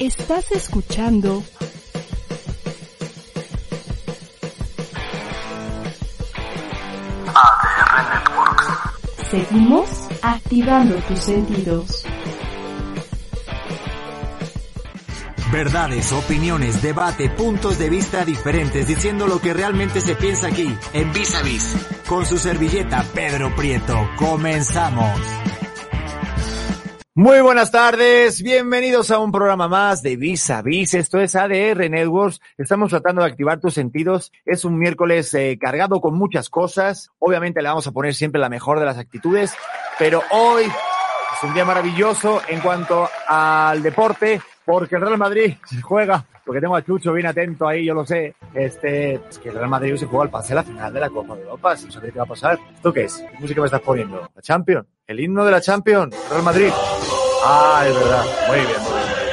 Estás 0.00 0.50
escuchando 0.52 1.44
ADR 7.26 8.08
Networks. 8.08 8.66
Seguimos 9.30 9.90
activando 10.22 10.94
tus 11.06 11.18
sentidos. 11.18 12.04
Verdades, 15.52 16.12
opiniones, 16.12 16.80
debate, 16.80 17.28
puntos 17.28 17.78
de 17.78 17.90
vista 17.90 18.24
diferentes, 18.24 18.86
diciendo 18.86 19.26
lo 19.26 19.38
que 19.38 19.52
realmente 19.52 20.00
se 20.00 20.14
piensa 20.14 20.46
aquí, 20.46 20.74
en 20.94 21.12
Vis 21.12 21.34
a 21.34 21.42
Vis. 21.42 21.76
Con 22.08 22.24
su 22.24 22.38
servilleta 22.38 23.04
Pedro 23.12 23.54
Prieto. 23.54 24.08
Comenzamos. 24.16 25.20
Muy 27.20 27.42
buenas 27.42 27.70
tardes, 27.70 28.42
bienvenidos 28.42 29.10
a 29.10 29.18
un 29.18 29.30
programa 29.30 29.68
más 29.68 30.02
de 30.02 30.16
Vis 30.16 30.48
a 30.48 30.62
Vis. 30.62 30.94
Esto 30.94 31.20
es 31.20 31.36
ADR 31.36 31.90
Networks. 31.90 32.40
Estamos 32.56 32.88
tratando 32.88 33.20
de 33.20 33.28
activar 33.28 33.60
tus 33.60 33.74
sentidos. 33.74 34.32
Es 34.46 34.64
un 34.64 34.78
miércoles 34.78 35.34
eh, 35.34 35.58
cargado 35.60 36.00
con 36.00 36.14
muchas 36.14 36.48
cosas. 36.48 37.10
Obviamente 37.18 37.60
le 37.60 37.68
vamos 37.68 37.86
a 37.86 37.92
poner 37.92 38.14
siempre 38.14 38.40
la 38.40 38.48
mejor 38.48 38.78
de 38.80 38.86
las 38.86 38.96
actitudes, 38.96 39.52
pero 39.98 40.22
hoy 40.30 40.62
es 40.64 41.42
un 41.42 41.52
día 41.52 41.66
maravilloso 41.66 42.40
en 42.48 42.60
cuanto 42.60 43.06
al 43.28 43.82
deporte 43.82 44.40
porque 44.64 44.94
el 44.94 45.02
Real 45.02 45.18
Madrid 45.18 45.56
juega, 45.82 46.24
porque 46.46 46.60
tengo 46.60 46.76
a 46.76 46.82
Chucho 46.82 47.12
bien 47.12 47.26
atento 47.26 47.68
ahí, 47.68 47.84
yo 47.84 47.92
lo 47.92 48.06
sé, 48.06 48.34
este, 48.54 49.14
es 49.14 49.38
que 49.38 49.48
el 49.48 49.56
Real 49.56 49.68
Madrid 49.68 49.96
se 49.96 50.06
juega 50.06 50.24
al 50.24 50.30
pase 50.30 50.52
a 50.52 50.56
la 50.56 50.62
final 50.62 50.92
de 50.92 51.00
la 51.00 51.10
Copa 51.10 51.34
de 51.34 51.42
Europa, 51.42 51.76
si 51.76 51.86
no 51.86 51.92
sabéis 51.92 52.12
qué 52.12 52.18
va 52.18 52.24
a 52.24 52.28
pasar. 52.28 52.58
¿Esto 52.72 52.92
qué 52.92 53.04
es? 53.04 53.16
¿Qué 53.16 53.38
música 53.40 53.60
me 53.60 53.66
estás 53.66 53.82
poniendo? 53.82 54.30
¿La 54.34 54.40
Champions? 54.40 54.86
¿El 55.06 55.20
himno 55.20 55.44
de 55.44 55.50
la 55.50 55.60
Champions? 55.60 56.14
¿Real 56.30 56.44
Madrid? 56.44 56.70
Ah, 57.42 57.84
es 57.86 57.94
verdad. 57.94 58.24
Muy 58.48 58.56
bien, 58.56 58.82
muy 58.82 58.92
bien. 58.92 59.30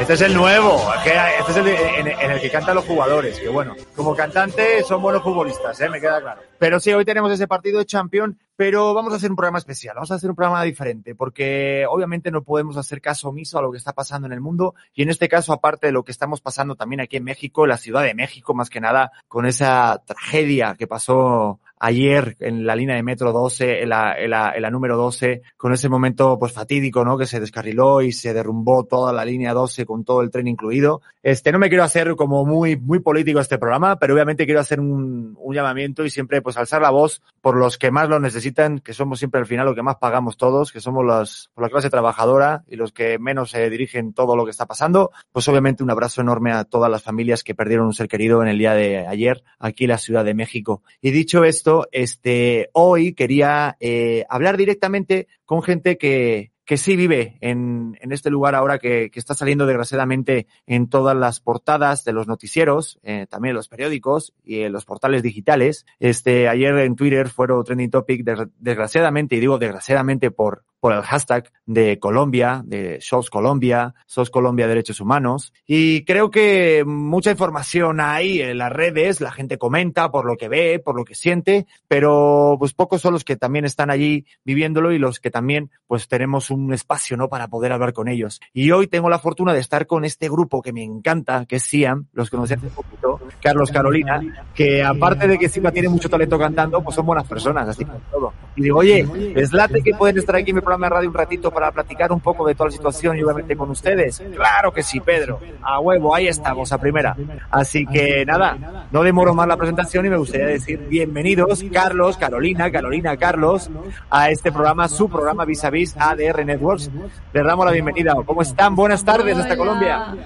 Este 0.00 0.12
es 0.12 0.20
el 0.20 0.34
nuevo, 0.34 0.78
este 1.04 1.50
es 1.52 1.56
el 1.56 1.68
en, 1.68 2.30
el 2.30 2.40
que 2.40 2.50
cantan 2.50 2.74
los 2.74 2.84
jugadores, 2.84 3.40
que 3.40 3.48
bueno, 3.48 3.74
como 3.96 4.14
cantante 4.14 4.82
son 4.82 5.00
buenos 5.00 5.22
futbolistas, 5.22 5.80
¿eh? 5.80 5.88
me 5.88 6.00
queda 6.00 6.20
claro. 6.20 6.42
Pero 6.58 6.78
sí, 6.78 6.92
hoy 6.92 7.06
tenemos 7.06 7.32
ese 7.32 7.48
partido 7.48 7.78
de 7.78 7.86
Champions, 7.86 8.36
pero 8.56 8.92
vamos 8.92 9.14
a 9.14 9.16
hacer 9.16 9.30
un 9.30 9.36
programa 9.36 9.58
especial, 9.58 9.94
vamos 9.94 10.10
a 10.10 10.16
hacer 10.16 10.28
un 10.28 10.36
programa 10.36 10.62
diferente, 10.64 11.14
porque 11.14 11.86
obviamente 11.88 12.30
no 12.30 12.42
podemos 12.42 12.76
hacer 12.76 13.00
caso 13.00 13.30
omiso 13.30 13.58
a 13.58 13.62
lo 13.62 13.72
que 13.72 13.78
está 13.78 13.94
pasando 13.94 14.26
en 14.26 14.34
el 14.34 14.42
mundo, 14.42 14.74
y 14.94 15.02
en 15.02 15.08
este 15.08 15.30
caso, 15.30 15.54
aparte 15.54 15.86
de 15.86 15.92
lo 15.92 16.04
que 16.04 16.12
estamos 16.12 16.42
pasando 16.42 16.76
también 16.76 17.00
aquí 17.00 17.16
en 17.16 17.24
México, 17.24 17.66
la 17.66 17.78
Ciudad 17.78 18.02
de 18.02 18.14
México, 18.14 18.52
más 18.52 18.68
que 18.68 18.80
nada, 18.82 19.12
con 19.28 19.46
esa 19.46 20.02
tragedia 20.06 20.76
que 20.78 20.86
pasó 20.86 21.58
ayer 21.78 22.36
en 22.40 22.66
la 22.66 22.76
línea 22.76 22.96
de 22.96 23.02
metro 23.02 23.32
12, 23.32 23.82
en 23.82 23.88
la, 23.88 24.18
en 24.18 24.30
la, 24.30 24.52
en 24.54 24.62
la 24.62 24.70
número 24.70 24.96
12, 24.96 25.42
con 25.56 25.72
ese 25.72 25.88
momento 25.88 26.38
pues 26.38 26.52
fatídico, 26.52 27.04
¿no? 27.04 27.18
Que 27.18 27.26
se 27.26 27.40
descarriló 27.40 28.02
y 28.02 28.12
se 28.12 28.32
derrumbó 28.32 28.84
toda 28.84 29.12
la 29.12 29.24
línea 29.24 29.52
12 29.52 29.84
con 29.86 30.04
todo 30.04 30.22
el 30.22 30.30
tren 30.30 30.48
incluido. 30.48 31.02
Este, 31.22 31.52
no 31.52 31.58
me 31.58 31.68
quiero 31.68 31.84
hacer 31.84 32.14
como 32.16 32.44
muy, 32.44 32.76
muy 32.76 33.00
político 33.00 33.40
este 33.40 33.58
programa, 33.58 33.98
pero 33.98 34.14
obviamente 34.14 34.44
quiero 34.44 34.60
hacer 34.60 34.80
un, 34.80 35.36
un 35.38 35.54
llamamiento 35.54 36.04
y 36.04 36.10
siempre 36.10 36.42
pues 36.42 36.56
alzar 36.56 36.82
la 36.82 36.90
voz 36.90 37.22
por 37.40 37.56
los 37.56 37.78
que 37.78 37.90
más 37.90 38.08
lo 38.08 38.20
necesitan, 38.20 38.78
que 38.78 38.92
somos 38.92 39.18
siempre 39.18 39.40
al 39.40 39.46
final 39.46 39.66
lo 39.66 39.74
que 39.74 39.82
más 39.82 39.96
pagamos 39.96 40.36
todos, 40.36 40.72
que 40.72 40.80
somos 40.80 41.04
los, 41.04 41.50
por 41.54 41.64
la 41.64 41.70
clase 41.70 41.90
trabajadora 41.90 42.64
y 42.68 42.76
los 42.76 42.92
que 42.92 43.18
menos 43.18 43.50
se 43.50 43.68
dirigen 43.70 44.12
todo 44.12 44.36
lo 44.36 44.44
que 44.44 44.50
está 44.50 44.66
pasando. 44.66 45.10
Pues 45.32 45.48
obviamente 45.48 45.82
un 45.82 45.90
abrazo 45.90 46.20
enorme 46.20 46.52
a 46.52 46.64
todas 46.64 46.90
las 46.90 47.02
familias 47.02 47.42
que 47.42 47.54
perdieron 47.54 47.86
un 47.86 47.92
ser 47.92 48.08
querido 48.08 48.42
en 48.42 48.48
el 48.48 48.58
día 48.58 48.74
de 48.74 49.06
ayer 49.06 49.42
aquí 49.58 49.84
en 49.84 49.90
la 49.90 49.98
Ciudad 49.98 50.24
de 50.24 50.34
México. 50.34 50.82
Y 51.00 51.10
dicho 51.10 51.44
esto, 51.44 51.65
este, 51.92 52.70
hoy 52.72 53.14
quería 53.14 53.76
eh, 53.80 54.24
hablar 54.28 54.56
directamente 54.56 55.28
con 55.44 55.62
gente 55.62 55.98
que, 55.98 56.52
que 56.64 56.76
sí 56.76 56.96
vive 56.96 57.38
en, 57.40 57.96
en 58.00 58.12
este 58.12 58.28
lugar 58.28 58.54
ahora 58.54 58.78
que, 58.78 59.10
está 59.14 59.34
saliendo 59.34 59.66
desgraciadamente 59.66 60.46
en 60.66 60.88
todas 60.88 61.16
las 61.16 61.40
portadas 61.40 62.04
de 62.04 62.12
los 62.12 62.26
noticieros, 62.26 62.98
eh, 63.04 63.26
también 63.30 63.50
en 63.50 63.56
los 63.56 63.68
periódicos 63.68 64.34
y 64.44 64.62
en 64.62 64.72
los 64.72 64.84
portales 64.84 65.22
digitales. 65.22 65.86
Este, 66.00 66.48
ayer 66.48 66.76
en 66.78 66.96
Twitter 66.96 67.28
fueron 67.28 67.64
trending 67.64 67.90
topic, 67.90 68.24
des- 68.24 68.48
desgraciadamente, 68.58 69.36
y 69.36 69.40
digo 69.40 69.58
desgraciadamente 69.58 70.30
por, 70.32 70.64
por 70.86 70.94
el 70.94 71.02
hashtag 71.02 71.50
de 71.66 71.98
Colombia, 71.98 72.62
de 72.64 73.00
SOS 73.00 73.28
Colombia, 73.28 73.92
SOS 74.06 74.30
Colombia 74.30 74.68
Derechos 74.68 75.00
Humanos. 75.00 75.52
Y 75.66 76.04
creo 76.04 76.30
que 76.30 76.84
mucha 76.86 77.32
información 77.32 77.98
hay 78.00 78.40
en 78.40 78.58
las 78.58 78.70
redes, 78.70 79.20
la 79.20 79.32
gente 79.32 79.58
comenta 79.58 80.12
por 80.12 80.26
lo 80.26 80.36
que 80.36 80.48
ve, 80.48 80.78
por 80.78 80.94
lo 80.94 81.04
que 81.04 81.16
siente, 81.16 81.66
pero 81.88 82.54
pues 82.60 82.72
pocos 82.72 83.00
son 83.00 83.14
los 83.14 83.24
que 83.24 83.34
también 83.34 83.64
están 83.64 83.90
allí 83.90 84.26
viviéndolo 84.44 84.92
y 84.92 85.00
los 85.00 85.18
que 85.18 85.32
también 85.32 85.72
pues 85.88 86.06
tenemos 86.06 86.50
un 86.50 86.72
espacio, 86.72 87.16
¿no? 87.16 87.28
Para 87.28 87.48
poder 87.48 87.72
hablar 87.72 87.92
con 87.92 88.06
ellos. 88.06 88.40
Y 88.52 88.70
hoy 88.70 88.86
tengo 88.86 89.10
la 89.10 89.18
fortuna 89.18 89.52
de 89.52 89.58
estar 89.58 89.88
con 89.88 90.04
este 90.04 90.28
grupo 90.28 90.62
que 90.62 90.72
me 90.72 90.84
encanta, 90.84 91.46
que 91.46 91.56
es 91.56 91.64
Siam, 91.64 92.06
los 92.12 92.30
conocí 92.30 92.54
hace 92.54 92.68
poquito, 92.68 93.18
Carlos 93.42 93.72
Carolina, 93.72 94.20
que 94.54 94.84
aparte 94.84 95.26
de 95.26 95.36
que 95.36 95.46
encima 95.46 95.72
tiene 95.72 95.88
mucho 95.88 96.08
talento 96.08 96.38
cantando, 96.38 96.80
pues 96.80 96.94
son 96.94 97.06
buenas 97.06 97.26
personas, 97.26 97.68
así 97.68 97.84
como 97.84 97.98
todo. 98.08 98.32
Y 98.54 98.62
digo, 98.62 98.78
oye, 98.78 99.04
les 99.34 99.52
late 99.52 99.82
que 99.82 99.92
pueden 99.92 100.18
estar 100.18 100.36
aquí 100.36 100.50
en 100.50 100.56
mi 100.56 100.62
programa 100.62 100.75
de 100.80 100.90
radio 100.90 101.08
un 101.08 101.14
ratito 101.14 101.50
para 101.50 101.72
platicar 101.72 102.12
un 102.12 102.20
poco 102.20 102.46
de 102.46 102.54
toda 102.54 102.68
la 102.68 102.76
situación 102.76 103.16
y 103.16 103.22
obviamente 103.22 103.56
con 103.56 103.70
ustedes. 103.70 104.22
Claro 104.34 104.72
que 104.72 104.82
sí, 104.82 105.00
Pedro. 105.00 105.40
A 105.62 105.80
huevo, 105.80 106.14
ahí 106.14 106.28
estamos, 106.28 106.72
a 106.72 106.78
primera. 106.78 107.16
Así 107.50 107.86
que 107.86 108.24
nada, 108.26 108.86
no 108.90 109.02
demoro 109.02 109.34
más 109.34 109.48
la 109.48 109.56
presentación 109.56 110.06
y 110.06 110.10
me 110.10 110.16
gustaría 110.16 110.46
decir 110.46 110.78
bienvenidos, 110.88 111.64
Carlos, 111.72 112.16
Carolina, 112.16 112.70
Carolina, 112.70 113.16
Carlos, 113.16 113.70
a 114.10 114.30
este 114.30 114.52
programa, 114.52 114.88
su 114.88 115.08
programa 115.08 115.44
Vis 115.44 115.64
a 115.64 115.70
Vis 115.70 115.96
ADR 115.96 116.44
Networks. 116.44 116.90
Les 117.32 117.44
damos 117.44 117.66
la 117.66 117.72
bienvenida. 117.72 118.14
¿Cómo 118.24 118.42
están? 118.42 118.74
Buenas 118.74 119.04
tardes 119.04 119.36
hasta 119.36 119.54
Hola. 119.54 119.56
Colombia. 119.56 120.16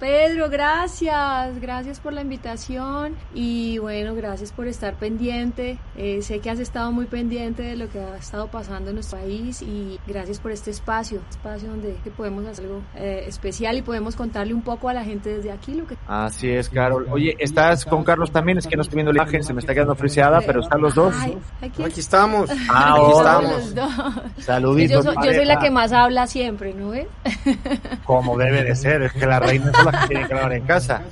Pedro, 0.00 0.48
gracias, 0.48 1.60
gracias 1.60 2.00
por 2.00 2.12
la 2.12 2.22
invitación 2.22 3.16
y 3.34 3.78
bueno, 3.78 4.14
gracias 4.14 4.52
por 4.52 4.66
estar 4.66 4.94
pendiente. 4.94 5.78
Eh, 5.96 6.22
sé 6.22 6.40
que 6.40 6.50
has 6.50 6.58
estado 6.58 6.92
muy 6.92 7.06
pendiente 7.06 7.62
de 7.62 7.76
lo 7.76 7.88
que 7.88 8.00
ha 8.00 8.16
estado 8.16 8.48
pasando 8.48 8.90
en 8.90 8.96
nuestro 8.96 9.18
país 9.18 9.62
y 9.62 9.89
gracias 10.06 10.38
por 10.40 10.52
este 10.52 10.70
espacio, 10.70 11.20
espacio 11.30 11.68
donde 11.70 11.96
que 12.04 12.10
podemos 12.10 12.46
hacer 12.46 12.66
algo 12.66 12.82
eh, 12.96 13.24
especial 13.26 13.76
y 13.76 13.82
podemos 13.82 14.14
contarle 14.16 14.54
un 14.54 14.62
poco 14.62 14.88
a 14.88 14.94
la 14.94 15.04
gente 15.04 15.34
desde 15.36 15.50
aquí 15.52 15.74
lo 15.74 15.86
que... 15.86 15.96
Así 16.06 16.50
es, 16.50 16.68
Carol. 16.68 17.06
Oye, 17.10 17.34
¿estás 17.38 17.84
con 17.84 18.04
Carlos 18.04 18.30
también? 18.30 18.58
Es 18.58 18.66
que 18.66 18.76
no 18.76 18.82
estoy 18.82 18.96
viendo 18.96 19.12
la 19.12 19.22
imagen, 19.22 19.42
se 19.42 19.52
me 19.54 19.60
está 19.60 19.74
quedando 19.74 19.94
friseada, 19.94 20.40
pero 20.42 20.60
están 20.60 20.80
los 20.80 20.94
dos. 20.94 21.14
Ay, 21.18 21.38
aquí, 21.62 21.82
Aquí 21.82 22.00
estamos. 22.00 22.50
Ah, 22.68 22.94
Aquí 23.00 23.10
estamos. 23.16 23.74
dos. 23.74 24.44
Saluditos. 24.44 25.04
Yo, 25.04 25.12
soy- 25.14 25.26
yo 25.26 25.32
soy 25.34 25.44
la 25.44 25.58
que 25.58 25.70
más 25.70 25.92
habla 25.92 26.26
siempre, 26.26 26.74
¿no 26.74 26.90
ves? 26.90 27.06
Como 28.04 28.36
debe 28.36 28.62
de 28.64 28.74
ser, 28.76 29.02
es 29.02 29.12
que 29.12 29.26
las 29.26 29.40
reinas 29.40 29.74
son 29.74 29.86
las 29.86 30.02
que 30.02 30.08
tienen 30.08 30.26
que 30.28 30.34
hablar 30.34 30.52
en 30.52 30.64
casa. 30.64 31.02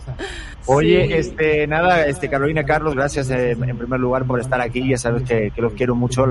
Oye, 0.68 1.06
Sí. 1.06 1.12
este, 1.14 1.66
nada, 1.66 2.06
este, 2.06 2.28
Carolina, 2.28 2.62
Carlos, 2.64 2.94
gracias 2.94 3.30
eh, 3.30 3.52
en 3.52 3.78
primer 3.78 3.98
lugar 3.98 4.24
por 4.24 4.38
estar 4.38 4.60
aquí, 4.60 4.88
ya 4.88 4.98
sabes 4.98 5.22
que, 5.22 5.50
que 5.50 5.62
los 5.62 5.72
quiero 5.72 5.94
mucho, 5.94 6.26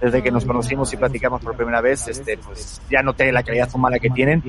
desde 0.00 0.22
que 0.22 0.30
nos 0.30 0.44
conocimos 0.44 0.92
y 0.92 0.96
platicamos 0.96 1.40
por 1.40 1.54
primera 1.56 1.80
vez, 1.80 2.08
este, 2.08 2.36
pues 2.38 2.80
ya 2.90 3.02
noté 3.02 3.30
la 3.32 3.42
calidad 3.42 3.68
humana 3.74 3.98
que 3.98 4.10
tienen, 4.10 4.42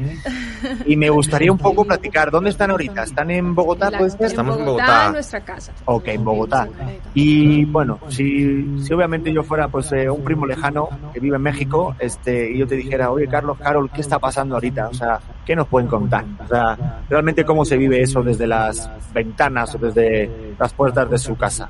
y 0.85 0.95
me 0.95 1.09
gustaría 1.09 1.51
un 1.51 1.57
poco 1.57 1.85
platicar, 1.85 2.31
¿dónde 2.31 2.49
están 2.49 2.71
ahorita? 2.71 3.03
¿Están 3.03 3.29
en 3.31 3.53
Bogotá, 3.53 3.91
ser? 3.91 4.25
Estamos 4.25 4.57
en 4.57 4.65
Bogotá. 4.65 5.05
en 5.07 5.11
nuestra 5.13 5.39
casa. 5.41 5.71
Ok, 5.85 6.07
en 6.07 6.25
Bogotá. 6.25 6.67
Y 7.13 7.65
bueno, 7.65 7.99
si, 8.09 8.79
si 8.81 8.93
obviamente 8.93 9.31
yo 9.31 9.43
fuera 9.43 9.67
pues 9.67 9.91
eh, 9.91 10.09
un 10.09 10.23
primo 10.23 10.45
lejano 10.45 10.89
que 11.13 11.19
vive 11.19 11.35
en 11.35 11.43
México, 11.43 11.95
este, 11.99 12.51
y 12.51 12.57
yo 12.57 12.67
te 12.67 12.75
dijera, 12.75 13.11
oye 13.11 13.27
Carlos, 13.27 13.57
Carol, 13.59 13.89
¿qué 13.93 14.01
está 14.01 14.17
pasando 14.19 14.55
ahorita? 14.55 14.87
O 14.89 14.93
sea, 14.93 15.19
¿qué 15.45 15.55
nos 15.55 15.67
pueden 15.67 15.87
contar? 15.87 16.25
O 16.43 16.47
sea, 16.47 16.77
realmente 17.09 17.43
cómo 17.45 17.63
se 17.65 17.77
vive 17.77 18.01
eso 18.01 18.21
desde 18.23 18.47
las 18.47 18.89
ventanas 19.27 19.75
o 19.75 19.77
desde 19.77 20.55
las 20.57 20.73
puertas 20.73 21.09
de 21.09 21.17
su 21.17 21.35
casa. 21.35 21.69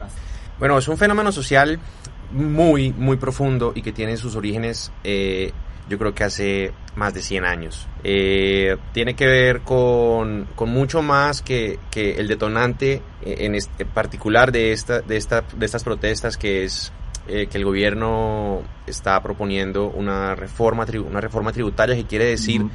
Bueno, 0.60 0.78
es 0.78 0.88
un 0.88 0.98
fenómeno 0.98 1.32
social 1.32 1.80
muy, 2.32 2.94
muy 2.94 3.18
profundo 3.18 3.72
y 3.76 3.82
que 3.82 3.92
tiene 3.92 4.18
sus 4.18 4.36
orígenes, 4.36 4.92
eh, 5.04 5.52
yo 5.90 5.98
creo 5.98 6.14
que 6.14 6.24
hace 6.24 6.74
más 6.96 7.14
de 7.14 7.22
100 7.22 7.46
años. 7.46 7.88
Eh, 8.04 8.76
tiene 8.92 9.16
que 9.16 9.26
ver 9.26 9.62
con, 9.62 10.48
con 10.56 10.70
mucho 10.70 11.02
más 11.02 11.42
que, 11.42 11.80
que 11.90 12.16
el 12.16 12.28
detonante 12.28 13.02
eh, 13.24 13.36
en 13.40 13.56
este 13.56 13.86
particular 13.86 14.52
de, 14.52 14.74
esta, 14.74 15.02
de, 15.02 15.16
esta, 15.18 15.44
de 15.56 15.66
estas 15.66 15.84
protestas 15.84 16.38
que 16.38 16.66
es 16.66 16.92
eh, 17.28 17.48
que 17.48 17.58
el 17.58 17.66
gobierno 17.66 18.64
está 18.86 19.22
proponiendo 19.22 19.88
una 19.90 20.36
reforma, 20.36 20.86
una 21.08 21.22
reforma 21.22 21.52
tributaria 21.52 21.96
que 21.96 22.06
quiere 22.06 22.26
decir 22.26 22.66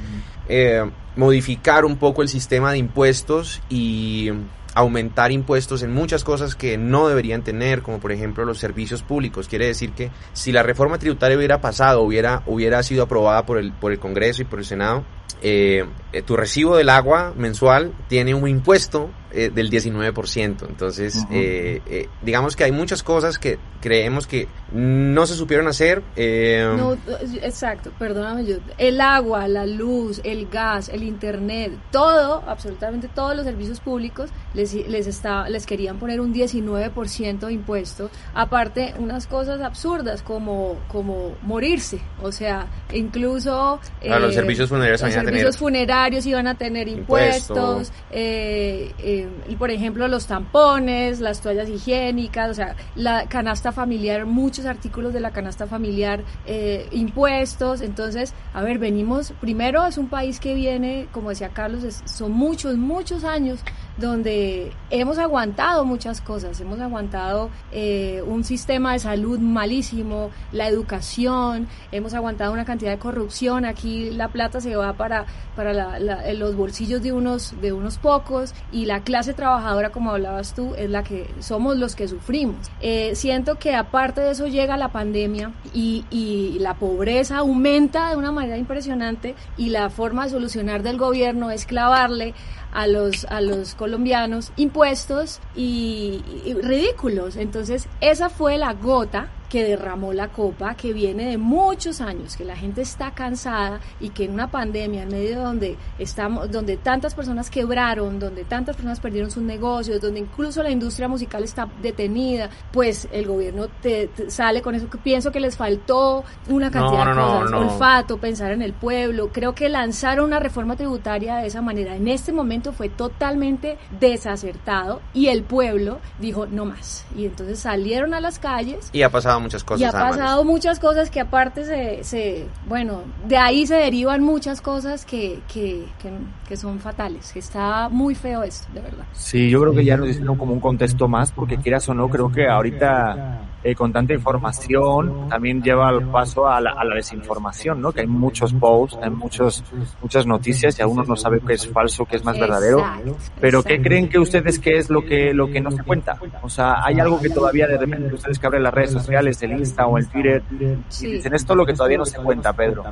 modificar 1.16 1.84
un 1.84 1.96
poco 1.96 2.22
el 2.22 2.28
sistema 2.28 2.72
de 2.72 2.78
impuestos 2.78 3.62
y, 3.70 4.30
aumentar 4.74 5.32
impuestos 5.32 5.82
en 5.82 5.92
muchas 5.92 6.24
cosas 6.24 6.54
que 6.54 6.78
no 6.78 7.08
deberían 7.08 7.42
tener, 7.42 7.82
como 7.82 8.00
por 8.00 8.12
ejemplo 8.12 8.44
los 8.44 8.58
servicios 8.58 9.02
públicos. 9.02 9.48
Quiere 9.48 9.66
decir 9.66 9.92
que 9.92 10.10
si 10.32 10.52
la 10.52 10.62
reforma 10.62 10.98
tributaria 10.98 11.36
hubiera 11.36 11.60
pasado, 11.60 12.02
hubiera, 12.02 12.42
hubiera 12.46 12.82
sido 12.82 13.04
aprobada 13.04 13.44
por 13.44 13.58
el, 13.58 13.72
por 13.72 13.92
el 13.92 13.98
Congreso 13.98 14.42
y 14.42 14.46
por 14.46 14.58
el 14.58 14.64
Senado, 14.64 15.04
eh, 15.40 15.84
eh, 16.12 16.22
tu 16.22 16.36
recibo 16.36 16.76
del 16.76 16.88
agua 16.88 17.32
mensual 17.36 17.92
tiene 18.08 18.34
un 18.34 18.46
impuesto 18.48 19.10
eh, 19.32 19.50
del 19.52 19.70
19%. 19.70 20.68
Entonces, 20.68 21.24
eh, 21.30 21.80
eh, 21.86 22.08
digamos 22.20 22.54
que 22.54 22.64
hay 22.64 22.72
muchas 22.72 23.02
cosas 23.02 23.38
que 23.38 23.58
creemos 23.80 24.26
que 24.26 24.46
no 24.72 25.24
se 25.26 25.34
supieron 25.34 25.68
hacer. 25.68 26.02
eh, 26.16 26.70
No, 26.76 26.98
exacto, 27.40 27.90
perdóname 27.98 28.44
yo. 28.44 28.56
El 28.76 29.00
agua, 29.00 29.48
la 29.48 29.64
luz, 29.64 30.20
el 30.24 30.48
gas, 30.48 30.90
el 30.90 31.02
internet, 31.02 31.72
todo, 31.90 32.42
absolutamente 32.46 33.08
todos 33.08 33.34
los 33.34 33.44
servicios 33.46 33.80
públicos 33.80 34.28
les, 34.52 34.74
les, 34.74 35.06
está, 35.06 35.48
les 35.48 35.64
querían 35.64 35.98
poner 35.98 36.20
un 36.20 36.34
19% 36.34 37.38
de 37.46 37.52
impuesto. 37.52 38.10
Aparte, 38.34 38.94
unas 38.98 39.26
cosas 39.26 39.62
absurdas 39.62 40.22
como, 40.22 40.76
como 40.88 41.36
morirse. 41.42 42.00
O 42.22 42.30
sea, 42.32 42.66
incluso... 42.92 43.80
Ah, 44.10 44.18
los 44.18 44.34
servicios 44.34 44.68
funerarios 44.68 45.02
servicios 45.26 45.56
funerarios 45.58 46.26
iban 46.26 46.46
a 46.46 46.54
tener 46.56 46.88
Impuesto. 46.88 47.54
impuestos. 47.54 47.92
eh, 48.10 48.92
eh, 48.98 49.28
y 49.48 49.56
por 49.56 49.70
ejemplo, 49.70 50.06
los 50.08 50.26
tampones, 50.26 51.20
las 51.20 51.40
toallas 51.40 51.68
higiénicas, 51.68 52.50
o 52.50 52.54
sea, 52.54 52.76
la 52.94 53.26
canasta 53.26 53.72
familiar, 53.72 54.26
muchos 54.26 54.66
artículos 54.66 55.12
de 55.12 55.20
la 55.20 55.30
canasta 55.30 55.66
familiar, 55.66 56.22
eh, 56.46 56.88
impuestos. 56.92 57.80
Entonces, 57.80 58.34
a 58.54 58.62
ver, 58.62 58.78
venimos, 58.78 59.32
primero 59.40 59.84
es 59.86 59.98
un 59.98 60.08
país 60.08 60.40
que 60.40 60.54
viene, 60.54 61.06
como 61.12 61.30
decía 61.30 61.50
Carlos, 61.50 61.84
es- 61.84 62.02
son 62.04 62.32
muchos, 62.32 62.76
muchos 62.76 63.24
años 63.24 63.60
donde 63.98 64.72
hemos 64.90 65.18
aguantado 65.18 65.84
muchas 65.84 66.20
cosas, 66.20 66.60
hemos 66.60 66.80
aguantado 66.80 67.50
eh, 67.72 68.22
un 68.26 68.44
sistema 68.44 68.92
de 68.92 68.98
salud 68.98 69.38
malísimo, 69.38 70.30
la 70.52 70.68
educación, 70.68 71.68
hemos 71.92 72.14
aguantado 72.14 72.52
una 72.52 72.64
cantidad 72.64 72.90
de 72.90 72.98
corrupción, 72.98 73.64
aquí 73.64 74.10
la 74.10 74.28
plata 74.28 74.60
se 74.60 74.76
va 74.76 74.92
para, 74.94 75.26
para 75.56 75.72
la- 75.72 75.98
los 76.34 76.56
bolsillos 76.56 77.02
de 77.02 77.12
unos, 77.12 77.54
de 77.60 77.72
unos 77.72 77.98
pocos 77.98 78.54
y 78.72 78.86
la 78.86 79.00
clase 79.00 79.34
trabajadora, 79.34 79.90
como 79.90 80.10
hablabas 80.10 80.54
tú, 80.54 80.74
es 80.76 80.88
la 80.90 81.02
que 81.02 81.28
somos 81.40 81.76
los 81.76 81.94
que 81.94 82.08
sufrimos. 82.08 82.70
Eh, 82.80 83.12
siento 83.14 83.56
que 83.56 83.74
aparte 83.74 84.20
de 84.20 84.30
eso 84.32 84.46
llega 84.46 84.76
la 84.76 84.88
pandemia 84.88 85.52
y, 85.74 86.04
y 86.10 86.58
la 86.60 86.74
pobreza 86.74 87.38
aumenta 87.38 88.10
de 88.10 88.16
una 88.16 88.32
manera 88.32 88.56
impresionante 88.56 89.34
y 89.56 89.68
la 89.68 89.90
forma 89.90 90.24
de 90.24 90.30
solucionar 90.30 90.82
del 90.82 90.96
gobierno 90.98 91.50
es 91.50 91.66
clavarle 91.66 92.34
a 92.72 92.86
los, 92.86 93.24
a 93.26 93.40
los 93.40 93.74
colombianos 93.74 94.52
impuestos 94.56 95.40
y, 95.54 96.22
y 96.44 96.54
ridículos. 96.54 97.36
Entonces, 97.36 97.86
esa 98.00 98.28
fue 98.30 98.58
la 98.58 98.72
gota 98.74 99.28
que 99.52 99.64
derramó 99.64 100.14
la 100.14 100.28
copa, 100.28 100.74
que 100.76 100.94
viene 100.94 101.26
de 101.28 101.36
muchos 101.36 102.00
años, 102.00 102.38
que 102.38 102.44
la 102.46 102.56
gente 102.56 102.80
está 102.80 103.10
cansada 103.10 103.80
y 104.00 104.08
que 104.08 104.24
en 104.24 104.32
una 104.32 104.50
pandemia, 104.50 105.02
en 105.02 105.10
medio 105.10 105.40
donde 105.42 105.76
estamos, 105.98 106.50
donde 106.50 106.78
tantas 106.78 107.14
personas 107.14 107.50
quebraron, 107.50 108.18
donde 108.18 108.44
tantas 108.44 108.76
personas 108.76 108.98
perdieron 108.98 109.30
sus 109.30 109.42
negocios, 109.42 110.00
donde 110.00 110.20
incluso 110.20 110.62
la 110.62 110.70
industria 110.70 111.06
musical 111.06 111.44
está 111.44 111.68
detenida, 111.82 112.48
pues 112.72 113.06
el 113.12 113.26
gobierno 113.26 113.68
te, 113.68 114.06
te 114.06 114.30
sale 114.30 114.62
con 114.62 114.74
eso 114.74 114.88
que 114.88 114.96
pienso 114.96 115.30
que 115.30 115.38
les 115.40 115.54
faltó 115.54 116.24
una 116.48 116.70
cantidad 116.70 117.04
No, 117.04 117.10
de 117.10 117.14
no, 117.16 117.26
cosas, 117.40 117.50
no. 117.50 117.58
olfato, 117.58 118.16
pensar 118.16 118.52
en 118.52 118.62
el 118.62 118.72
pueblo. 118.72 119.28
Creo 119.34 119.54
que 119.54 119.68
lanzar 119.68 120.22
una 120.22 120.40
reforma 120.40 120.76
tributaria 120.76 121.36
de 121.36 121.48
esa 121.48 121.60
manera 121.60 121.94
en 121.94 122.08
este 122.08 122.32
momento 122.32 122.72
fue 122.72 122.88
totalmente 122.88 123.76
desacertado 124.00 125.02
y 125.12 125.26
el 125.26 125.42
pueblo 125.42 125.98
dijo 126.20 126.46
no 126.46 126.64
más. 126.64 127.04
Y 127.14 127.26
entonces 127.26 127.58
salieron 127.58 128.14
a 128.14 128.20
las 128.22 128.38
calles 128.38 128.88
y 128.94 129.02
ha 129.02 129.10
pasado 129.10 129.41
muchas 129.42 129.64
cosas. 129.64 129.80
y 129.80 129.84
ha 129.84 129.88
además. 129.90 130.16
pasado 130.16 130.44
muchas 130.44 130.78
cosas 130.78 131.10
que 131.10 131.20
aparte 131.20 131.64
se, 131.64 132.04
se, 132.04 132.46
bueno, 132.66 133.02
de 133.26 133.36
ahí 133.36 133.66
se 133.66 133.74
derivan 133.76 134.22
muchas 134.22 134.60
cosas 134.60 135.04
que, 135.04 135.40
que, 135.52 135.84
que, 136.00 136.10
que 136.48 136.56
son 136.56 136.78
fatales. 136.78 137.34
Está 137.36 137.88
muy 137.88 138.14
feo 138.14 138.42
esto, 138.42 138.66
de 138.72 138.80
verdad. 138.80 139.04
Sí, 139.12 139.50
yo 139.50 139.60
creo 139.60 139.74
que 139.74 139.84
ya 139.84 139.96
nos 139.96 140.08
hicieron 140.08 140.36
como 140.36 140.52
un 140.52 140.60
contexto 140.60 141.08
más, 141.08 141.32
porque 141.32 141.56
quieras 141.58 141.88
o 141.88 141.94
no, 141.94 142.08
creo 142.08 142.30
que 142.30 142.46
ahorita 142.48 143.40
eh, 143.64 143.74
con 143.74 143.92
tanta 143.92 144.12
información 144.14 145.28
también 145.28 145.62
lleva 145.62 145.88
al 145.88 146.02
paso 146.10 146.48
a 146.48 146.60
la, 146.60 146.72
a 146.72 146.84
la 146.84 146.96
desinformación, 146.96 147.80
¿no? 147.80 147.92
Que 147.92 148.00
hay 148.00 148.06
muchos 148.06 148.52
posts, 148.52 148.98
hay 149.02 149.10
muchos, 149.10 149.62
muchas 150.00 150.26
noticias 150.26 150.78
y 150.78 150.82
algunos 150.82 151.08
no 151.08 151.16
saben 151.16 151.40
qué 151.46 151.54
es 151.54 151.68
falso, 151.68 152.04
qué 152.04 152.16
es 152.16 152.24
más 152.24 152.38
verdadero. 152.38 152.80
Exacto, 152.80 153.16
Pero 153.40 153.62
¿qué 153.62 153.80
creen 153.80 154.08
que 154.08 154.18
ustedes 154.18 154.58
que 154.58 154.78
es 154.78 154.90
lo 154.90 155.04
que, 155.04 155.32
lo 155.32 155.46
que 155.48 155.60
no 155.60 155.70
se 155.70 155.82
cuenta? 155.84 156.18
O 156.42 156.48
sea, 156.48 156.84
hay 156.84 156.98
algo 157.00 157.20
que 157.20 157.30
todavía 157.30 157.66
de 157.66 157.78
repente 157.78 158.14
ustedes 158.14 158.38
que 158.38 158.46
abren 158.46 158.62
las 158.62 158.74
redes 158.74 158.90
sociales, 158.92 159.42
el 159.42 159.52
Insta 159.52 159.86
o 159.86 159.98
el 159.98 160.08
Twitter, 160.08 160.42
Sí. 160.88 161.06
y 161.08 161.12
dicen 161.12 161.34
esto 161.34 161.52
es 161.52 161.56
lo 161.56 161.66
que 161.66 161.74
todavía 161.74 161.98
no 161.98 162.04
se 162.06 162.18
cuenta, 162.18 162.52
Pedro. 162.52 162.84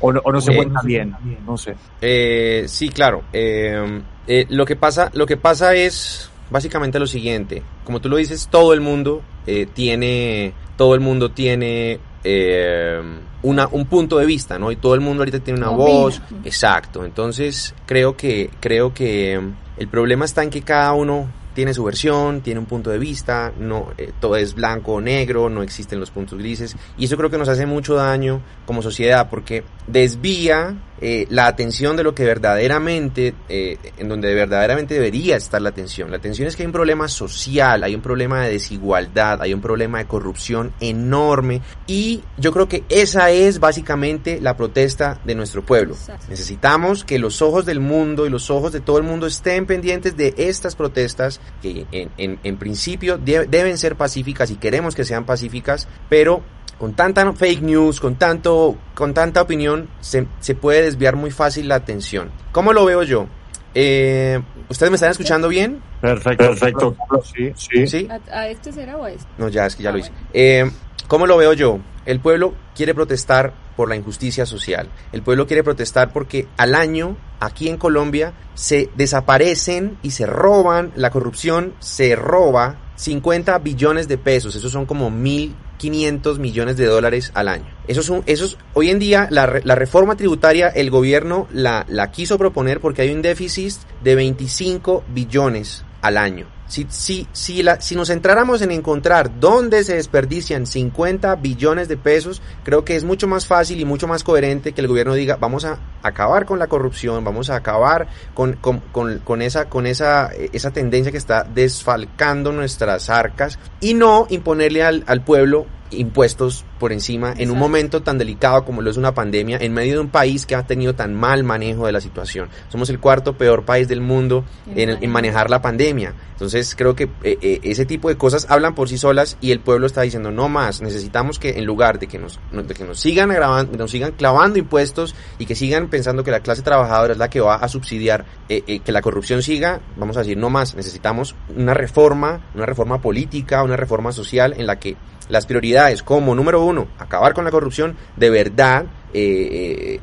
O 0.00 0.12
no, 0.12 0.20
o 0.24 0.32
no 0.32 0.40
se 0.40 0.52
Eh, 0.52 0.56
cuenta 0.56 0.80
bien, 0.84 1.16
no 1.46 1.56
sé. 1.56 1.74
Eh, 2.00 2.64
sí, 2.68 2.88
claro. 2.88 3.22
Eh, 3.32 4.02
eh, 4.26 4.46
lo 4.50 4.64
que 4.64 4.76
pasa, 4.76 5.10
lo 5.14 5.26
que 5.26 5.36
pasa 5.36 5.74
es 5.74 6.30
básicamente 6.50 6.98
lo 6.98 7.06
siguiente. 7.06 7.62
Como 7.84 8.00
tú 8.00 8.08
lo 8.08 8.16
dices, 8.16 8.48
todo 8.50 8.72
el 8.74 8.80
mundo 8.80 9.22
eh, 9.46 9.66
tiene, 9.72 10.52
todo 10.76 10.94
el 10.94 11.00
mundo 11.00 11.30
tiene 11.30 12.00
eh, 12.22 13.00
una, 13.42 13.68
un 13.68 13.86
punto 13.86 14.18
de 14.18 14.26
vista, 14.26 14.58
¿no? 14.58 14.72
Y 14.72 14.76
todo 14.76 14.94
el 14.94 15.00
mundo 15.00 15.22
ahorita 15.22 15.40
tiene 15.40 15.60
una 15.60 15.70
voz. 15.70 16.20
Exacto. 16.44 17.04
Entonces 17.04 17.74
creo 17.86 18.16
que, 18.16 18.50
creo 18.60 18.94
que 18.94 19.40
el 19.76 19.88
problema 19.88 20.24
está 20.24 20.42
en 20.42 20.50
que 20.50 20.62
cada 20.62 20.92
uno 20.92 21.28
tiene 21.54 21.72
su 21.72 21.84
versión, 21.84 22.40
tiene 22.40 22.60
un 22.60 22.66
punto 22.66 22.90
de 22.90 22.98
vista, 22.98 23.52
no 23.58 23.92
eh, 23.96 24.12
todo 24.20 24.36
es 24.36 24.54
blanco 24.54 24.94
o 24.94 25.00
negro, 25.00 25.48
no 25.48 25.62
existen 25.62 26.00
los 26.00 26.10
puntos 26.10 26.38
grises 26.38 26.76
y 26.98 27.06
eso 27.06 27.16
creo 27.16 27.30
que 27.30 27.38
nos 27.38 27.48
hace 27.48 27.66
mucho 27.66 27.94
daño 27.94 28.40
como 28.66 28.82
sociedad 28.82 29.28
porque 29.30 29.64
desvía 29.86 30.76
eh, 31.00 31.26
la 31.28 31.48
atención 31.48 31.96
de 31.96 32.02
lo 32.02 32.14
que 32.14 32.24
verdaderamente, 32.24 33.34
eh, 33.48 33.76
en 33.98 34.08
donde 34.08 34.32
verdaderamente 34.32 34.94
debería 34.94 35.36
estar 35.36 35.60
la 35.60 35.68
atención. 35.68 36.10
La 36.10 36.16
atención 36.16 36.48
es 36.48 36.56
que 36.56 36.62
hay 36.62 36.66
un 36.66 36.72
problema 36.72 37.08
social, 37.08 37.82
hay 37.82 37.94
un 37.94 38.00
problema 38.00 38.42
de 38.42 38.52
desigualdad, 38.52 39.42
hay 39.42 39.52
un 39.52 39.60
problema 39.60 39.98
de 39.98 40.06
corrupción 40.06 40.72
enorme 40.80 41.60
y 41.86 42.22
yo 42.38 42.52
creo 42.52 42.68
que 42.68 42.84
esa 42.88 43.30
es 43.30 43.58
básicamente 43.58 44.40
la 44.40 44.56
protesta 44.56 45.20
de 45.24 45.34
nuestro 45.34 45.62
pueblo. 45.62 45.96
Necesitamos 46.28 47.04
que 47.04 47.18
los 47.18 47.42
ojos 47.42 47.66
del 47.66 47.80
mundo 47.80 48.26
y 48.26 48.30
los 48.30 48.50
ojos 48.50 48.72
de 48.72 48.80
todo 48.80 48.98
el 48.98 49.04
mundo 49.04 49.26
estén 49.26 49.66
pendientes 49.66 50.16
de 50.16 50.34
estas 50.38 50.76
protestas 50.76 51.40
que 51.62 51.86
en, 51.92 52.10
en- 52.18 52.38
en 52.42 52.56
principio 52.56 53.18
de- 53.18 53.46
deben 53.46 53.78
ser 53.78 53.96
pacíficas 53.96 54.50
y 54.50 54.56
queremos 54.56 54.94
que 54.94 55.04
sean 55.04 55.24
pacíficas, 55.24 55.88
pero 56.08 56.42
con 56.78 56.94
tanta 56.94 57.32
fake 57.32 57.62
news, 57.62 58.00
con 58.00 58.16
tanto, 58.16 58.76
con 58.94 59.14
tanta 59.14 59.40
opinión, 59.42 59.88
se, 60.00 60.26
se 60.40 60.54
puede 60.54 60.82
desviar 60.82 61.14
muy 61.16 61.30
fácil 61.30 61.68
la 61.68 61.76
atención. 61.76 62.30
¿Cómo 62.52 62.72
lo 62.72 62.84
veo 62.84 63.02
yo? 63.04 63.26
Eh, 63.74 64.40
¿Ustedes 64.68 64.90
me 64.90 64.96
están 64.96 65.10
escuchando 65.10 65.48
bien? 65.48 65.80
Perfecto, 66.00 66.44
perfecto. 66.46 66.96
Sí, 67.34 67.52
sí. 67.56 67.86
¿Sí? 67.86 68.08
¿A, 68.10 68.38
a 68.38 68.48
este 68.48 68.72
será 68.72 68.96
o 68.96 69.04
a 69.04 69.10
este? 69.10 69.26
No, 69.38 69.48
ya, 69.48 69.66
es 69.66 69.76
que 69.76 69.82
ya 69.82 69.90
lo 69.92 69.98
hice. 69.98 70.10
Eh, 70.32 70.70
¿Cómo 71.08 71.26
lo 71.26 71.36
veo 71.36 71.52
yo? 71.52 71.78
El 72.06 72.20
pueblo 72.20 72.54
quiere 72.74 72.94
protestar 72.94 73.54
por 73.76 73.88
la 73.88 73.96
injusticia 73.96 74.46
social. 74.46 74.88
El 75.12 75.22
pueblo 75.22 75.46
quiere 75.46 75.64
protestar 75.64 76.12
porque 76.12 76.46
al 76.56 76.74
año, 76.74 77.16
aquí 77.40 77.68
en 77.68 77.76
Colombia, 77.76 78.34
se 78.54 78.90
desaparecen 78.96 79.98
y 80.02 80.10
se 80.10 80.26
roban, 80.26 80.92
la 80.96 81.10
corrupción 81.10 81.74
se 81.80 82.14
roba 82.14 82.78
50 82.96 83.58
billones 83.58 84.08
de 84.08 84.18
pesos. 84.18 84.54
Esos 84.54 84.70
son 84.70 84.86
como 84.86 85.10
1.500 85.10 86.38
millones 86.38 86.76
de 86.76 86.86
dólares 86.86 87.32
al 87.34 87.48
año. 87.48 87.66
Esos 87.88 88.06
son, 88.06 88.22
esos, 88.26 88.58
hoy 88.74 88.90
en 88.90 88.98
día, 88.98 89.28
la, 89.30 89.60
la 89.64 89.74
reforma 89.74 90.16
tributaria, 90.16 90.68
el 90.68 90.90
gobierno 90.90 91.48
la, 91.52 91.84
la 91.88 92.10
quiso 92.10 92.38
proponer 92.38 92.80
porque 92.80 93.02
hay 93.02 93.10
un 93.10 93.22
déficit 93.22 93.74
de 94.02 94.14
25 94.14 95.04
billones 95.08 95.84
al 96.02 96.18
año. 96.18 96.46
Si, 96.74 96.88
si, 96.90 97.28
si, 97.30 97.62
la, 97.62 97.80
si 97.80 97.94
nos 97.94 98.08
centráramos 98.08 98.60
en 98.60 98.72
encontrar 98.72 99.38
dónde 99.38 99.84
se 99.84 99.94
desperdician 99.94 100.66
50 100.66 101.36
billones 101.36 101.86
de 101.86 101.96
pesos, 101.96 102.42
creo 102.64 102.84
que 102.84 102.96
es 102.96 103.04
mucho 103.04 103.28
más 103.28 103.46
fácil 103.46 103.78
y 103.78 103.84
mucho 103.84 104.08
más 104.08 104.24
coherente 104.24 104.72
que 104.72 104.80
el 104.80 104.88
gobierno 104.88 105.14
diga 105.14 105.36
vamos 105.36 105.64
a 105.64 105.78
acabar 106.02 106.46
con 106.46 106.58
la 106.58 106.66
corrupción, 106.66 107.22
vamos 107.22 107.48
a 107.48 107.54
acabar 107.54 108.08
con, 108.34 108.54
con, 108.54 108.80
con, 108.90 109.20
con 109.20 109.40
esa, 109.40 109.68
con 109.68 109.86
esa, 109.86 110.32
esa 110.52 110.72
tendencia 110.72 111.12
que 111.12 111.18
está 111.18 111.44
desfalcando 111.44 112.50
nuestras 112.50 113.08
arcas 113.08 113.60
y 113.80 113.94
no 113.94 114.26
imponerle 114.28 114.82
al, 114.82 115.04
al 115.06 115.22
pueblo 115.22 115.66
impuestos 115.98 116.64
por 116.78 116.92
encima 116.92 117.34
en 117.36 117.50
un 117.50 117.58
momento 117.58 118.02
tan 118.02 118.18
delicado 118.18 118.64
como 118.64 118.82
lo 118.82 118.90
es 118.90 118.96
una 118.96 119.14
pandemia, 119.14 119.58
en 119.60 119.72
medio 119.72 119.94
de 119.94 120.00
un 120.00 120.08
país 120.08 120.46
que 120.46 120.54
ha 120.54 120.66
tenido 120.66 120.94
tan 120.94 121.14
mal 121.14 121.44
manejo 121.44 121.86
de 121.86 121.92
la 121.92 122.00
situación. 122.00 122.48
Somos 122.68 122.90
el 122.90 123.00
cuarto 123.00 123.36
peor 123.36 123.64
país 123.64 123.88
del 123.88 124.00
mundo 124.00 124.44
en, 124.74 124.90
en 125.02 125.10
manejar 125.10 125.50
la 125.50 125.62
pandemia. 125.62 126.14
Entonces 126.34 126.74
creo 126.76 126.96
que 126.96 127.04
eh, 127.22 127.38
eh, 127.40 127.60
ese 127.62 127.86
tipo 127.86 128.08
de 128.08 128.16
cosas 128.16 128.46
hablan 128.50 128.74
por 128.74 128.88
sí 128.88 128.98
solas 128.98 129.36
y 129.40 129.52
el 129.52 129.60
pueblo 129.60 129.86
está 129.86 130.02
diciendo 130.02 130.32
no 130.32 130.48
más, 130.48 130.82
necesitamos 130.82 131.38
que 131.38 131.50
en 131.50 131.64
lugar 131.64 132.00
de 132.00 132.08
que 132.08 132.18
nos, 132.18 132.40
de 132.50 132.74
que 132.74 132.84
nos 132.84 132.98
sigan 132.98 133.28
grabando, 133.28 133.78
nos 133.78 133.90
sigan 133.92 134.12
clavando 134.12 134.58
impuestos 134.58 135.14
y 135.38 135.46
que 135.46 135.54
sigan 135.54 135.88
pensando 135.88 136.24
que 136.24 136.32
la 136.32 136.40
clase 136.40 136.62
trabajadora 136.62 137.12
es 137.12 137.18
la 137.18 137.30
que 137.30 137.40
va 137.40 137.54
a 137.54 137.68
subsidiar 137.68 138.24
eh, 138.48 138.80
que 138.80 138.92
la 138.92 139.00
corrupción 139.00 139.42
siga, 139.42 139.80
vamos 139.96 140.16
a 140.16 140.20
decir 140.20 140.36
no 140.36 140.50
más, 140.50 140.74
necesitamos 140.74 141.36
una 141.54 141.72
reforma, 141.72 142.44
una 142.54 142.66
reforma 142.66 143.00
política, 143.00 143.62
una 143.62 143.76
reforma 143.76 144.10
social 144.10 144.54
en 144.56 144.66
la 144.66 144.80
que 144.80 144.96
las 145.28 145.46
prioridades 145.46 146.02
como 146.02 146.34
número 146.34 146.64
uno, 146.64 146.88
acabar 146.98 147.34
con 147.34 147.44
la 147.44 147.50
corrupción, 147.50 147.96
de 148.16 148.30
verdad 148.30 148.86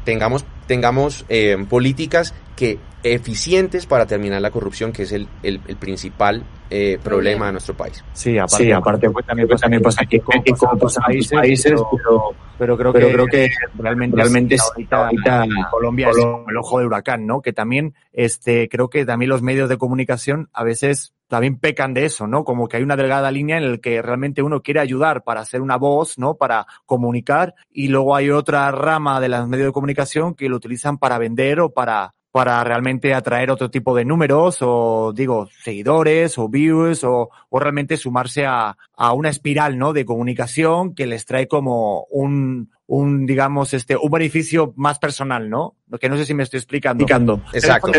tengamos, 0.03 0.45
tengamos 0.67 1.25
políticas 1.69 2.33
que 2.55 2.79
eficientes 3.03 3.85
para 3.85 4.05
terminar 4.05 4.41
la 4.41 4.51
corrupción, 4.51 4.91
que 4.91 5.03
es 5.03 5.11
el, 5.11 5.27
el, 5.43 5.59
el 5.67 5.75
principal 5.75 6.43
eh, 6.69 6.99
problema 7.03 7.47
de 7.47 7.51
nuestro 7.53 7.75
país. 7.75 8.03
Sí, 8.13 8.37
aparte, 8.37 8.63
sí, 8.63 8.71
aparte 8.71 9.09
pues, 9.09 9.25
también, 9.25 9.47
pues, 9.47 9.61
también 9.61 9.81
pasa 9.81 10.03
aquí 10.03 10.19
como, 10.19 10.43
como 10.57 10.77
pasa 10.77 11.01
en 11.01 11.05
países, 11.05 11.31
países 11.31 11.73
pero, 11.73 12.35
pero, 12.57 12.77
creo, 12.77 12.93
pero 12.93 13.07
que, 13.07 13.13
creo 13.13 13.25
que 13.25 13.49
realmente, 13.77 14.15
realmente 14.15 14.57
ahorita, 14.59 15.07
ahorita 15.07 15.45
Colombia, 15.69 16.09
es 16.11 16.17
el 16.17 16.57
ojo 16.57 16.79
de 16.79 16.85
huracán, 16.85 17.25
¿no? 17.25 17.41
Que 17.41 17.53
también, 17.53 17.95
este, 18.13 18.69
creo 18.69 18.89
que 18.89 19.05
también 19.05 19.29
los 19.29 19.41
medios 19.41 19.67
de 19.67 19.77
comunicación 19.77 20.49
a 20.53 20.63
veces 20.63 21.13
también 21.31 21.57
pecan 21.57 21.93
de 21.93 22.03
eso, 22.03 22.27
¿no? 22.27 22.43
Como 22.43 22.67
que 22.67 22.75
hay 22.75 22.83
una 22.83 22.97
delgada 22.97 23.31
línea 23.31 23.57
en 23.57 23.71
la 23.71 23.77
que 23.77 24.01
realmente 24.01 24.43
uno 24.43 24.61
quiere 24.61 24.81
ayudar 24.81 25.23
para 25.23 25.45
ser 25.45 25.61
una 25.61 25.77
voz, 25.77 26.19
¿no? 26.19 26.35
Para 26.35 26.67
comunicar 26.85 27.55
y 27.71 27.87
luego 27.87 28.17
hay 28.17 28.29
otra 28.29 28.69
rama 28.71 29.21
de 29.21 29.29
los 29.29 29.47
medios 29.47 29.67
de 29.67 29.71
comunicación 29.71 30.35
que 30.35 30.49
lo 30.49 30.57
utilizan 30.57 30.97
para 30.97 31.17
vender 31.17 31.61
o 31.61 31.69
para 31.69 32.13
para 32.31 32.63
realmente 32.63 33.13
atraer 33.13 33.51
otro 33.51 33.69
tipo 33.69 33.95
de 33.95 34.05
números 34.05 34.59
o 34.61 35.11
digo 35.13 35.49
seguidores 35.63 36.37
o 36.37 36.47
views 36.47 37.03
o, 37.03 37.29
o 37.49 37.59
realmente 37.59 37.97
sumarse 37.97 38.45
a, 38.45 38.77
a, 38.95 39.13
una 39.13 39.29
espiral 39.29 39.77
no 39.77 39.91
de 39.91 40.05
comunicación 40.05 40.95
que 40.95 41.07
les 41.07 41.25
trae 41.25 41.49
como 41.49 42.05
un, 42.09 42.71
un 42.91 43.25
digamos 43.25 43.73
este 43.73 43.95
un 43.95 44.11
beneficio 44.11 44.73
más 44.75 44.99
personal 44.99 45.49
no 45.49 45.77
lo 45.87 45.97
que 45.97 46.09
no 46.09 46.17
sé 46.17 46.25
si 46.25 46.33
me 46.33 46.43
estoy 46.43 46.57
explicando, 46.57 47.05
explicando. 47.05 47.41
exacto. 47.53 47.89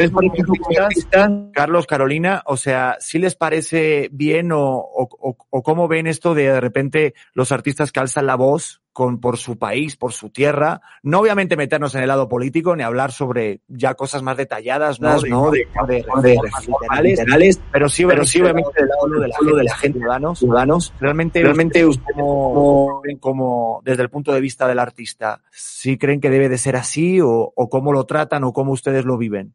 Carlos 1.54 1.86
Carolina 1.86 2.42
o 2.44 2.58
sea 2.58 2.98
si 3.00 3.18
les 3.18 3.34
parece 3.34 4.10
bien 4.12 4.52
o, 4.52 4.60
o, 4.60 5.36
o 5.48 5.62
cómo 5.62 5.88
ven 5.88 6.06
esto 6.06 6.34
de 6.34 6.42
de 6.42 6.60
repente 6.60 7.14
los 7.32 7.52
artistas 7.52 7.90
que 7.90 8.00
alzan 8.00 8.26
la 8.26 8.36
voz 8.36 8.81
con, 8.92 9.18
por 9.20 9.38
su 9.38 9.58
país, 9.58 9.96
por 9.96 10.12
su 10.12 10.30
tierra, 10.30 10.80
no 11.02 11.20
obviamente 11.20 11.56
meternos 11.56 11.94
en 11.94 12.02
el 12.02 12.08
lado 12.08 12.28
político 12.28 12.76
ni 12.76 12.82
hablar 12.82 13.12
sobre 13.12 13.60
ya 13.68 13.94
cosas 13.94 14.22
más 14.22 14.36
detalladas, 14.36 15.00
¿no? 15.00 15.20
De, 15.20 15.30
¿no? 15.30 15.50
de, 15.50 15.66
de, 15.86 15.94
de, 15.94 16.02
de 16.22 16.38
literales, 16.66 17.18
literales, 17.18 17.60
pero 17.72 17.88
sí, 17.88 18.04
pero 18.06 18.24
sí 18.24 18.40
obviamente 18.40 18.70
del 18.76 18.88
lado 18.88 19.20
de 19.20 19.28
la, 19.28 19.36
gente, 19.36 19.56
de 19.56 19.64
la 19.64 19.76
gente, 19.76 19.98
ciudadanos, 19.98 20.38
ciudadanos, 20.38 20.94
realmente, 21.00 21.42
realmente 21.42 21.86
usted 21.86 22.02
como, 22.14 23.02
como, 23.20 23.80
desde 23.84 24.02
el 24.02 24.10
punto 24.10 24.32
de 24.32 24.40
vista 24.40 24.68
del 24.68 24.78
artista, 24.78 25.40
¿sí 25.50 25.96
creen 25.96 26.20
que 26.20 26.30
debe 26.30 26.48
de 26.48 26.58
ser 26.58 26.76
así 26.76 27.20
o, 27.20 27.52
o 27.54 27.68
cómo 27.68 27.92
lo 27.92 28.04
tratan 28.04 28.44
o 28.44 28.52
cómo 28.52 28.72
ustedes 28.72 29.04
lo 29.04 29.16
viven? 29.16 29.54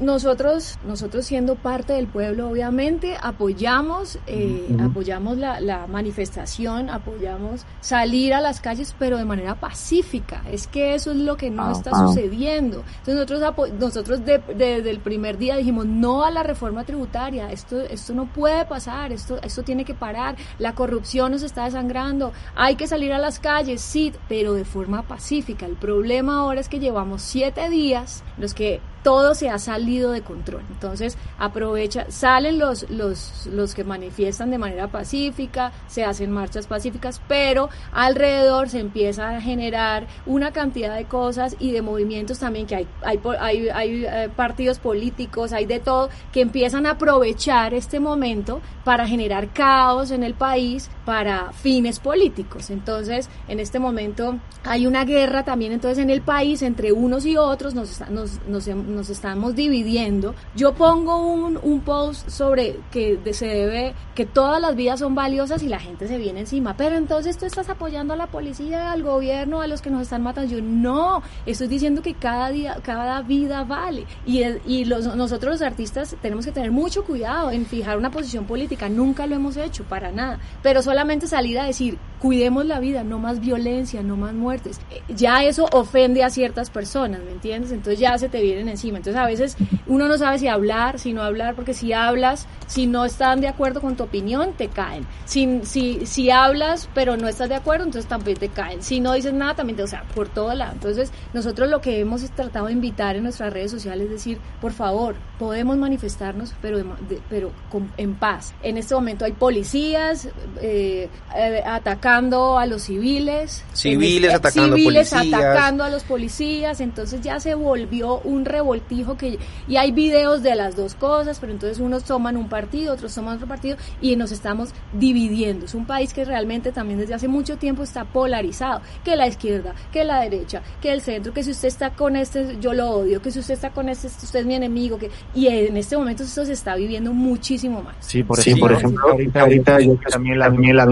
Nosotros, 0.00 0.78
nosotros 0.86 1.24
siendo 1.24 1.56
parte 1.56 1.94
del 1.94 2.08
pueblo, 2.08 2.48
obviamente 2.48 3.16
apoyamos, 3.22 4.18
eh, 4.26 4.66
uh 4.68 4.72
-huh. 4.74 4.90
apoyamos 4.90 5.38
la, 5.38 5.60
la 5.60 5.86
manifestación, 5.86 6.90
apoyamos 6.90 7.64
salir 7.80 8.34
a 8.34 8.40
las 8.40 8.60
calles, 8.66 8.96
pero 8.98 9.16
de 9.16 9.24
manera 9.24 9.54
pacífica. 9.54 10.42
Es 10.50 10.66
que 10.66 10.96
eso 10.96 11.12
es 11.12 11.18
lo 11.18 11.36
que 11.36 11.50
no 11.50 11.66
ah, 11.66 11.72
está 11.72 11.90
ah. 11.92 12.08
sucediendo. 12.08 12.82
Entonces 12.98 13.14
nosotros, 13.14 13.72
nosotros 13.78 14.24
desde 14.24 14.54
de, 14.54 14.82
de 14.82 14.90
el 14.90 14.98
primer 14.98 15.38
día 15.38 15.54
dijimos 15.54 15.86
no 15.86 16.24
a 16.24 16.32
la 16.32 16.42
reforma 16.42 16.82
tributaria. 16.82 17.52
Esto, 17.52 17.80
esto 17.80 18.12
no 18.12 18.26
puede 18.26 18.64
pasar. 18.64 19.12
Esto, 19.12 19.40
esto 19.40 19.62
tiene 19.62 19.84
que 19.84 19.94
parar. 19.94 20.34
La 20.58 20.74
corrupción 20.74 21.30
nos 21.30 21.44
está 21.44 21.66
desangrando. 21.66 22.32
Hay 22.56 22.74
que 22.74 22.88
salir 22.88 23.12
a 23.12 23.18
las 23.18 23.38
calles, 23.38 23.80
sí, 23.82 24.12
pero 24.28 24.54
de 24.54 24.64
forma 24.64 25.02
pacífica. 25.02 25.64
El 25.64 25.76
problema 25.76 26.40
ahora 26.40 26.58
es 26.58 26.68
que 26.68 26.80
llevamos 26.80 27.22
siete 27.22 27.70
días 27.70 28.24
los 28.36 28.52
que 28.52 28.80
todo 29.06 29.36
se 29.36 29.48
ha 29.48 29.60
salido 29.60 30.10
de 30.10 30.22
control. 30.22 30.62
Entonces, 30.68 31.16
aprovecha, 31.38 32.06
salen 32.10 32.58
los, 32.58 32.90
los, 32.90 33.46
los 33.46 33.72
que 33.72 33.84
manifiestan 33.84 34.50
de 34.50 34.58
manera 34.58 34.88
pacífica, 34.88 35.70
se 35.86 36.02
hacen 36.02 36.32
marchas 36.32 36.66
pacíficas, 36.66 37.22
pero 37.28 37.68
alrededor 37.92 38.68
se 38.68 38.80
empieza 38.80 39.28
a 39.36 39.40
generar 39.40 40.08
una 40.26 40.50
cantidad 40.50 40.96
de 40.96 41.04
cosas 41.04 41.54
y 41.60 41.70
de 41.70 41.82
movimientos 41.82 42.40
también 42.40 42.66
que 42.66 42.74
hay, 42.74 42.88
hay, 43.04 43.20
hay, 43.38 43.68
hay 43.68 44.04
eh, 44.06 44.28
partidos 44.34 44.80
políticos, 44.80 45.52
hay 45.52 45.66
de 45.66 45.78
todo, 45.78 46.08
que 46.32 46.40
empiezan 46.40 46.84
a 46.84 46.90
aprovechar 46.90 47.74
este 47.74 48.00
momento 48.00 48.60
para 48.82 49.06
generar 49.06 49.52
caos 49.52 50.10
en 50.10 50.24
el 50.24 50.34
país 50.34 50.90
para 51.04 51.52
fines 51.52 52.00
políticos. 52.00 52.70
Entonces, 52.70 53.30
en 53.46 53.60
este 53.60 53.78
momento 53.78 54.40
hay 54.64 54.88
una 54.88 55.04
guerra 55.04 55.44
también 55.44 55.70
entonces 55.70 56.02
en 56.02 56.10
el 56.10 56.22
país 56.22 56.62
entre 56.62 56.92
unos 56.92 57.24
y 57.24 57.36
otros, 57.36 57.74
nos, 57.74 58.00
nos, 58.10 58.40
nos, 58.48 58.66
nos 58.96 59.10
estamos 59.10 59.54
dividiendo. 59.54 60.34
Yo 60.56 60.74
pongo 60.74 61.18
un, 61.24 61.58
un 61.62 61.80
post 61.80 62.28
sobre 62.28 62.80
que 62.90 63.20
se 63.32 63.46
debe, 63.46 63.94
que 64.14 64.26
todas 64.26 64.60
las 64.60 64.74
vidas 64.74 65.00
son 65.00 65.14
valiosas 65.14 65.62
y 65.62 65.68
la 65.68 65.78
gente 65.78 66.08
se 66.08 66.18
viene 66.18 66.40
encima, 66.40 66.76
pero 66.76 66.96
entonces 66.96 67.36
tú 67.38 67.46
estás 67.46 67.68
apoyando 67.68 68.14
a 68.14 68.16
la 68.16 68.26
policía, 68.26 68.90
al 68.90 69.02
gobierno, 69.02 69.60
a 69.60 69.66
los 69.66 69.82
que 69.82 69.90
nos 69.90 70.02
están 70.02 70.22
matando. 70.22 70.50
Yo 70.50 70.62
no, 70.62 71.22
estoy 71.44 71.68
diciendo 71.68 72.02
que 72.02 72.14
cada 72.14 72.50
día, 72.50 72.78
cada 72.82 73.22
vida 73.22 73.64
vale. 73.64 74.06
Y, 74.24 74.42
y 74.66 74.84
los, 74.84 75.14
nosotros 75.14 75.52
los 75.52 75.62
artistas 75.62 76.16
tenemos 76.22 76.46
que 76.46 76.52
tener 76.52 76.70
mucho 76.70 77.04
cuidado 77.04 77.50
en 77.50 77.66
fijar 77.66 77.98
una 77.98 78.10
posición 78.10 78.46
política. 78.46 78.88
Nunca 78.88 79.26
lo 79.26 79.34
hemos 79.36 79.56
hecho, 79.56 79.84
para 79.84 80.10
nada. 80.12 80.40
Pero 80.62 80.82
solamente 80.82 81.26
salir 81.26 81.58
a 81.58 81.64
decir, 81.64 81.98
cuidemos 82.20 82.66
la 82.66 82.80
vida, 82.80 83.04
no 83.04 83.18
más 83.18 83.40
violencia, 83.40 84.02
no 84.02 84.16
más 84.16 84.34
muertes. 84.34 84.80
Ya 85.08 85.44
eso 85.44 85.66
ofende 85.72 86.24
a 86.24 86.30
ciertas 86.30 86.70
personas, 86.70 87.20
¿me 87.22 87.32
entiendes? 87.32 87.72
Entonces 87.72 88.00
ya 88.00 88.16
se 88.18 88.28
te 88.28 88.40
vienen 88.40 88.68
encima. 88.68 88.85
Entonces 88.94 89.16
a 89.16 89.26
veces 89.26 89.56
uno 89.86 90.08
no 90.08 90.18
sabe 90.18 90.38
si 90.38 90.48
hablar, 90.48 90.98
si 90.98 91.12
no 91.12 91.22
hablar, 91.22 91.54
porque 91.54 91.74
si 91.74 91.92
hablas, 91.92 92.46
si 92.66 92.86
no 92.86 93.04
están 93.04 93.40
de 93.40 93.48
acuerdo 93.48 93.80
con 93.80 93.96
tu 93.96 94.04
opinión, 94.04 94.52
te 94.52 94.68
caen. 94.68 95.06
Si, 95.24 95.60
si, 95.64 96.06
si 96.06 96.30
hablas, 96.30 96.88
pero 96.94 97.16
no 97.16 97.28
estás 97.28 97.48
de 97.48 97.54
acuerdo, 97.54 97.84
entonces 97.84 98.08
también 98.08 98.36
te 98.36 98.48
caen. 98.48 98.82
Si 98.82 99.00
no 99.00 99.12
dices 99.14 99.32
nada, 99.32 99.54
también 99.54 99.76
te, 99.76 99.82
o 99.82 99.86
sea, 99.86 100.04
por 100.14 100.28
todo 100.28 100.54
lado. 100.54 100.72
Entonces 100.72 101.10
nosotros 101.32 101.68
lo 101.68 101.80
que 101.80 102.00
hemos 102.00 102.22
tratado 102.30 102.66
de 102.66 102.72
invitar 102.72 103.16
en 103.16 103.22
nuestras 103.24 103.52
redes 103.52 103.70
sociales 103.70 104.06
es 104.06 104.10
decir, 104.10 104.38
por 104.60 104.72
favor, 104.72 105.16
podemos 105.38 105.76
manifestarnos, 105.76 106.54
pero, 106.60 106.78
de, 106.78 107.20
pero 107.28 107.50
con, 107.70 107.90
en 107.96 108.14
paz. 108.14 108.54
En 108.62 108.76
este 108.76 108.94
momento 108.94 109.24
hay 109.24 109.32
policías 109.32 110.28
eh, 110.60 111.08
eh, 111.34 111.62
atacando 111.64 112.58
a 112.58 112.66
los 112.66 112.82
civiles. 112.82 113.64
Civiles 113.72 114.34
este, 114.34 114.48
atacando 114.48 114.76
civiles 114.76 115.10
policías. 115.10 115.40
atacando 115.40 115.84
a 115.84 115.90
los 115.90 116.04
policías. 116.04 116.80
Entonces 116.80 117.20
ya 117.20 117.40
se 117.40 117.54
volvió 117.54 118.20
un 118.20 118.44
revoltoso 118.44 118.65
voltijo 118.66 119.16
que 119.16 119.38
y 119.66 119.76
hay 119.76 119.92
videos 119.92 120.42
de 120.42 120.54
las 120.54 120.76
dos 120.76 120.94
cosas, 120.94 121.38
pero 121.40 121.52
entonces 121.52 121.80
unos 121.80 122.04
toman 122.04 122.36
un 122.36 122.48
partido, 122.48 122.92
otros 122.92 123.14
toman 123.14 123.36
otro 123.36 123.46
partido 123.46 123.76
y 124.00 124.16
nos 124.16 124.32
estamos 124.32 124.74
dividiendo. 124.92 125.66
Es 125.66 125.74
un 125.74 125.86
país 125.86 126.12
que 126.12 126.24
realmente 126.24 126.72
también 126.72 126.98
desde 126.98 127.14
hace 127.14 127.28
mucho 127.28 127.56
tiempo 127.56 127.82
está 127.82 128.04
polarizado, 128.04 128.82
que 129.04 129.16
la 129.16 129.26
izquierda, 129.26 129.74
que 129.92 130.04
la 130.04 130.20
derecha, 130.20 130.62
que 130.80 130.92
el 130.92 131.00
centro, 131.00 131.32
que 131.32 131.42
si 131.42 131.52
usted 131.52 131.68
está 131.68 131.90
con 131.90 132.16
este 132.16 132.58
yo 132.60 132.74
lo 132.74 132.90
odio, 132.90 133.22
que 133.22 133.30
si 133.30 133.38
usted 133.38 133.54
está 133.54 133.70
con 133.70 133.88
este 133.88 134.08
usted 134.08 134.40
es 134.40 134.46
mi 134.46 134.54
enemigo, 134.54 134.98
que 134.98 135.10
y 135.34 135.46
en 135.46 135.76
este 135.76 135.96
momento 135.96 136.22
esto 136.24 136.44
se 136.44 136.52
está 136.52 136.76
viviendo 136.76 137.12
muchísimo 137.12 137.82
más. 137.82 137.96
Sí, 138.00 138.22
por 138.22 138.38
ejemplo, 138.38 138.56
sí, 138.56 138.60
por 138.60 138.72
ejemplo 138.72 139.10
ahorita, 139.10 139.40
ahorita 139.40 139.80
yo 139.80 139.98
también 140.10 140.38
la, 140.38 140.46
también 140.46 140.76
la 140.76 140.86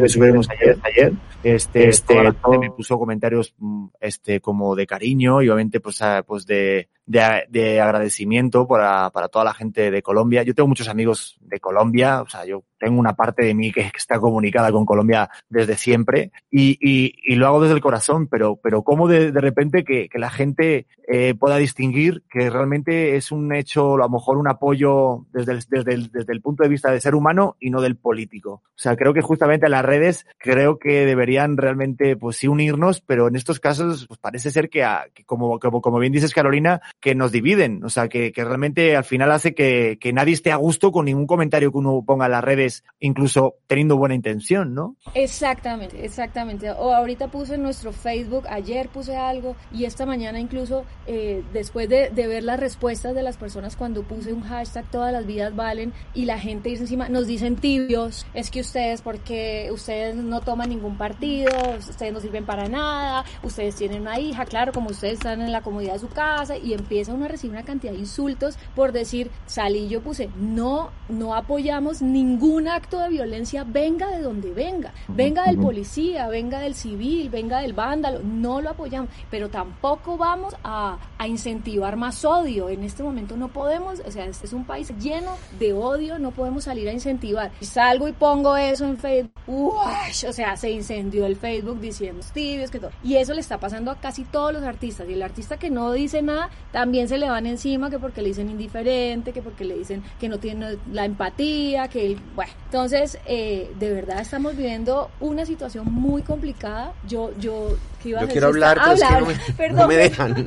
que 0.00 0.08
subimos 0.08 0.48
ayer, 0.50 0.78
ayer 0.82 1.12
este, 1.42 1.88
este 1.88 2.14
me 2.58 2.70
puso 2.70 2.98
comentarios 2.98 3.54
este 4.00 4.40
como 4.40 4.74
de 4.74 4.86
cariño 4.86 5.42
y 5.42 5.48
obviamente 5.48 5.80
pues, 5.80 6.02
a, 6.02 6.22
pues 6.22 6.46
de, 6.46 6.88
de, 7.08 7.46
de, 7.48 7.80
agradecimiento 7.80 8.68
para, 8.68 9.10
para 9.10 9.28
toda 9.28 9.46
la 9.46 9.54
gente 9.54 9.90
de 9.90 10.02
Colombia. 10.02 10.42
Yo 10.42 10.54
tengo 10.54 10.68
muchos 10.68 10.88
amigos 10.88 11.38
de 11.40 11.58
Colombia, 11.58 12.22
o 12.22 12.28
sea, 12.28 12.44
yo 12.44 12.62
tengo 12.78 12.98
una 12.98 13.14
parte 13.14 13.44
de 13.44 13.54
mí 13.54 13.72
que, 13.72 13.90
está 13.98 14.20
comunicada 14.20 14.70
con 14.70 14.86
Colombia 14.86 15.28
desde 15.48 15.76
siempre 15.76 16.30
y, 16.50 17.36
lo 17.36 17.46
hago 17.46 17.60
desde 17.60 17.74
el 17.74 17.80
corazón, 17.80 18.26
pero, 18.26 18.56
pero 18.56 18.82
cómo 18.82 19.06
de, 19.08 19.30
repente 19.30 19.84
que, 19.84 20.08
la 20.14 20.30
gente 20.30 20.86
eh, 21.06 21.34
pueda 21.38 21.58
distinguir 21.58 22.24
que 22.28 22.50
realmente 22.50 23.16
es 23.16 23.30
un 23.30 23.54
hecho, 23.54 23.94
a 23.94 23.98
lo 23.98 24.08
mejor 24.08 24.36
un 24.36 24.48
apoyo 24.48 25.26
desde 25.32 25.52
el, 25.52 25.60
desde, 25.68 26.32
el, 26.32 26.40
punto 26.42 26.64
de 26.64 26.68
vista 26.68 26.90
del 26.90 27.00
ser 27.00 27.14
humano 27.14 27.56
y 27.60 27.70
no 27.70 27.80
del 27.80 27.96
político. 27.96 28.62
O 28.64 28.80
sea, 28.80 28.96
creo 28.96 29.14
que 29.14 29.22
justamente 29.22 29.68
las 29.68 29.84
redes 29.84 30.26
creo 30.38 30.78
que 30.78 31.06
deberían 31.06 31.56
realmente, 31.56 32.16
pues 32.16 32.42
unirnos, 32.44 33.00
pero 33.00 33.28
en 33.28 33.36
estos 33.36 33.60
casos 33.60 34.06
pues 34.06 34.18
parece 34.18 34.50
ser 34.50 34.70
que 34.70 34.84
como, 35.26 35.58
como, 35.58 35.80
como 35.80 35.98
bien 35.98 36.12
dices, 36.12 36.34
Carolina, 36.34 36.80
que 37.00 37.14
nos 37.14 37.32
dividen. 37.32 37.84
O 37.84 37.88
sea, 37.88 38.08
que, 38.08 38.32
que 38.32 38.44
realmente 38.44 38.96
al 38.96 39.04
final 39.04 39.30
hace 39.32 39.54
que, 39.54 39.98
que 40.00 40.12
nadie 40.12 40.34
esté 40.34 40.52
a 40.52 40.56
gusto 40.56 40.92
con 40.92 41.04
ningún 41.04 41.26
comentario 41.26 41.70
que 41.70 41.78
uno 41.78 42.02
ponga 42.06 42.26
en 42.26 42.32
las 42.32 42.44
redes 42.44 42.67
incluso 43.00 43.54
teniendo 43.66 43.96
buena 43.96 44.14
intención, 44.14 44.74
¿no? 44.74 44.96
Exactamente, 45.14 46.04
exactamente. 46.04 46.70
O 46.70 46.94
ahorita 46.94 47.28
puse 47.28 47.54
en 47.54 47.62
nuestro 47.62 47.92
Facebook, 47.92 48.44
ayer 48.48 48.88
puse 48.88 49.16
algo 49.16 49.56
y 49.72 49.84
esta 49.84 50.06
mañana 50.06 50.40
incluso 50.40 50.84
eh, 51.06 51.44
después 51.52 51.88
de, 51.88 52.10
ver 52.10 52.44
las 52.44 52.60
respuestas 52.60 53.14
de 53.14 53.22
las 53.22 53.36
personas 53.36 53.76
cuando 53.76 54.02
puse 54.02 54.32
un 54.32 54.42
hashtag 54.42 54.84
todas 54.90 55.12
las 55.12 55.24
vidas 55.26 55.54
valen 55.56 55.92
y 56.14 56.24
la 56.26 56.38
gente 56.38 56.68
dice 56.68 56.82
encima, 56.82 57.08
nos 57.08 57.26
dicen 57.26 57.56
tibios, 57.56 58.26
es 58.34 58.50
que 58.50 58.60
ustedes 58.60 59.00
porque 59.02 59.70
ustedes 59.72 60.16
no 60.16 60.40
toman 60.40 60.68
ningún 60.68 60.98
partido, 60.98 61.50
ustedes 61.78 62.12
no 62.12 62.20
sirven 62.20 62.44
para 62.44 62.68
nada, 62.68 63.24
ustedes 63.42 63.76
tienen 63.76 64.02
una 64.02 64.18
hija, 64.18 64.44
claro, 64.44 64.72
como 64.72 64.90
ustedes 64.90 65.14
están 65.14 65.40
en 65.40 65.52
la 65.52 65.62
comodidad 65.62 65.94
de 65.94 66.00
su 66.00 66.08
casa 66.08 66.56
y 66.56 66.74
empieza 66.74 67.14
uno 67.14 67.24
a 67.24 67.28
recibir 67.28 67.52
una 67.52 67.64
cantidad 67.64 67.92
de 67.92 67.98
insultos 67.98 68.58
por 68.74 68.92
decir, 68.92 69.30
salí 69.46 69.88
yo 69.88 70.00
puse, 70.02 70.28
no, 70.38 70.90
no 71.08 71.34
apoyamos 71.34 72.02
ningún 72.02 72.57
acto 72.66 72.98
de 72.98 73.10
violencia, 73.10 73.64
venga 73.64 74.08
de 74.08 74.22
donde 74.22 74.52
venga, 74.52 74.92
venga 75.08 75.44
del 75.44 75.58
policía, 75.58 76.26
venga 76.28 76.58
del 76.58 76.74
civil, 76.74 77.28
venga 77.28 77.60
del 77.60 77.74
vándalo, 77.74 78.20
no 78.24 78.60
lo 78.60 78.70
apoyamos, 78.70 79.10
pero 79.30 79.48
tampoco 79.50 80.16
vamos 80.16 80.56
a, 80.64 80.98
a 81.18 81.28
incentivar 81.28 81.96
más 81.96 82.24
odio. 82.24 82.68
En 82.68 82.82
este 82.82 83.02
momento 83.02 83.36
no 83.36 83.48
podemos, 83.48 84.00
o 84.00 84.10
sea, 84.10 84.24
este 84.26 84.46
es 84.46 84.52
un 84.52 84.64
país 84.64 84.92
lleno 84.98 85.36
de 85.58 85.72
odio, 85.72 86.18
no 86.18 86.30
podemos 86.30 86.64
salir 86.64 86.88
a 86.88 86.92
incentivar. 86.92 87.52
Y 87.60 87.66
salgo 87.66 88.08
y 88.08 88.12
pongo 88.12 88.56
eso 88.56 88.86
en 88.86 88.96
Facebook, 88.96 89.32
¡uash! 89.46 90.24
o 90.26 90.32
sea, 90.32 90.56
se 90.56 90.70
incendió 90.70 91.26
el 91.26 91.36
Facebook 91.36 91.80
diciendo 91.80 92.08
tibios, 92.32 92.70
que 92.70 92.78
todo. 92.78 92.90
Y 93.02 93.16
eso 93.16 93.34
le 93.34 93.40
está 93.40 93.58
pasando 93.58 93.90
a 93.90 93.96
casi 93.96 94.24
todos 94.24 94.52
los 94.52 94.62
artistas. 94.62 95.08
Y 95.08 95.12
el 95.12 95.22
artista 95.22 95.58
que 95.58 95.70
no 95.70 95.92
dice 95.92 96.22
nada, 96.22 96.50
también 96.72 97.08
se 97.08 97.18
le 97.18 97.28
van 97.28 97.46
encima, 97.46 97.90
que 97.90 97.98
porque 97.98 98.22
le 98.22 98.28
dicen 98.28 98.50
indiferente, 98.50 99.32
que 99.32 99.42
porque 99.42 99.64
le 99.64 99.76
dicen 99.76 100.02
que 100.18 100.28
no 100.28 100.38
tiene 100.38 100.78
la 100.92 101.04
empatía, 101.04 101.88
que 101.88 102.16
bueno. 102.34 102.47
Entonces, 102.66 103.18
eh, 103.24 103.70
de 103.78 103.92
verdad 103.92 104.20
estamos 104.20 104.54
viviendo 104.54 105.10
una 105.20 105.46
situación 105.46 105.86
muy 105.90 106.20
complicada. 106.20 106.92
Yo, 107.08 107.30
yo, 107.40 107.76
¿qué 108.02 108.10
iba 108.10 108.20
a 108.20 108.24
yo 108.24 108.28
quiero 108.28 108.48
hablar, 108.48 108.78
pero 108.82 108.92
es 108.92 109.02
que 109.02 109.20
no 109.20 109.26
me, 109.26 109.34
Perdón, 109.56 109.76
no 109.78 109.88
me 109.88 109.96
dejan. 109.96 110.44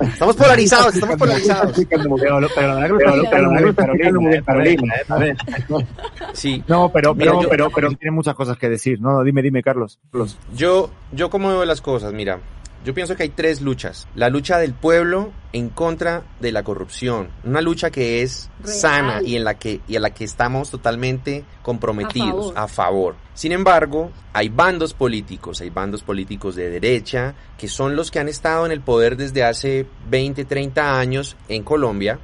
estamos 0.00 0.36
polarizados, 0.36 0.94
estamos 0.94 1.16
polarizados. 1.16 1.76
Sí. 6.34 6.62
No, 6.68 6.90
pero, 6.92 7.16
pero, 7.16 7.40
pero, 7.48 7.70
pero 7.70 7.88
tiene 7.90 8.12
muchas 8.12 8.36
cosas 8.36 8.56
que 8.56 8.68
decir. 8.68 9.00
No, 9.00 9.24
dime, 9.24 9.42
dime, 9.42 9.62
Carlos. 9.62 9.98
Yo, 10.54 10.90
yo 11.10 11.30
como 11.30 11.48
veo 11.48 11.64
las 11.64 11.80
cosas, 11.80 12.12
mira, 12.12 12.38
yo 12.84 12.92
pienso 12.92 13.16
que 13.16 13.22
hay 13.22 13.30
tres 13.30 13.62
luchas. 13.62 14.06
La 14.14 14.28
lucha 14.28 14.58
del 14.58 14.74
pueblo 14.74 15.32
en 15.52 15.70
contra 15.70 16.22
de 16.40 16.52
la 16.52 16.62
corrupción. 16.62 17.30
Una 17.42 17.62
lucha 17.62 17.90
que 17.90 18.22
es 18.22 18.50
sana 18.62 19.22
y 19.22 19.36
en 19.36 19.44
la 19.44 19.54
que, 19.54 19.80
y 19.88 19.96
en 19.96 20.02
la 20.02 20.10
que 20.10 20.24
estamos 20.24 20.70
totalmente 20.70 21.44
comprometidos, 21.62 22.52
a 22.54 22.54
favor. 22.54 22.58
a 22.58 22.68
favor. 22.68 23.16
Sin 23.32 23.52
embargo, 23.52 24.12
hay 24.32 24.50
bandos 24.50 24.92
políticos, 24.92 25.62
hay 25.62 25.70
bandos 25.70 26.02
políticos 26.02 26.56
de 26.56 26.68
derecha, 26.68 27.34
que 27.56 27.68
son 27.68 27.96
los 27.96 28.10
que 28.10 28.18
han 28.18 28.28
estado 28.28 28.66
en 28.66 28.72
el 28.72 28.82
poder 28.82 29.16
desde 29.16 29.44
hace 29.44 29.86
20, 30.10 30.44
30 30.44 30.98
años 30.98 31.36
en 31.48 31.62
Colombia, 31.64 32.20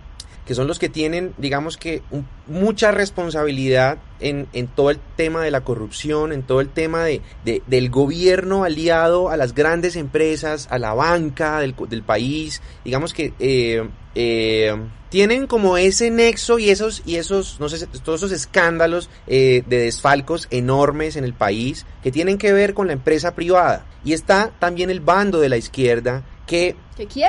que 0.46 0.54
son 0.54 0.66
los 0.66 0.78
que 0.78 0.88
tienen, 0.88 1.34
digamos 1.38 1.76
que, 1.76 2.02
mucha 2.46 2.90
responsabilidad 2.90 3.98
en, 4.18 4.48
en, 4.52 4.66
todo 4.66 4.90
el 4.90 4.98
tema 5.16 5.42
de 5.42 5.50
la 5.50 5.62
corrupción, 5.62 6.32
en 6.32 6.42
todo 6.42 6.60
el 6.60 6.68
tema 6.68 7.04
de, 7.04 7.22
de, 7.44 7.62
del 7.66 7.90
gobierno 7.90 8.64
aliado 8.64 9.30
a 9.30 9.36
las 9.36 9.54
grandes 9.54 9.96
empresas, 9.96 10.66
a 10.70 10.78
la 10.78 10.94
banca 10.94 11.60
del, 11.60 11.74
del 11.88 12.02
país, 12.02 12.62
digamos 12.84 13.14
que 13.14 13.32
eh, 13.38 13.88
eh, 14.14 14.74
tienen 15.08 15.46
como 15.46 15.76
ese 15.76 16.10
nexo 16.10 16.58
y 16.58 16.70
esos, 16.70 17.02
y 17.04 17.16
esos, 17.16 17.58
no 17.60 17.68
sé, 17.68 17.86
todos 18.04 18.20
esos 18.20 18.32
escándalos 18.32 19.10
eh, 19.26 19.62
de 19.66 19.78
desfalcos 19.78 20.46
enormes 20.50 21.16
en 21.16 21.24
el 21.24 21.34
país 21.34 21.84
que 22.02 22.12
tienen 22.12 22.38
que 22.38 22.52
ver 22.52 22.74
con 22.74 22.86
la 22.86 22.92
empresa 22.92 23.34
privada. 23.34 23.86
Y 24.04 24.12
está 24.12 24.52
también 24.58 24.90
el 24.90 25.00
bando 25.00 25.40
de 25.40 25.48
la 25.48 25.56
izquierda 25.56 26.24
que, 26.46 26.76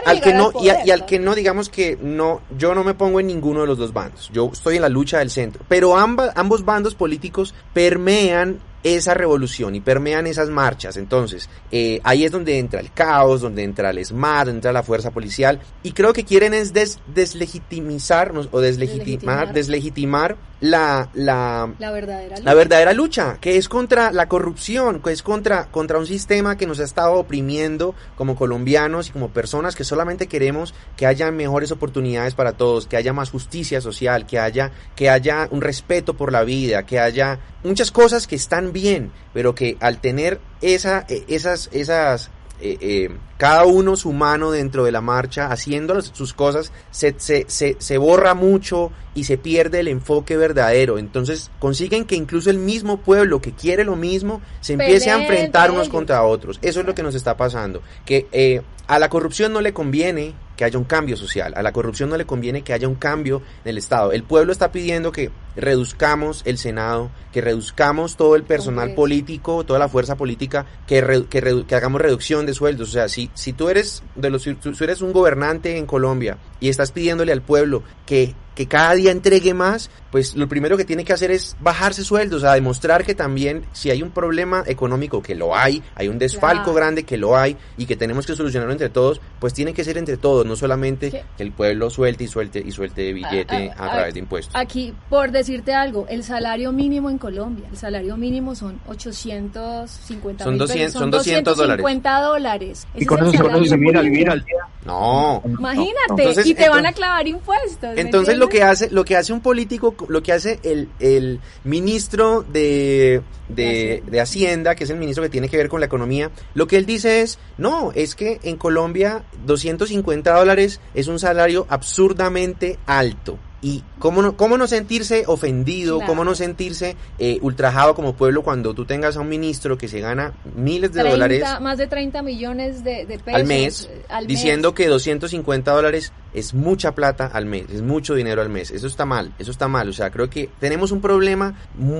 al 0.05 0.21
que 0.21 0.33
no 0.33 0.51
y, 0.61 0.69
al 0.69 1.05
que 1.05 1.19
no 1.19 1.35
digamos 1.35 1.69
que 1.69 1.97
no 2.01 2.41
yo 2.57 2.75
no 2.75 2.83
me 2.83 2.93
pongo 2.93 3.19
en 3.19 3.27
ninguno 3.27 3.61
de 3.61 3.67
los 3.67 3.77
dos 3.77 3.93
bandos 3.93 4.29
yo 4.33 4.49
estoy 4.51 4.75
en 4.75 4.81
la 4.81 4.89
lucha 4.89 5.19
del 5.19 5.29
centro 5.29 5.63
pero 5.67 5.97
ambas, 5.97 6.31
ambos 6.35 6.65
bandos 6.65 6.95
políticos 6.95 7.53
permean 7.73 8.59
esa 8.83 9.13
revolución 9.13 9.75
y 9.75 9.81
permean 9.81 10.27
esas 10.27 10.49
marchas. 10.49 10.97
Entonces, 10.97 11.49
eh, 11.71 11.99
ahí 12.03 12.25
es 12.25 12.31
donde 12.31 12.57
entra 12.57 12.79
el 12.79 12.91
caos, 12.91 13.41
donde 13.41 13.63
entra 13.63 13.91
el 13.91 14.03
SMAT, 14.03 14.45
donde 14.45 14.57
entra 14.57 14.73
la 14.73 14.83
fuerza 14.83 15.11
policial. 15.11 15.59
Y 15.83 15.91
creo 15.91 16.13
que 16.13 16.23
quieren 16.23 16.53
es 16.53 16.73
des 16.73 16.99
deslegitimizarnos 17.07 18.49
o 18.51 18.59
deslegitimar, 18.59 19.53
deslegitimar 19.53 20.37
la, 20.61 21.09
la, 21.13 21.73
la, 21.79 21.91
verdadera 21.91 22.35
lucha. 22.35 22.43
la 22.43 22.53
verdadera 22.53 22.93
lucha, 22.93 23.37
que 23.41 23.57
es 23.57 23.67
contra 23.67 24.11
la 24.11 24.27
corrupción, 24.27 25.01
que 25.01 25.11
es 25.11 25.23
contra, 25.23 25.65
contra 25.65 25.97
un 25.97 26.05
sistema 26.05 26.55
que 26.55 26.67
nos 26.67 26.79
ha 26.79 26.83
estado 26.83 27.13
oprimiendo 27.13 27.95
como 28.15 28.35
colombianos 28.35 29.09
y 29.09 29.11
como 29.11 29.29
personas 29.29 29.50
que 29.75 29.83
solamente 29.83 30.27
queremos 30.27 30.73
que 30.95 31.05
haya 31.05 31.29
mejores 31.31 31.71
oportunidades 31.71 32.33
para 32.33 32.53
todos, 32.53 32.87
que 32.87 32.97
haya 32.97 33.13
más 33.13 33.29
justicia 33.29 33.81
social, 33.81 34.25
que 34.25 34.39
haya, 34.39 34.71
que 34.95 35.09
haya 35.09 35.47
un 35.51 35.61
respeto 35.61 36.15
por 36.15 36.31
la 36.31 36.43
vida, 36.43 36.85
que 36.85 36.99
haya 36.99 37.39
muchas 37.63 37.91
cosas 37.91 38.27
que 38.27 38.35
están 38.35 38.71
bien, 38.71 39.11
pero 39.33 39.53
que 39.53 39.77
al 39.79 39.99
tener 39.99 40.39
esa, 40.61 41.05
e, 41.09 41.25
esas, 41.27 41.69
esas 41.73 42.31
eh, 42.61 42.77
eh, 42.79 43.09
cada 43.37 43.65
uno 43.65 43.95
su 43.95 44.13
mano 44.13 44.51
dentro 44.51 44.83
de 44.83 44.91
la 44.91 45.01
marcha, 45.01 45.47
haciendo 45.47 45.99
sus 46.01 46.33
cosas, 46.33 46.71
se, 46.91 47.15
se, 47.17 47.45
se, 47.47 47.75
se, 47.79 47.97
borra 47.97 48.35
mucho 48.35 48.91
y 49.15 49.23
se 49.23 49.37
pierde 49.37 49.79
el 49.79 49.87
enfoque 49.87 50.37
verdadero. 50.37 50.99
Entonces 50.99 51.49
consiguen 51.59 52.05
que 52.05 52.15
incluso 52.15 52.49
el 52.49 52.59
mismo 52.59 52.97
pueblo 52.97 53.41
que 53.41 53.51
quiere 53.51 53.83
lo 53.83 53.95
mismo 53.95 54.41
se 54.59 54.73
empiece 54.73 55.09
a 55.09 55.19
enfrentar 55.21 55.71
unos 55.71 55.89
contra 55.89 56.23
otros. 56.23 56.59
Eso 56.61 56.81
es 56.81 56.85
lo 56.85 56.93
que 56.93 57.03
nos 57.03 57.15
está 57.15 57.35
pasando. 57.35 57.81
Que 58.05 58.27
eh, 58.31 58.61
a 58.87 58.99
la 58.99 59.09
corrupción 59.09 59.53
no 59.53 59.61
le 59.61 59.73
conviene 59.73 60.35
que 60.61 60.65
haya 60.65 60.77
un 60.77 60.85
cambio 60.85 61.17
social. 61.17 61.53
A 61.55 61.63
la 61.63 61.71
corrupción 61.71 62.11
no 62.11 62.17
le 62.17 62.27
conviene 62.27 62.61
que 62.61 62.71
haya 62.71 62.87
un 62.87 62.93
cambio 62.93 63.41
en 63.65 63.71
el 63.71 63.79
Estado. 63.79 64.11
El 64.11 64.21
pueblo 64.21 64.51
está 64.51 64.71
pidiendo 64.71 65.11
que 65.11 65.31
reduzcamos 65.55 66.43
el 66.45 66.59
Senado, 66.59 67.09
que 67.33 67.41
reduzcamos 67.41 68.15
todo 68.15 68.35
el 68.35 68.43
personal 68.43 68.93
político, 68.93 69.63
toda 69.63 69.79
la 69.79 69.89
fuerza 69.89 70.17
política, 70.17 70.67
que, 70.85 71.25
que, 71.31 71.65
que, 71.67 71.75
hagamos 71.75 71.99
reducción 71.99 72.45
de 72.45 72.53
sueldos. 72.53 72.89
O 72.89 72.91
sea, 72.91 73.09
si, 73.09 73.31
si 73.33 73.53
tú 73.53 73.69
eres 73.69 74.03
de 74.13 74.29
los, 74.29 74.43
si 74.43 74.53
tú 74.53 74.71
eres 74.81 75.01
un 75.01 75.13
gobernante 75.13 75.79
en 75.79 75.87
Colombia 75.87 76.37
y 76.59 76.69
estás 76.69 76.91
pidiéndole 76.91 77.31
al 77.31 77.41
pueblo 77.41 77.81
que 78.05 78.35
que 78.61 78.67
cada 78.67 78.93
día 78.93 79.09
entregue 79.09 79.55
más, 79.55 79.89
pues 80.11 80.35
lo 80.35 80.47
primero 80.47 80.77
que 80.77 80.85
tiene 80.85 81.03
que 81.03 81.13
hacer 81.13 81.31
es 81.31 81.57
bajarse 81.61 82.03
sueldos, 82.03 82.43
a 82.43 82.53
demostrar 82.53 83.03
que 83.03 83.15
también 83.15 83.65
si 83.71 83.89
hay 83.89 84.03
un 84.03 84.11
problema 84.11 84.63
económico, 84.67 85.23
que 85.23 85.33
lo 85.33 85.55
hay, 85.55 85.81
hay 85.95 86.09
un 86.09 86.19
desfalco 86.19 86.71
grande 86.71 87.03
que 87.03 87.17
lo 87.17 87.35
hay 87.35 87.57
y 87.75 87.87
que 87.87 87.95
tenemos 87.95 88.27
que 88.27 88.35
solucionarlo 88.35 88.71
entre 88.71 88.89
todos, 88.89 89.19
pues 89.39 89.55
tiene 89.55 89.73
que 89.73 89.83
ser 89.83 89.97
entre 89.97 90.17
todos, 90.17 90.45
no 90.45 90.55
solamente 90.55 91.09
que 91.09 91.41
el 91.41 91.51
pueblo 91.53 91.89
suelte 91.89 92.25
y 92.25 92.27
suelte 92.27 92.61
y 92.63 92.71
suelte 92.71 93.13
billete 93.13 93.71
a, 93.75 93.91
través 93.91 94.13
de 94.13 94.19
impuestos. 94.19 94.55
Aquí, 94.55 94.93
por 95.09 95.31
decirte 95.31 95.73
algo, 95.73 96.05
el 96.07 96.23
salario 96.23 96.71
mínimo 96.71 97.09
en 97.09 97.17
Colombia, 97.17 97.65
el 97.71 97.77
salario 97.77 98.15
mínimo 98.15 98.53
son 98.53 98.79
850 98.85 100.43
son 100.43 100.57
200, 100.59 100.93
son 100.93 101.09
200 101.09 101.57
dólares. 101.57 102.87
Y 102.93 103.05
con 103.07 103.25
eso 103.25 103.65
se 103.65 103.77
mira 103.77 104.01
vivir 104.01 104.29
al 104.29 104.43
día. 104.43 104.67
No. 104.85 105.41
Imagínate, 105.45 106.41
y 106.45 106.53
te 106.53 106.69
van 106.69 106.85
a 106.85 106.93
clavar 106.93 107.27
impuestos. 107.27 107.97
Entonces 107.97 108.37
lo 108.37 108.49
que 108.49 108.50
hace, 108.63 108.89
lo 108.89 109.05
que 109.05 109.15
hace 109.15 109.33
un 109.33 109.41
político, 109.41 109.95
lo 110.07 110.21
que 110.21 110.33
hace 110.33 110.59
el, 110.63 110.89
el 110.99 111.39
ministro 111.63 112.43
de, 112.43 113.21
de, 113.49 114.03
de, 114.05 114.21
Hacienda, 114.21 114.75
que 114.75 114.83
es 114.83 114.89
el 114.89 114.97
ministro 114.97 115.23
que 115.23 115.29
tiene 115.29 115.49
que 115.49 115.57
ver 115.57 115.69
con 115.69 115.79
la 115.79 115.85
economía, 115.85 116.31
lo 116.53 116.67
que 116.67 116.77
él 116.77 116.85
dice 116.85 117.21
es, 117.21 117.39
no, 117.57 117.91
es 117.93 118.15
que 118.15 118.39
en 118.43 118.57
Colombia 118.57 119.23
250 119.45 120.33
dólares 120.33 120.81
es 120.93 121.07
un 121.07 121.19
salario 121.19 121.65
absurdamente 121.69 122.77
alto. 122.85 123.39
Y 123.61 123.83
cómo 123.99 124.21
no, 124.21 124.35
cómo 124.35 124.57
no 124.57 124.67
sentirse 124.67 125.23
ofendido, 125.27 126.01
cómo 126.05 126.23
no 126.25 126.33
sentirse 126.33 126.95
eh, 127.19 127.37
ultrajado 127.41 127.93
como 127.93 128.15
pueblo 128.15 128.41
cuando 128.41 128.73
tú 128.73 128.85
tengas 128.85 129.17
a 129.17 129.21
un 129.21 129.29
ministro 129.29 129.77
que 129.77 129.87
se 129.87 129.99
gana 129.99 130.33
miles 130.55 130.93
de 130.93 131.03
dólares. 131.03 131.43
Más 131.61 131.77
de 131.77 131.87
30 131.87 132.23
millones 132.23 132.83
de, 132.83 133.05
pesos 133.23 133.39
al 133.39 133.45
mes, 133.45 133.89
al 134.09 134.25
diciendo 134.25 134.73
que 134.73 134.87
250 134.87 135.71
dólares 135.71 136.11
es 136.33 136.53
mucha 136.53 136.93
plata 136.95 137.27
al 137.27 137.45
mes, 137.45 137.65
es 137.71 137.81
mucho 137.81 138.15
dinero 138.15 138.41
al 138.41 138.49
mes. 138.49 138.71
Eso 138.71 138.87
está 138.87 139.05
mal, 139.05 139.33
eso 139.37 139.51
está 139.51 139.67
mal. 139.67 139.89
O 139.89 139.93
sea, 139.93 140.09
creo 140.09 140.29
que 140.29 140.49
tenemos 140.59 140.91
un 140.91 141.01
problema 141.01 141.55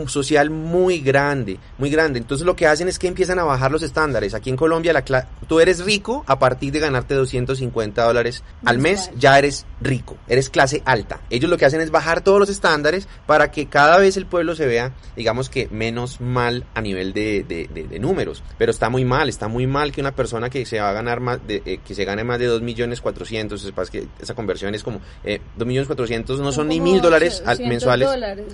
social 0.07 0.49
muy 0.49 0.99
grande, 0.99 1.59
muy 1.77 1.89
grande. 1.89 2.19
Entonces 2.19 2.45
lo 2.45 2.55
que 2.55 2.67
hacen 2.67 2.87
es 2.87 2.97
que 2.97 3.07
empiezan 3.07 3.39
a 3.39 3.43
bajar 3.43 3.71
los 3.71 3.83
estándares. 3.83 4.33
Aquí 4.33 4.49
en 4.49 4.55
Colombia 4.55 4.93
la 4.93 5.03
tú 5.47 5.59
eres 5.59 5.83
rico 5.83 6.23
a 6.27 6.39
partir 6.39 6.71
de 6.71 6.79
ganarte 6.79 7.13
250 7.13 8.03
dólares 8.03 8.43
al 8.65 8.79
mes, 8.79 9.11
ya 9.17 9.37
eres 9.37 9.65
rico, 9.81 10.17
eres 10.27 10.49
clase 10.49 10.81
alta. 10.85 11.21
Ellos 11.29 11.50
lo 11.51 11.57
que 11.57 11.65
hacen 11.65 11.81
es 11.81 11.91
bajar 11.91 12.21
todos 12.21 12.39
los 12.39 12.49
estándares 12.49 13.07
para 13.27 13.51
que 13.51 13.67
cada 13.67 13.99
vez 13.99 14.17
el 14.17 14.25
pueblo 14.25 14.55
se 14.55 14.65
vea, 14.65 14.93
digamos 15.15 15.49
que 15.49 15.67
menos 15.69 16.19
mal 16.19 16.65
a 16.73 16.81
nivel 16.81 17.13
de, 17.13 17.43
de, 17.43 17.99
números. 17.99 18.43
Pero 18.57 18.71
está 18.71 18.89
muy 18.89 19.05
mal, 19.05 19.29
está 19.29 19.47
muy 19.47 19.67
mal 19.67 19.91
que 19.91 20.01
una 20.01 20.15
persona 20.15 20.49
que 20.49 20.65
se 20.65 20.79
va 20.79 20.89
a 20.89 20.93
ganar 20.93 21.19
más, 21.19 21.45
de, 21.45 21.61
eh, 21.65 21.79
que 21.85 21.93
se 21.93 22.05
gane 22.05 22.23
más 22.23 22.39
de 22.39 22.45
2 22.45 22.61
millones 22.61 23.01
400, 23.01 23.63
es 23.63 23.89
que 23.91 24.07
esa 24.19 24.33
conversión 24.33 24.73
es 24.73 24.83
como 24.83 25.01
eh, 25.23 25.41
2.400.000 25.59 26.39
no 26.39 26.51
son, 26.51 26.67
ni 26.67 26.79
mil 26.79 27.01
dólares 27.01 27.43
mensuales, 27.59 28.09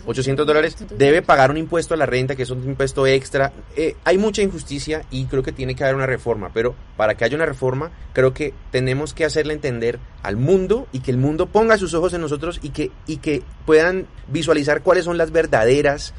800 0.05 0.45
dólares, 0.45 0.75
debe 0.97 1.21
pagar 1.21 1.51
un 1.51 1.57
impuesto 1.57 1.93
a 1.93 1.97
la 1.97 2.05
renta 2.05 2.35
que 2.35 2.43
es 2.43 2.49
un 2.49 2.63
impuesto 2.63 3.07
extra. 3.07 3.53
Eh, 3.75 3.95
hay 4.03 4.17
mucha 4.17 4.41
injusticia 4.41 5.03
y 5.11 5.25
creo 5.25 5.43
que 5.43 5.51
tiene 5.51 5.75
que 5.75 5.83
haber 5.83 5.95
una 5.95 6.05
reforma, 6.05 6.51
pero 6.53 6.75
para 6.97 7.15
que 7.15 7.23
haya 7.23 7.35
una 7.35 7.45
reforma 7.45 7.91
creo 8.13 8.33
que 8.33 8.53
tenemos 8.71 9.13
que 9.13 9.25
hacerle 9.25 9.53
entender 9.53 9.99
al 10.23 10.37
mundo 10.37 10.87
y 10.91 10.99
que 10.99 11.11
el 11.11 11.17
mundo 11.17 11.47
ponga 11.47 11.77
sus 11.77 11.93
ojos 11.93 12.13
en 12.13 12.21
nosotros 12.21 12.59
y 12.61 12.69
que, 12.69 12.86
y 13.05 13.17
que 13.17 13.43
puedan 13.65 14.07
visualizar 14.27 14.81
cuáles 14.81 15.05
son 15.05 15.17
las 15.17 15.31
verdaderas 15.31 16.13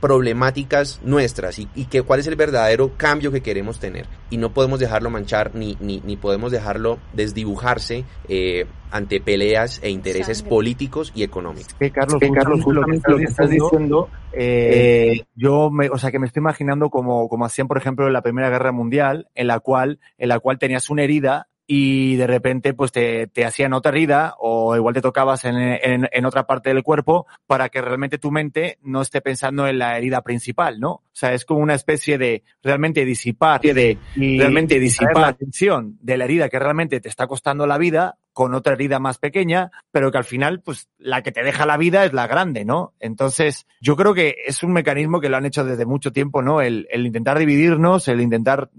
problemáticas 0.00 1.00
nuestras 1.04 1.58
y, 1.58 1.68
y 1.74 1.84
que, 1.86 2.02
cuál 2.02 2.20
es 2.20 2.26
el 2.26 2.36
verdadero 2.36 2.92
cambio 2.96 3.30
que 3.30 3.40
queremos 3.40 3.78
tener. 3.78 4.06
Y 4.30 4.36
no 4.36 4.52
podemos 4.52 4.80
dejarlo 4.80 5.10
manchar 5.10 5.54
ni, 5.54 5.76
ni, 5.80 6.00
ni 6.04 6.16
podemos 6.16 6.50
dejarlo 6.52 6.98
desdibujarse 7.12 8.04
eh, 8.28 8.66
ante 8.90 9.20
peleas 9.20 9.80
e 9.82 9.90
intereses 9.90 10.42
políticos 10.42 11.12
y 11.14 11.22
económicos. 11.22 11.74
Que 11.74 11.90
Carlos, 11.90 12.20
que 12.20 12.30
Carlos 12.30 12.66
lo 12.66 13.16
que 13.16 13.24
estás 13.24 13.50
diciendo, 13.50 14.08
eh, 14.32 15.14
eh, 15.14 15.24
yo 15.34 15.70
me, 15.70 15.88
o 15.88 15.98
sea, 15.98 16.10
que 16.10 16.18
me 16.18 16.26
estoy 16.26 16.40
imaginando 16.40 16.90
como, 16.90 17.28
como 17.28 17.44
hacían, 17.44 17.68
por 17.68 17.78
ejemplo, 17.78 18.06
en 18.06 18.12
la 18.12 18.22
Primera 18.22 18.50
Guerra 18.50 18.72
Mundial, 18.72 19.28
en 19.34 19.46
la 19.46 19.60
cual, 19.60 20.00
en 20.18 20.28
la 20.28 20.40
cual 20.40 20.58
tenías 20.58 20.90
una 20.90 21.04
herida 21.04 21.48
y 21.72 22.16
de 22.16 22.26
repente 22.26 22.74
pues 22.74 22.90
te, 22.90 23.28
te 23.28 23.44
hacían 23.44 23.74
otra 23.74 23.92
herida 23.92 24.34
o 24.40 24.74
igual 24.74 24.92
te 24.92 25.00
tocabas 25.00 25.44
en, 25.44 25.56
en, 25.56 26.08
en, 26.10 26.24
otra 26.24 26.44
parte 26.44 26.70
del 26.70 26.82
cuerpo 26.82 27.28
para 27.46 27.68
que 27.68 27.80
realmente 27.80 28.18
tu 28.18 28.32
mente 28.32 28.78
no 28.82 29.02
esté 29.02 29.20
pensando 29.20 29.68
en 29.68 29.78
la 29.78 29.96
herida 29.96 30.22
principal, 30.22 30.80
¿no? 30.80 31.04
O 31.20 31.26
sea, 31.26 31.34
es 31.34 31.44
como 31.44 31.60
una 31.60 31.74
especie 31.74 32.16
de 32.16 32.44
realmente 32.62 33.04
disipar, 33.04 33.60
de 33.60 33.98
realmente 34.16 34.78
disipar 34.80 35.18
la 35.18 35.28
atención 35.28 35.98
de 36.00 36.16
la 36.16 36.24
herida 36.24 36.48
que 36.48 36.58
realmente 36.58 36.98
te 36.98 37.10
está 37.10 37.26
costando 37.26 37.66
la 37.66 37.76
vida 37.76 38.16
con 38.32 38.54
otra 38.54 38.72
herida 38.72 38.98
más 39.00 39.18
pequeña, 39.18 39.70
pero 39.90 40.10
que 40.10 40.16
al 40.16 40.24
final, 40.24 40.62
pues, 40.62 40.88
la 40.96 41.22
que 41.22 41.30
te 41.30 41.42
deja 41.42 41.66
la 41.66 41.76
vida 41.76 42.06
es 42.06 42.14
la 42.14 42.26
grande, 42.26 42.64
¿no? 42.64 42.94
Entonces, 43.00 43.66
yo 43.82 43.96
creo 43.96 44.14
que 44.14 44.36
es 44.46 44.62
un 44.62 44.72
mecanismo 44.72 45.20
que 45.20 45.28
lo 45.28 45.36
han 45.36 45.44
hecho 45.44 45.62
desde 45.62 45.84
mucho 45.84 46.10
tiempo, 46.10 46.40
¿no? 46.40 46.62
El, 46.62 46.88
el 46.90 47.04
intentar 47.04 47.38
dividirnos, 47.38 48.08
el 48.08 48.22
intentar, 48.22 48.70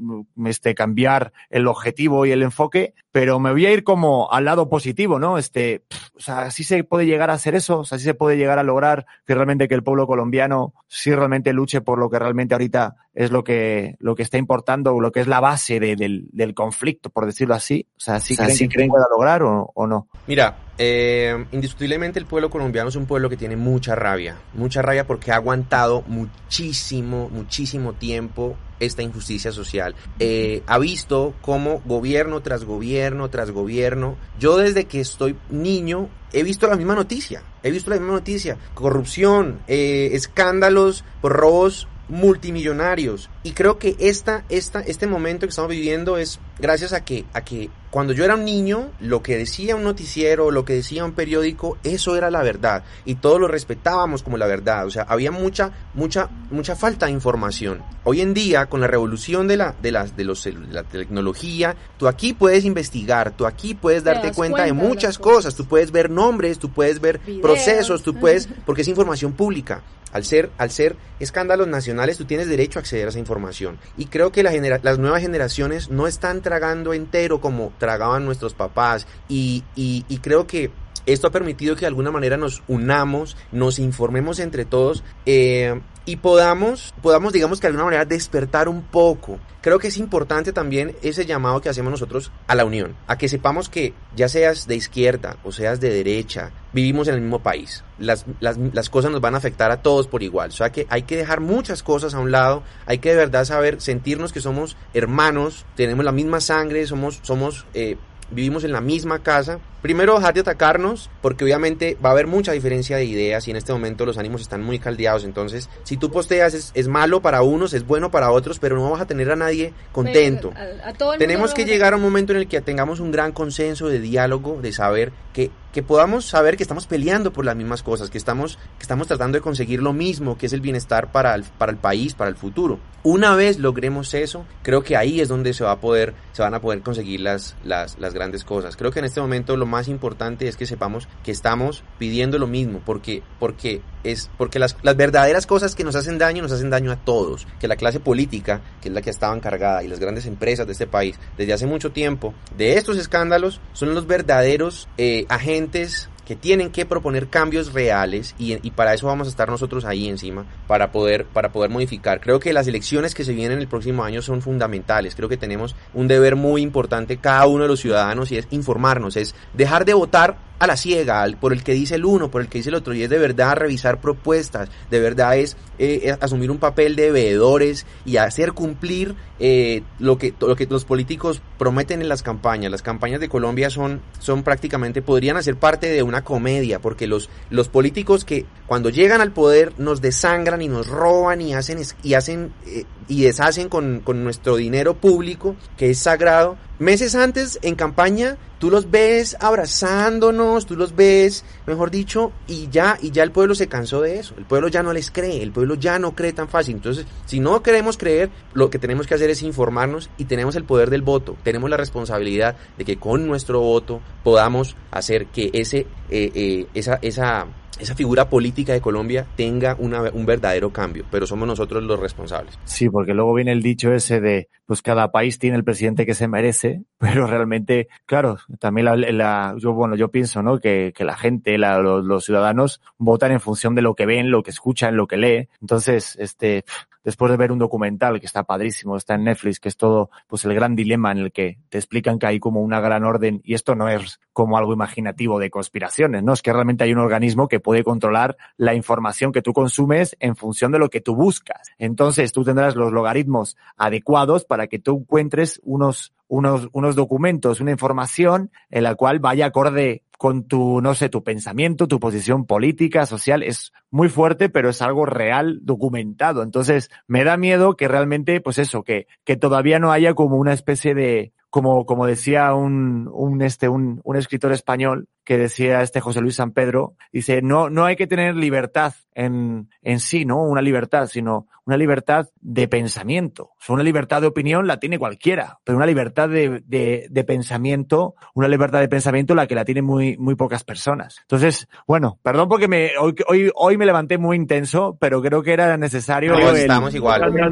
este, 0.45 0.73
cambiar 0.73 1.34
el 1.51 1.67
objetivo 1.67 2.25
y 2.25 2.32
el 2.32 2.41
enfoque, 2.41 2.95
pero 3.12 3.39
me 3.39 3.52
voy 3.52 3.65
a 3.65 3.71
ir 3.71 3.84
como 3.84 4.32
al 4.32 4.45
lado 4.45 4.69
positivo, 4.69 5.19
¿no? 5.19 5.38
Este, 5.38 5.84
o 6.15 6.19
sea, 6.19 6.50
sí 6.52 6.63
se 6.63 6.84
puede 6.84 7.06
llegar 7.06 7.30
a 7.30 7.34
hacer 7.34 7.56
eso, 7.56 7.80
o 7.80 7.86
sea, 7.86 7.97
sí 7.97 8.06
se 8.06 8.13
puede 8.13 8.38
llegar 8.38 8.60
a 8.60 8.63
lograr 8.63 9.06
que 9.26 9.36
realmente 9.36 9.67
que 9.67 9.76
el 9.76 9.84
pueblo 9.84 10.08
colombiano 10.08 10.74
sí 10.88 11.13
realmente 11.13 11.54
luche 11.54 11.82
por 11.82 12.00
lo 12.00 12.10
que 12.10 12.19
realmente 12.19 12.54
ahorita 12.54 12.95
es 13.13 13.32
lo 13.32 13.43
que, 13.43 13.95
lo 14.00 14.15
que 14.15 14.24
está 14.24 14.38
importando, 14.38 15.00
lo 15.00 15.12
que 15.12 15.19
es 15.19 15.28
la 15.28 15.41
base 15.41 15.80
de, 15.80 15.95
del, 15.95 16.30
del 16.32 16.54
conflicto, 16.54 17.10
por 17.10 17.26
decirlo 17.26 17.56
así. 17.56 17.88
O 17.97 18.00
sea, 18.00 18.19
sí 18.19 18.34
o 18.34 18.38
sea, 18.38 18.45
creen 18.45 18.58
¿sí 18.58 18.67
que 18.67 18.76
creen 18.76 18.89
pueda 18.89 19.06
lograr 19.10 19.43
o, 19.43 19.71
o 19.74 19.88
no. 19.88 20.08
Mira, 20.28 20.56
eh, 20.84 21.46
indiscutiblemente 21.52 22.17
el 22.17 22.26
pueblo 22.26 22.50
colombiano 22.50 22.89
es 22.89 22.96
un 22.96 23.06
pueblo 23.06 23.30
que 23.30 23.38
tiene 23.38 23.56
mucha 23.56 23.94
rabia, 23.94 24.39
mucha 24.56 24.82
rabia 24.82 25.06
porque 25.06 25.32
ha 25.32 25.36
aguantado 25.36 26.04
muchísimo, 26.08 27.30
muchísimo 27.30 27.94
tiempo 27.94 28.58
esta 28.80 29.04
injusticia 29.04 29.52
social. 29.52 29.94
Eh, 30.17 30.63
ha 30.65 30.80
visto 30.80 31.36
cómo 31.41 31.84
gobierno 31.86 32.41
tras 32.41 32.65
gobierno 32.65 33.30
tras 33.30 33.52
gobierno, 33.52 34.17
yo 34.39 34.58
desde 34.58 34.86
que 34.86 35.02
estoy 35.02 35.36
niño 35.52 36.10
he 36.34 36.41
visto 36.41 36.65
la 36.65 36.76
misma 36.76 36.96
noticia, 36.96 37.44
he 37.62 37.70
visto 37.70 37.91
la 37.91 37.98
misma 37.98 38.13
noticia, 38.13 38.58
corrupción, 38.74 39.60
eh, 39.67 40.10
escándalos 40.13 41.04
robos 41.22 41.88
multimillonarios. 42.10 43.30
Y 43.44 43.52
creo 43.52 43.78
que 43.78 43.96
esta, 44.00 44.46
esta, 44.50 44.82
este 44.82 45.06
momento 45.06 45.46
que 45.46 45.52
estamos 45.52 45.70
viviendo 45.70 46.17
es 46.17 46.39
gracias 46.58 46.91
a 46.91 47.06
que, 47.06 47.26
a 47.34 47.41
que 47.41 47.70
cuando 47.91 48.13
yo 48.13 48.23
era 48.23 48.36
un 48.36 48.45
niño, 48.45 48.89
lo 49.01 49.21
que 49.21 49.38
decía 49.38 49.75
un 49.75 49.84
noticiero, 49.84 50.49
lo 50.49 50.63
que 50.63 50.73
decía 50.73 51.04
un 51.04 51.12
periódico, 51.12 51.77
eso 51.84 52.15
era 52.15 52.32
la 52.32 52.41
verdad. 52.41 52.86
Y 53.04 53.15
todos 53.15 53.39
lo 53.39 53.49
respetábamos 53.49 54.23
como 54.23 54.38
la 54.38 54.47
verdad. 54.47 54.86
O 54.88 54.89
sea, 54.89 55.04
había 55.04 55.30
mucha, 55.32 55.71
mucha, 55.93 56.30
mucha 56.49 56.77
falta 56.77 57.08
de 57.08 57.12
información. 57.12 57.84
Hoy 58.06 58.21
en 58.21 58.34
día, 58.34 58.67
con 58.67 58.80
la 58.80 58.88
revolución 58.88 59.45
de 59.49 59.58
la, 59.58 59.75
de 59.82 59.91
las, 59.91 60.15
de 60.15 60.23
los, 60.23 60.41
de 60.41 60.54
la 60.71 60.84
tecnología, 60.84 61.75
tú 61.97 62.08
aquí 62.08 62.32
puedes 62.32 62.63
investigar, 62.63 63.36
tú 63.36 63.45
aquí 63.45 63.75
puedes 63.75 64.06
darte 64.06 64.32
cuenta, 64.32 64.36
cuenta, 64.36 64.63
de 64.63 64.73
muchas 64.73 65.17
de 65.17 65.23
cosas. 65.25 65.54
Tú 65.54 65.65
puedes 65.65 65.91
ver 65.91 66.10
nombres, 66.10 66.60
tú 66.60 66.71
puedes 66.71 67.01
ver 67.01 67.19
Videos. 67.19 67.41
procesos, 67.41 68.04
tú 68.04 68.15
puedes, 68.15 68.47
porque 68.65 68.84
es 68.84 68.88
información 68.88 69.34
pública. 69.34 69.84
Al 70.12 70.25
ser, 70.25 70.49
al 70.58 70.71
ser 70.71 70.97
escándalos 71.19 71.67
nacionales, 71.67 72.17
tú 72.17 72.25
tienes 72.25 72.47
derecho 72.47 72.80
a 72.80 72.82
acceder 72.82 73.06
a 73.06 73.10
esa 73.10 73.19
información. 73.19 73.77
Y 73.97 74.06
creo 74.08 74.32
que 74.32 74.43
la 74.43 74.51
genera 74.51 74.80
las 74.84 74.99
nuevas 74.99 75.21
generaciones 75.21 75.89
no 75.89 76.06
están 76.06 76.41
tragando 76.41 76.93
entero 76.93 77.39
como 77.39 77.71
tragaban 77.82 78.24
nuestros 78.24 78.54
papás. 78.54 79.08
Y, 79.28 79.63
y, 79.76 80.06
y 80.08 80.20
creo 80.20 80.46
que 80.46 80.70
esto 81.08 81.28
ha 81.28 81.32
permitido 81.32 81.76
que 81.76 81.82
de 81.82 81.88
alguna 81.88 82.12
manera 82.12 82.38
nos 82.38 82.62
unamos, 82.67 83.36
nos 83.52 83.80
informemos 83.80 84.39
entre 84.39 84.65
todos 84.65 85.04
eh, 85.26 85.82
y 86.06 86.18
podamos, 86.18 86.94
podamos, 87.02 87.32
digamos 87.32 87.60
que 87.60 87.68
de 87.68 87.70
alguna 87.70 87.86
manera 87.86 88.06
despertar 88.06 88.68
un 88.68 88.82
poco. 88.82 89.40
Creo 89.62 89.78
que 89.78 89.90
es 89.90 89.98
importante 89.98 90.52
también 90.52 90.96
ese 91.04 91.26
llamado 91.26 91.62
que 91.62 91.70
hacemos 91.70 91.92
nosotros 91.92 92.32
a 92.48 92.56
la 92.56 92.66
unión, 92.66 92.96
a 93.06 93.18
que 93.18 93.28
sepamos 93.28 93.70
que 93.70 93.94
ya 94.16 94.28
seas 94.28 94.66
de 94.68 94.76
izquierda 94.76 95.38
o 95.44 95.52
seas 95.52 95.80
de 95.80 95.92
derecha, 95.92 96.52
vivimos 96.74 97.08
en 97.08 97.16
el 97.16 97.22
mismo 97.22 97.44
país. 97.44 97.84
Las, 98.00 98.26
las, 98.40 98.58
las 98.58 98.90
cosas 98.90 99.12
nos 99.12 99.22
van 99.22 99.36
a 99.36 99.38
afectar 99.38 99.70
a 99.70 99.84
todos 99.84 100.08
por 100.08 100.24
igual. 100.24 100.50
O 100.50 100.54
sea 100.54 100.72
que 100.72 100.88
hay 100.90 101.04
que 101.04 101.18
dejar 101.18 101.40
muchas 101.40 101.84
cosas 101.84 102.16
a 102.16 102.20
un 102.20 102.32
lado, 102.32 102.64
hay 102.88 102.98
que 102.98 103.10
de 103.10 103.18
verdad 103.18 103.46
saber, 103.46 103.80
sentirnos 103.80 104.34
que 104.34 104.42
somos 104.42 104.78
hermanos, 104.96 105.66
tenemos 105.76 106.04
la 106.04 106.12
misma 106.12 106.40
sangre, 106.40 106.88
somos, 106.88 107.20
somos 107.22 107.68
eh, 107.76 107.98
vivimos 108.32 108.64
en 108.64 108.72
la 108.72 108.82
misma 108.82 109.20
casa. 109.20 109.60
Primero 109.82 110.15
dejar 110.15 110.34
de 110.34 110.41
atacarnos, 110.41 111.10
porque 111.22 111.44
obviamente 111.44 111.98
va 112.04 112.10
a 112.10 112.12
haber 112.12 112.28
mucha 112.28 112.52
diferencia 112.52 112.98
de 112.98 113.06
ideas 113.06 113.48
y 113.48 113.52
en 113.52 113.58
este 113.58 113.74
momento 113.74 114.06
los 114.06 114.17
ánimos 114.17 114.41
están 114.41 114.62
muy 114.62 114.80
caldeados. 114.80 115.24
Entonces, 115.24 115.70
si 115.84 115.98
tú 115.98 116.12
posteas 116.12 116.54
es, 116.54 116.72
es 116.74 116.88
malo 116.88 117.22
para 117.22 117.41
unos, 117.41 117.74
es 117.74 117.86
bueno 117.86 118.12
para 118.12 118.32
otros, 118.32 118.60
pero 118.60 118.76
no 118.76 118.91
vas 118.91 119.02
a 119.02 119.08
tener 119.08 119.32
a 119.32 119.36
nadie 119.36 119.74
contento. 119.91 120.54
A, 120.56 120.89
a 120.89 120.94
todo 120.94 121.17
Tenemos 121.17 121.54
que 121.54 121.65
llegar 121.65 121.94
a 121.94 121.96
un 121.96 122.02
momento 122.02 122.34
en 122.34 122.39
el 122.39 122.48
que 122.48 122.62
tengamos 122.62 123.00
un 123.00 123.12
gran 123.12 123.32
consenso 123.32 123.88
de 123.88 124.00
diálogo, 124.00 124.62
de 124.62 124.72
saber 124.72 125.12
que, 125.34 125.52
que 125.72 125.84
podamos 125.84 126.26
saber 126.26 126.58
que 126.58 126.63
estamos 126.63 126.88
peleando 126.88 127.32
por 127.32 127.46
las 127.46 127.56
mismas 127.56 127.84
cosas, 127.84 128.10
que 128.10 128.17
estamos, 128.17 128.58
que 128.78 128.84
estamos 128.84 129.08
tratando 129.08 129.38
de 129.38 129.41
conseguir 129.41 129.82
lo 129.82 129.94
mismo, 129.94 130.38
que 130.38 130.46
es 130.46 130.54
el 130.54 130.62
bienestar 130.62 131.12
para 131.12 131.34
el, 131.36 131.44
para 131.44 131.72
el 131.72 131.78
país, 131.78 132.13
para 132.13 132.30
el 132.30 132.36
futuro. 132.36 132.80
Una 133.04 133.36
vez 133.36 133.58
logremos 133.58 134.13
eso, 134.13 134.46
creo 134.62 134.84
que 134.84 134.96
ahí 134.96 135.22
es 135.22 135.28
donde 135.28 135.54
se 135.54 135.63
va 135.63 135.72
a 135.72 135.80
poder, 135.80 136.13
se 136.34 136.41
van 136.41 136.54
a 136.54 136.62
poder 136.62 136.82
conseguir 136.82 137.22
las, 137.22 137.56
las, 137.63 137.98
las 137.98 138.13
grandes 138.13 138.44
cosas. 138.44 138.76
Creo 138.76 138.91
que 138.91 139.00
en 139.00 139.06
este 139.06 139.22
momento 139.22 139.56
lo 139.58 139.65
más 139.72 139.88
importante 139.88 140.48
es 140.48 140.56
que 140.56 140.68
sepamos 140.68 141.08
que 141.24 141.32
estamos 141.32 141.84
pidiendo 141.98 142.38
lo 142.38 142.46
mismo, 142.46 142.82
porque, 142.86 143.24
porque 143.40 143.82
es, 144.04 144.30
porque 144.38 144.60
las, 144.60 144.78
las 144.84 144.96
verdaderas 144.96 145.48
cosas 145.48 145.74
que 145.74 145.84
nos 145.84 145.96
hacen 145.96 146.20
daño, 146.20 146.44
nos 146.44 146.52
hacen 146.52 146.70
daño 146.70 146.92
a 146.92 146.98
todos. 146.98 147.48
Que 147.60 147.68
la 147.68 147.76
clase 147.76 148.00
política, 148.00 148.62
que 148.82 148.90
es 148.90 148.94
la 148.94 149.02
que 149.02 149.10
estaba 149.10 149.36
encargada, 149.36 149.84
y 149.84 149.88
las 149.88 150.00
grandes 150.00 150.28
empresas 150.28 150.68
de 150.68 150.74
este 150.74 150.86
país, 150.86 151.18
desde 151.38 151.54
hace 151.54 151.66
mucho 151.66 151.92
tiempo, 151.92 152.36
de 152.56 152.78
estos 152.78 152.98
escándalos, 152.98 153.60
son 153.74 153.96
los 153.96 154.06
verdaderos 154.06 154.88
eh, 155.00 155.26
agentes 155.30 156.11
que 156.32 156.38
tienen 156.38 156.72
que 156.72 156.86
proponer 156.86 157.28
cambios 157.28 157.74
reales 157.74 158.36
y, 158.39 158.54
y, 158.65 158.72
para 158.72 158.94
eso 158.94 159.06
vamos 159.06 159.28
a 159.28 159.30
estar 159.30 159.50
nosotros 159.50 159.84
ahí 159.84 160.08
encima 160.08 160.46
para 160.65 160.89
poder 160.94 161.26
para 161.26 161.52
poder 161.52 161.70
modificar. 161.70 162.22
Creo 162.22 162.39
que 162.39 162.54
las 162.54 162.67
elecciones 162.67 163.13
que 163.13 163.26
se 163.26 163.34
vienen 163.34 163.60
el 163.60 163.67
próximo 163.67 164.06
año 164.06 164.22
son 164.22 164.41
fundamentales. 164.41 165.13
Creo 165.13 165.28
que 165.28 165.36
tenemos 165.36 165.76
un 165.94 166.08
deber 166.08 166.38
muy 166.38 166.62
importante 166.62 167.17
cada 167.17 167.48
uno 167.48 167.63
de 167.63 167.67
los 167.67 167.82
ciudadanos 167.82 168.32
y 168.32 168.38
es 168.38 168.48
informarnos, 168.50 169.17
es 169.17 169.36
dejar 169.54 169.84
de 169.84 169.94
votar 169.94 170.38
a 170.62 170.67
la 170.67 170.78
ciega, 170.78 171.26
por 171.39 171.54
el 171.54 171.63
que 171.63 171.74
dice 171.74 171.95
el 171.95 172.06
uno, 172.06 172.30
por 172.30 172.39
el 172.39 172.47
que 172.47 172.60
dice 172.60 172.69
el 172.69 172.76
otro, 172.76 172.93
y 172.93 173.02
es 173.02 173.10
de 173.10 173.17
verdad 173.17 173.56
revisar 173.56 174.00
propuestas, 174.00 174.69
de 174.91 175.00
verdad 175.00 175.36
es 175.36 175.58
eh, 175.80 176.15
asumir 176.21 176.52
un 176.52 176.60
papel 176.60 176.95
de 176.95 177.10
veedores 177.10 177.88
y 178.06 178.17
hacer 178.17 178.52
cumplir 178.54 179.15
eh, 179.39 179.82
lo, 179.97 180.19
que, 180.19 180.36
lo 180.39 180.56
que 180.56 180.67
los 180.67 180.86
políticos 180.86 181.41
prometen 181.58 182.04
en 182.04 182.10
las 182.10 182.21
campañas. 182.21 182.69
Las 182.69 182.84
campañas 182.84 183.19
de 183.19 183.28
Colombia 183.28 183.71
son, 183.71 184.02
son 184.19 184.43
prácticamente, 184.43 185.02
podrían 185.02 185.36
hacer 185.36 185.56
parte 185.56 185.88
de 185.88 186.04
una 186.04 186.24
comedia, 186.24 186.78
porque 186.78 187.08
los, 187.08 187.32
los 187.50 187.67
políticos 187.67 188.24
que 188.24 188.45
cuando 188.67 188.91
llegan 188.91 189.19
al 189.19 189.32
poder 189.32 189.74
nos 189.80 190.00
desangran 190.00 190.62
y 190.62 190.67
nos 190.67 190.86
roban 190.86 191.41
y 191.41 191.56
hacen, 191.56 191.80
y 192.04 192.13
hacen 192.13 192.54
eh, 192.67 192.86
y 193.08 193.24
deshacen 193.24 193.70
con, 193.70 194.02
con 194.02 194.24
nuestro 194.24 194.56
dinero 194.56 194.96
público, 194.96 195.56
que 195.78 195.90
es 195.90 196.00
sagrado, 196.00 196.58
meses 196.80 197.16
antes 197.16 197.60
en 197.62 197.76
campaña 197.76 198.38
tú 198.62 198.70
los 198.70 198.92
ves 198.92 199.36
abrazándonos, 199.40 200.68
tú 200.68 200.76
los 200.76 200.96
ves, 200.96 201.44
mejor 201.66 201.90
dicho, 201.90 202.32
y 202.48 202.70
ya, 202.70 202.96
y 203.02 203.10
ya 203.10 203.24
el 203.24 203.32
pueblo 203.32 203.56
se 203.56 203.68
cansó 203.68 204.02
de 204.02 204.20
eso. 204.20 204.36
El 204.38 204.46
pueblo 204.46 204.68
ya 204.68 204.84
no 204.84 204.94
les 204.94 205.10
cree, 205.10 205.42
el 205.42 205.52
pueblo 205.52 205.74
ya 205.74 205.98
no 205.98 206.14
cree 206.14 206.32
tan 206.32 206.48
fácil. 206.48 206.76
Entonces, 206.76 207.08
si 207.26 207.40
no 207.40 207.64
queremos 207.64 207.98
creer, 207.98 208.30
lo 208.54 208.70
que 208.70 208.78
tenemos 208.78 209.08
que 209.08 209.16
hacer 209.16 209.32
es 209.32 209.42
informarnos 209.42 210.12
y 210.20 210.26
tenemos 210.26 210.56
el 210.56 210.64
poder 210.64 210.92
del 210.92 211.02
voto. 211.02 211.36
Tenemos 211.44 211.72
la 211.72 211.78
responsabilidad 211.78 212.56
de 212.78 212.86
que 212.86 212.98
con 212.98 213.26
nuestro 213.26 213.62
voto 213.62 214.00
podamos 214.24 214.76
hacer 214.92 215.26
que 215.26 215.50
ese, 215.54 215.88
eh, 216.12 216.32
eh, 216.36 216.68
esa, 216.76 217.00
esa 217.02 217.48
esa 217.82 217.96
figura 217.96 218.30
política 218.30 218.74
de 218.74 218.82
Colombia 218.82 219.26
tenga 219.36 219.76
un 219.80 220.26
verdadero 220.26 220.72
cambio, 220.72 221.06
pero 221.10 221.26
somos 221.26 221.48
nosotros 221.48 221.84
los 221.84 222.00
responsables. 222.00 222.58
Sí, 222.65 222.89
porque 222.89 223.13
luego 223.13 223.34
viene 223.34 223.52
el 223.52 223.62
dicho 223.62 223.91
ese 223.91 224.22
de, 224.22 224.50
pues 224.65 224.82
cada 224.82 225.12
país 225.12 225.39
tiene 225.39 225.58
el 225.58 225.63
presidente 225.63 226.06
que 226.06 226.13
se 226.13 226.28
merece, 226.28 226.84
pero 227.00 227.28
realmente, 227.28 227.88
claro, 228.06 228.38
también 228.60 228.86
la, 229.17 229.56
yo, 229.58 229.74
bueno, 229.74 229.96
yo 229.96 230.10
pienso, 230.10 230.41
¿no? 230.44 230.60
Que, 230.60 230.94
que 230.96 231.04
la 231.04 231.17
gente, 231.17 231.58
los, 231.58 232.06
los, 232.06 232.24
ciudadanos 232.24 232.82
votan 232.98 233.32
en 233.32 233.39
función 233.39 233.74
de 233.74 233.82
lo 233.82 233.96
que 233.96 234.06
ven, 234.06 234.30
lo 234.30 234.44
que 234.44 234.52
escuchan, 234.52 234.96
lo 234.96 235.08
que 235.08 235.17
leen. 235.17 235.50
Entonces, 235.60 236.15
este, 236.20 236.63
después 237.04 237.32
de 237.32 237.38
ver 237.38 237.52
un 237.52 237.60
documental 237.60 238.20
que 238.20 238.26
está 238.26 238.44
padrísimo, 238.44 238.98
está 238.98 239.16
en 239.16 239.24
Netflix, 239.24 239.60
que 239.60 239.70
es 239.70 239.78
todo, 239.78 240.10
pues 240.28 240.46
el 240.46 240.54
gran 240.54 240.76
dilema 240.76 241.12
en 241.12 241.20
el 241.20 241.32
que 241.32 241.60
te 241.70 241.78
explican 241.78 242.20
que 242.20 242.28
hay 242.28 242.40
como 242.40 242.62
una 242.62 242.80
gran 242.80 243.04
orden 243.04 243.42
y 243.44 243.54
esto 243.54 243.76
no 243.76 243.90
es 243.90 244.20
como 244.34 244.58
algo 244.58 244.74
imaginativo 244.74 245.40
de 245.40 245.50
conspiraciones, 245.50 246.24
¿no? 246.24 246.34
Es 246.34 246.42
que 246.42 246.54
realmente 246.54 246.84
hay 246.84 246.94
un 246.94 247.00
organismo 247.00 247.48
que 247.48 247.60
puede 247.60 247.84
controlar 247.84 248.38
la 248.58 248.74
información 248.74 249.32
que 249.32 249.42
tú 249.42 249.54
consumes 249.54 250.16
en 250.20 250.36
función 250.36 250.72
de 250.72 250.80
lo 250.80 250.90
que 250.90 251.02
tú 251.02 251.16
buscas. 251.16 251.70
Entonces 251.78 252.32
tú 252.32 252.44
tendrás 252.44 252.76
los 252.76 252.92
logaritmos 252.92 253.58
adecuados 253.78 254.46
para 254.46 254.68
que 254.68 254.80
tú 254.80 255.00
encuentres 255.00 255.60
unos, 255.64 256.14
unos, 256.28 256.70
unos 256.72 256.96
documentos, 256.96 257.60
una 257.60 257.72
información 257.72 258.52
en 258.70 258.84
la 258.84 258.96
cual 258.96 259.20
vaya 259.20 259.48
acorde 259.48 260.04
con 260.22 260.44
tu, 260.44 260.82
no 260.82 260.94
sé, 260.94 261.10
tu 261.10 261.24
pensamiento, 261.24 261.88
tu 261.88 262.00
posición 262.00 262.46
política, 262.46 263.08
social, 263.08 263.42
es 263.42 263.74
muy 263.90 264.08
fuerte, 264.08 264.50
pero 264.50 264.70
es 264.70 264.84
algo 264.84 265.08
real, 265.08 265.62
documentado. 265.64 266.44
Entonces, 266.44 266.92
me 267.08 267.24
da 267.24 267.38
miedo 267.38 267.76
que 267.76 267.88
realmente, 267.88 268.40
pues 268.40 268.60
eso, 268.60 268.84
que, 268.84 269.08
que 269.24 269.36
todavía 269.36 269.80
no 269.80 269.92
haya 269.92 270.14
como 270.14 270.36
una 270.36 270.54
especie 270.54 270.94
de, 270.94 271.34
como, 271.50 271.88
como 271.88 272.06
decía 272.06 272.54
un, 272.54 273.10
un, 273.12 273.42
este, 273.42 273.68
un, 273.68 274.00
un 274.04 274.16
escritor 274.16 274.52
español, 274.52 275.08
que 275.24 275.38
decía 275.38 275.82
este 275.82 276.02
José 276.02 276.22
Luis 276.22 276.36
San 276.36 276.52
Pedro, 276.52 276.96
dice, 277.12 277.42
no, 277.42 277.70
no 277.70 277.86
hay 277.86 277.96
que 277.96 278.08
tener 278.08 278.36
libertad 278.36 278.94
en, 279.14 279.70
en 279.82 280.00
sí, 280.00 280.26
¿no? 280.26 280.42
Una 280.44 280.62
libertad, 280.62 281.08
sino 281.08 281.48
una 281.66 281.78
libertad 281.78 282.28
de 282.40 282.68
pensamiento. 282.68 283.44
O 283.44 283.58
sea, 283.60 283.74
una 283.76 283.84
libertad 283.84 284.22
de 284.22 284.28
opinión 284.28 284.68
la 284.68 284.78
tiene 284.78 284.98
cualquiera, 284.98 285.60
pero 285.64 285.78
una 285.78 285.86
libertad 285.86 286.28
de, 286.28 286.62
de, 286.66 287.08
de, 287.10 287.24
pensamiento, 287.24 288.16
una 288.34 288.48
libertad 288.48 288.80
de 288.80 288.88
pensamiento 288.88 289.36
la 289.36 289.48
que 289.48 289.56
la 289.56 289.66
tienen 289.66 289.86
muy, 289.86 290.18
muy 290.18 290.36
pocas 290.36 290.64
personas. 290.64 291.18
Entonces, 291.22 291.68
bueno, 291.88 292.20
perdón 292.24 292.50
porque 292.50 292.68
me, 292.68 292.92
hoy, 293.00 293.16
hoy, 293.28 293.52
hoy 293.56 293.78
me 293.78 293.86
levanté 293.86 294.18
muy 294.18 294.38
intenso, 294.38 294.98
pero 295.00 295.22
creo 295.22 295.44
que 295.44 295.54
era 295.54 295.78
necesario. 295.78 296.38
Estamos 296.38 296.96
igual. 296.96 297.24
Hablar, 297.24 297.52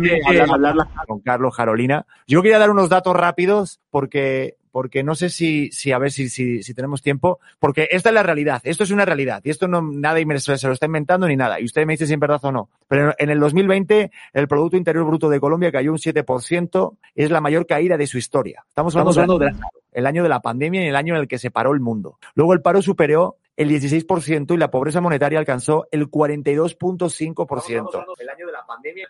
hablar 0.51 0.87
con 1.07 1.19
Carlos 1.19 1.55
Carolina. 1.55 2.05
Yo 2.27 2.41
quería 2.41 2.59
dar 2.59 2.71
unos 2.71 2.89
datos 2.89 3.15
rápidos 3.15 3.79
porque 3.89 4.58
porque 4.71 5.03
no 5.03 5.15
sé 5.15 5.29
si, 5.29 5.71
si 5.71 5.91
a 5.91 5.97
ver 5.97 6.11
si, 6.11 6.29
si, 6.29 6.63
si, 6.63 6.73
tenemos 6.73 7.01
tiempo, 7.01 7.39
porque 7.59 7.87
esta 7.91 8.09
es 8.09 8.15
la 8.15 8.23
realidad, 8.23 8.61
esto 8.63 8.83
es 8.83 8.91
una 8.91 9.05
realidad, 9.05 9.41
y 9.43 9.49
esto 9.49 9.67
no, 9.67 9.81
nadie 9.81 10.25
se 10.39 10.67
lo 10.67 10.73
está 10.73 10.85
inventando 10.85 11.27
ni 11.27 11.35
nada, 11.35 11.59
y 11.59 11.65
usted 11.65 11.85
me 11.85 11.93
dice 11.93 12.05
si 12.05 12.13
es 12.13 12.19
verdad 12.19 12.43
o 12.43 12.51
no. 12.51 12.69
Pero 12.87 13.13
en 13.17 13.29
el 13.29 13.39
2020, 13.39 14.11
el 14.33 14.47
Producto 14.47 14.77
Interior 14.77 15.05
Bruto 15.05 15.29
de 15.29 15.39
Colombia 15.39 15.71
cayó 15.71 15.91
un 15.91 15.97
7%, 15.97 16.97
es 17.15 17.31
la 17.31 17.41
mayor 17.41 17.65
caída 17.65 17.97
de 17.97 18.07
su 18.07 18.17
historia. 18.17 18.63
Estamos 18.67 18.95
hablando, 18.95 19.11
Estamos 19.11 19.41
hablando 19.41 19.61
de 19.61 19.79
el 19.91 20.05
año 20.05 20.23
de 20.23 20.29
la 20.29 20.41
pandemia 20.41 20.83
y 20.83 20.87
el 20.87 20.95
año 20.95 21.15
en 21.15 21.21
el 21.21 21.27
que 21.27 21.39
se 21.39 21.51
paró 21.51 21.73
el 21.73 21.79
mundo. 21.79 22.17
Luego 22.35 22.53
el 22.53 22.61
paro 22.61 22.81
superó 22.81 23.37
el 23.59 23.69
16% 23.69 24.53
y 24.53 24.57
la 24.57 24.71
pobreza 24.71 25.01
monetaria 25.01 25.37
alcanzó 25.37 25.85
el 25.91 26.09
42.5%. 26.09 28.05
El 28.17 28.29
año 28.29 28.45
de 28.45 28.51
la 28.53 28.65
pandemia 28.65 29.05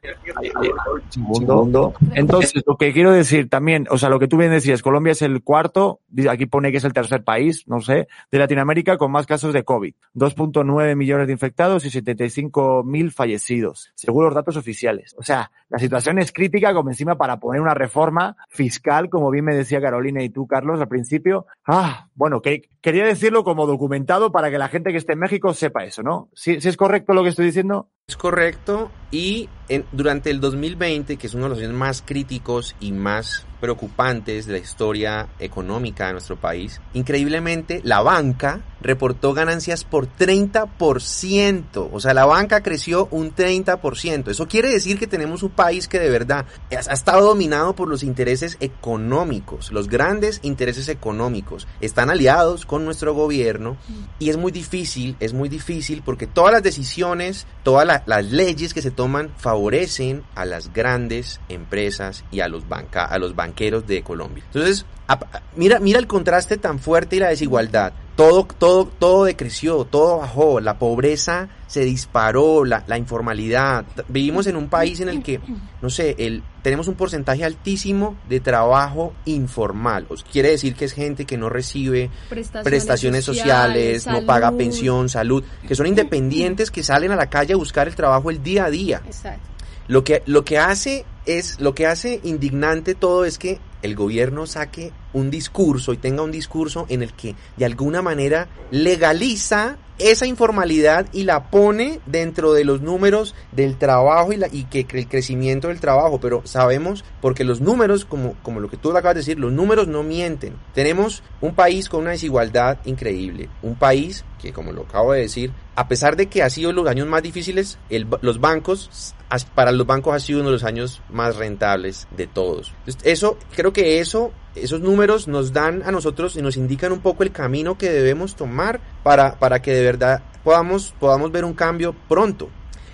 mundo. 1.18 1.94
Entonces, 2.16 2.64
lo 2.66 2.76
que 2.76 2.92
quiero 2.92 3.12
decir 3.12 3.48
también, 3.48 3.86
o 3.92 4.00
sea, 4.00 4.10
lo 4.10 4.18
que 4.18 4.28
tú 4.28 4.38
bien 4.38 4.50
decías, 4.50 4.82
Colombia 4.82 5.12
es 5.12 5.22
el 5.22 5.44
cuarto, 5.44 6.02
aquí 6.28 6.48
pone 6.48 6.72
que 6.72 6.78
es 6.78 6.84
el 6.84 6.94
tercer 6.94 7.24
país, 7.24 7.68
no 7.68 7.80
sé, 7.80 8.08
de 8.32 8.40
Latinoamérica 8.40 8.98
con 8.98 9.12
más 9.12 9.28
casos 9.28 9.54
de 9.54 9.64
COVID. 9.64 9.94
2.9 10.16 10.96
millones 10.96 11.28
de 11.28 11.34
infectados 11.34 11.86
y 11.86 11.92
75 11.92 12.84
mil 12.84 13.12
fallecidos, 13.12 13.92
según 13.94 14.26
los 14.26 14.34
datos 14.34 14.58
oficiales. 14.58 15.14
O 15.20 15.22
sea, 15.22 15.52
la 15.70 15.78
situación 15.78 16.18
es 16.18 16.32
crítica 16.32 16.74
como 16.74 16.90
encima 16.90 17.20
para 17.20 17.40
poner 17.40 17.62
una 17.62 17.76
reforma 17.76 18.36
fiscal, 18.48 19.10
como 19.10 19.30
bien 19.30 19.46
me 19.46 19.56
decía 19.56 19.80
Carolina 19.80 20.24
y 20.24 20.30
tú, 20.30 20.48
Carlos, 20.48 20.82
al 20.82 20.88
principio. 20.88 21.46
Ah, 21.68 22.08
bueno, 22.16 22.42
que 22.42 22.70
quería 22.82 23.06
decirlo 23.06 23.44
como 23.44 23.68
documentado 23.68 24.32
para 24.32 24.39
que 24.50 24.58
la 24.58 24.70
gente 24.70 24.92
que 24.92 24.98
esté 24.98 25.14
en 25.14 25.20
México 25.20 25.54
sepa 25.54 25.84
eso, 25.84 26.02
¿no? 26.04 26.30
¿Sí, 26.34 26.62
¿sí 26.62 26.70
es 26.70 26.78
correcto 26.78 27.14
lo 27.14 27.24
que 27.24 27.30
estoy 27.30 27.46
diciendo? 27.46 27.90
Es 28.10 28.18
correcto 28.18 28.90
y 29.12 29.50
durante 29.92 30.32
el 30.32 30.40
2020, 30.40 31.18
que 31.18 31.28
es 31.28 31.34
uno 31.34 31.44
de 31.44 31.50
los 31.50 31.60
años 31.60 31.74
más 31.74 32.04
críticos 32.04 32.76
y 32.80 32.92
más 32.92 33.46
preocupantes 33.60 34.46
de 34.46 34.54
la 34.54 34.60
historia 34.60 35.28
económica 35.38 36.08
de 36.08 36.14
nuestro 36.14 36.38
país, 36.38 36.80
increíblemente 36.94 37.82
la 37.84 38.02
banca 38.02 38.62
reportó 38.82 39.34
ganancias 39.34 39.84
por 39.84 40.08
30%. 40.08 41.90
O 41.92 42.00
sea, 42.00 42.14
la 42.14 42.26
banca 42.26 42.64
creció 42.64 43.10
un 43.12 43.36
30%. 43.36 44.30
Eso 44.30 44.48
quiere 44.48 44.70
decir 44.70 44.98
que 44.98 45.08
tenemos 45.08 45.44
un 45.44 45.50
país 45.50 45.88
que 45.90 46.00
de 46.00 46.10
verdad 46.10 46.46
ha 46.72 46.94
estado 46.94 47.28
dominado 47.28 47.76
por 47.76 47.90
los 47.90 48.04
intereses 48.04 48.58
económicos, 48.62 49.72
los 49.72 49.90
grandes 49.90 50.40
intereses 50.44 50.88
económicos. 50.88 51.68
Están 51.82 52.10
aliados 52.10 52.66
con 52.66 52.86
nuestro 52.86 53.14
gobierno 53.14 53.76
y 54.18 54.30
es 54.30 54.38
muy 54.38 54.54
difícil, 54.54 55.18
es 55.20 55.34
muy 55.34 55.50
difícil 55.50 56.02
porque 56.04 56.26
todas 56.26 56.54
las 56.54 56.64
decisiones, 56.64 57.46
todas 57.64 57.86
la, 57.86 57.99
las 58.06 58.32
leyes 58.32 58.74
que 58.74 58.82
se 58.82 58.92
toman 58.92 59.30
favorecen 59.38 60.24
a 60.36 60.46
las 60.46 60.74
grandes 60.74 61.40
empresas 61.50 62.24
y 62.32 62.40
a 62.40 62.48
los, 62.48 62.68
banca, 62.68 63.06
a 63.06 63.18
los 63.20 63.36
banqueros 63.36 63.88
de 63.88 64.04
Colombia. 64.04 64.44
Entonces, 64.48 64.86
a, 65.08 65.20
mira, 65.56 65.80
mira 65.80 66.00
el 66.00 66.08
contraste 66.08 66.58
tan 66.58 66.80
fuerte 66.80 67.16
y 67.16 67.20
la 67.20 67.30
desigualdad. 67.30 67.94
Todo, 68.20 68.44
todo, 68.44 68.86
todo 68.86 69.24
decreció, 69.24 69.86
todo 69.86 70.18
bajó, 70.18 70.60
la 70.60 70.78
pobreza 70.78 71.48
se 71.68 71.86
disparó, 71.86 72.66
la, 72.66 72.84
la, 72.86 72.98
informalidad. 72.98 73.86
Vivimos 74.10 74.46
en 74.48 74.58
un 74.58 74.68
país 74.68 75.00
en 75.00 75.08
el 75.08 75.24
que, 75.24 75.40
no 75.82 75.90
sé, 75.90 76.16
el, 76.18 76.44
tenemos 76.62 76.90
un 76.90 76.96
porcentaje 76.96 77.46
altísimo 77.46 78.18
de 78.28 78.42
trabajo 78.42 79.14
informal. 79.24 80.06
Os 80.10 80.26
quiere 80.26 80.50
decir 80.50 80.76
que 80.76 80.84
es 80.84 80.92
gente 80.92 81.24
que 81.24 81.38
no 81.38 81.48
recibe 81.48 82.12
prestaciones, 82.28 82.66
prestaciones 82.66 83.24
sociales, 83.24 84.04
sociales 84.04 84.08
no 84.22 84.28
paga 84.28 84.52
pensión, 84.52 85.08
salud, 85.08 85.42
que 85.66 85.76
son 85.76 85.88
independientes, 85.88 86.72
que 86.72 86.84
salen 86.84 87.14
a 87.14 87.16
la 87.16 87.30
calle 87.30 87.54
a 87.54 87.56
buscar 87.56 87.88
el 87.88 87.96
trabajo 87.96 88.30
el 88.30 88.44
día 88.44 88.66
a 88.66 88.70
día. 88.70 89.02
Exacto. 89.06 89.48
Lo 89.88 90.04
que, 90.04 90.24
lo 90.26 90.44
que 90.44 90.60
hace 90.60 91.06
es, 91.26 91.62
lo 91.62 91.74
que 91.74 91.88
hace 91.88 92.20
indignante 92.24 92.96
todo 92.96 93.24
es 93.24 93.40
que 93.40 93.62
el 93.82 93.96
gobierno 93.96 94.46
saque 94.46 94.92
un 95.14 95.30
discurso 95.32 95.94
y 95.94 95.98
tenga 95.98 96.24
un 96.24 96.32
discurso 96.32 96.86
en 96.90 97.02
el 97.04 97.14
que 97.14 97.36
de 97.58 97.66
alguna 97.66 98.02
manera 98.02 98.48
legaliza 98.72 99.78
esa 100.00 100.26
informalidad 100.26 101.08
y 101.12 101.24
la 101.24 101.50
pone 101.52 102.00
dentro 102.06 102.54
de 102.54 102.64
los 102.64 102.82
números 102.82 103.36
del 103.52 103.78
trabajo 103.78 104.32
y, 104.32 104.38
la, 104.38 104.48
y 104.50 104.64
que 104.64 104.88
el 104.98 105.08
crecimiento 105.08 105.68
del 105.68 105.82
trabajo. 105.82 106.20
Pero 106.20 106.42
sabemos, 106.46 107.04
porque 107.22 107.44
los 107.44 107.62
números, 107.62 108.06
como, 108.06 108.36
como 108.42 108.62
lo 108.62 108.70
que 108.70 108.78
tú 108.78 108.92
acabas 108.92 109.16
de 109.16 109.20
decir, 109.20 109.40
los 109.40 109.52
números 109.52 109.88
no 109.88 110.04
mienten. 110.04 110.56
Tenemos 110.74 111.22
un 111.42 111.54
país 111.54 111.90
con 111.90 112.02
una 112.02 112.12
desigualdad 112.12 112.80
increíble. 112.86 113.50
Un 113.62 113.76
país 113.76 114.24
que, 114.42 114.54
como 114.54 114.72
lo 114.72 114.84
acabo 114.84 115.12
de 115.14 115.22
decir, 115.22 115.52
a 115.76 115.88
pesar 115.88 116.16
de 116.16 116.28
que 116.28 116.44
ha 116.44 116.50
sido 116.50 116.72
los 116.72 116.88
años 116.88 117.08
más 117.08 117.22
difíciles, 117.22 117.78
el, 117.90 118.08
los 118.22 118.40
bancos, 118.40 119.14
para 119.54 119.72
los 119.72 119.86
bancos 119.86 120.16
ha 120.16 120.20
sido 120.20 120.40
uno 120.40 120.50
de 120.50 120.54
los 120.54 120.64
años 120.64 121.02
más 121.10 121.36
rentables 121.36 122.08
de 122.16 122.28
todos. 122.28 122.74
Eso, 123.04 123.38
creo 123.56 123.74
que 123.74 124.00
eso 124.00 124.32
esos 124.56 124.82
números 124.82 125.28
nos 125.28 125.54
dan 125.54 125.84
a 125.84 125.92
nosotros 125.92 126.36
y 126.36 126.42
nos 126.42 126.58
indican 126.58 126.92
un 126.92 127.00
poco 127.00 127.24
el 127.24 127.32
camino 127.32 127.78
que 127.78 127.90
debemos 127.90 128.36
tomar 128.36 128.82
para, 129.04 129.38
para 129.40 129.62
que 129.62 129.74
de 129.74 129.84
verdad 129.84 130.24
podamos, 130.44 130.94
podamos 131.00 131.32
ver 131.32 131.46
un 131.46 131.54
cambio 131.54 131.96
pronto. 132.08 132.50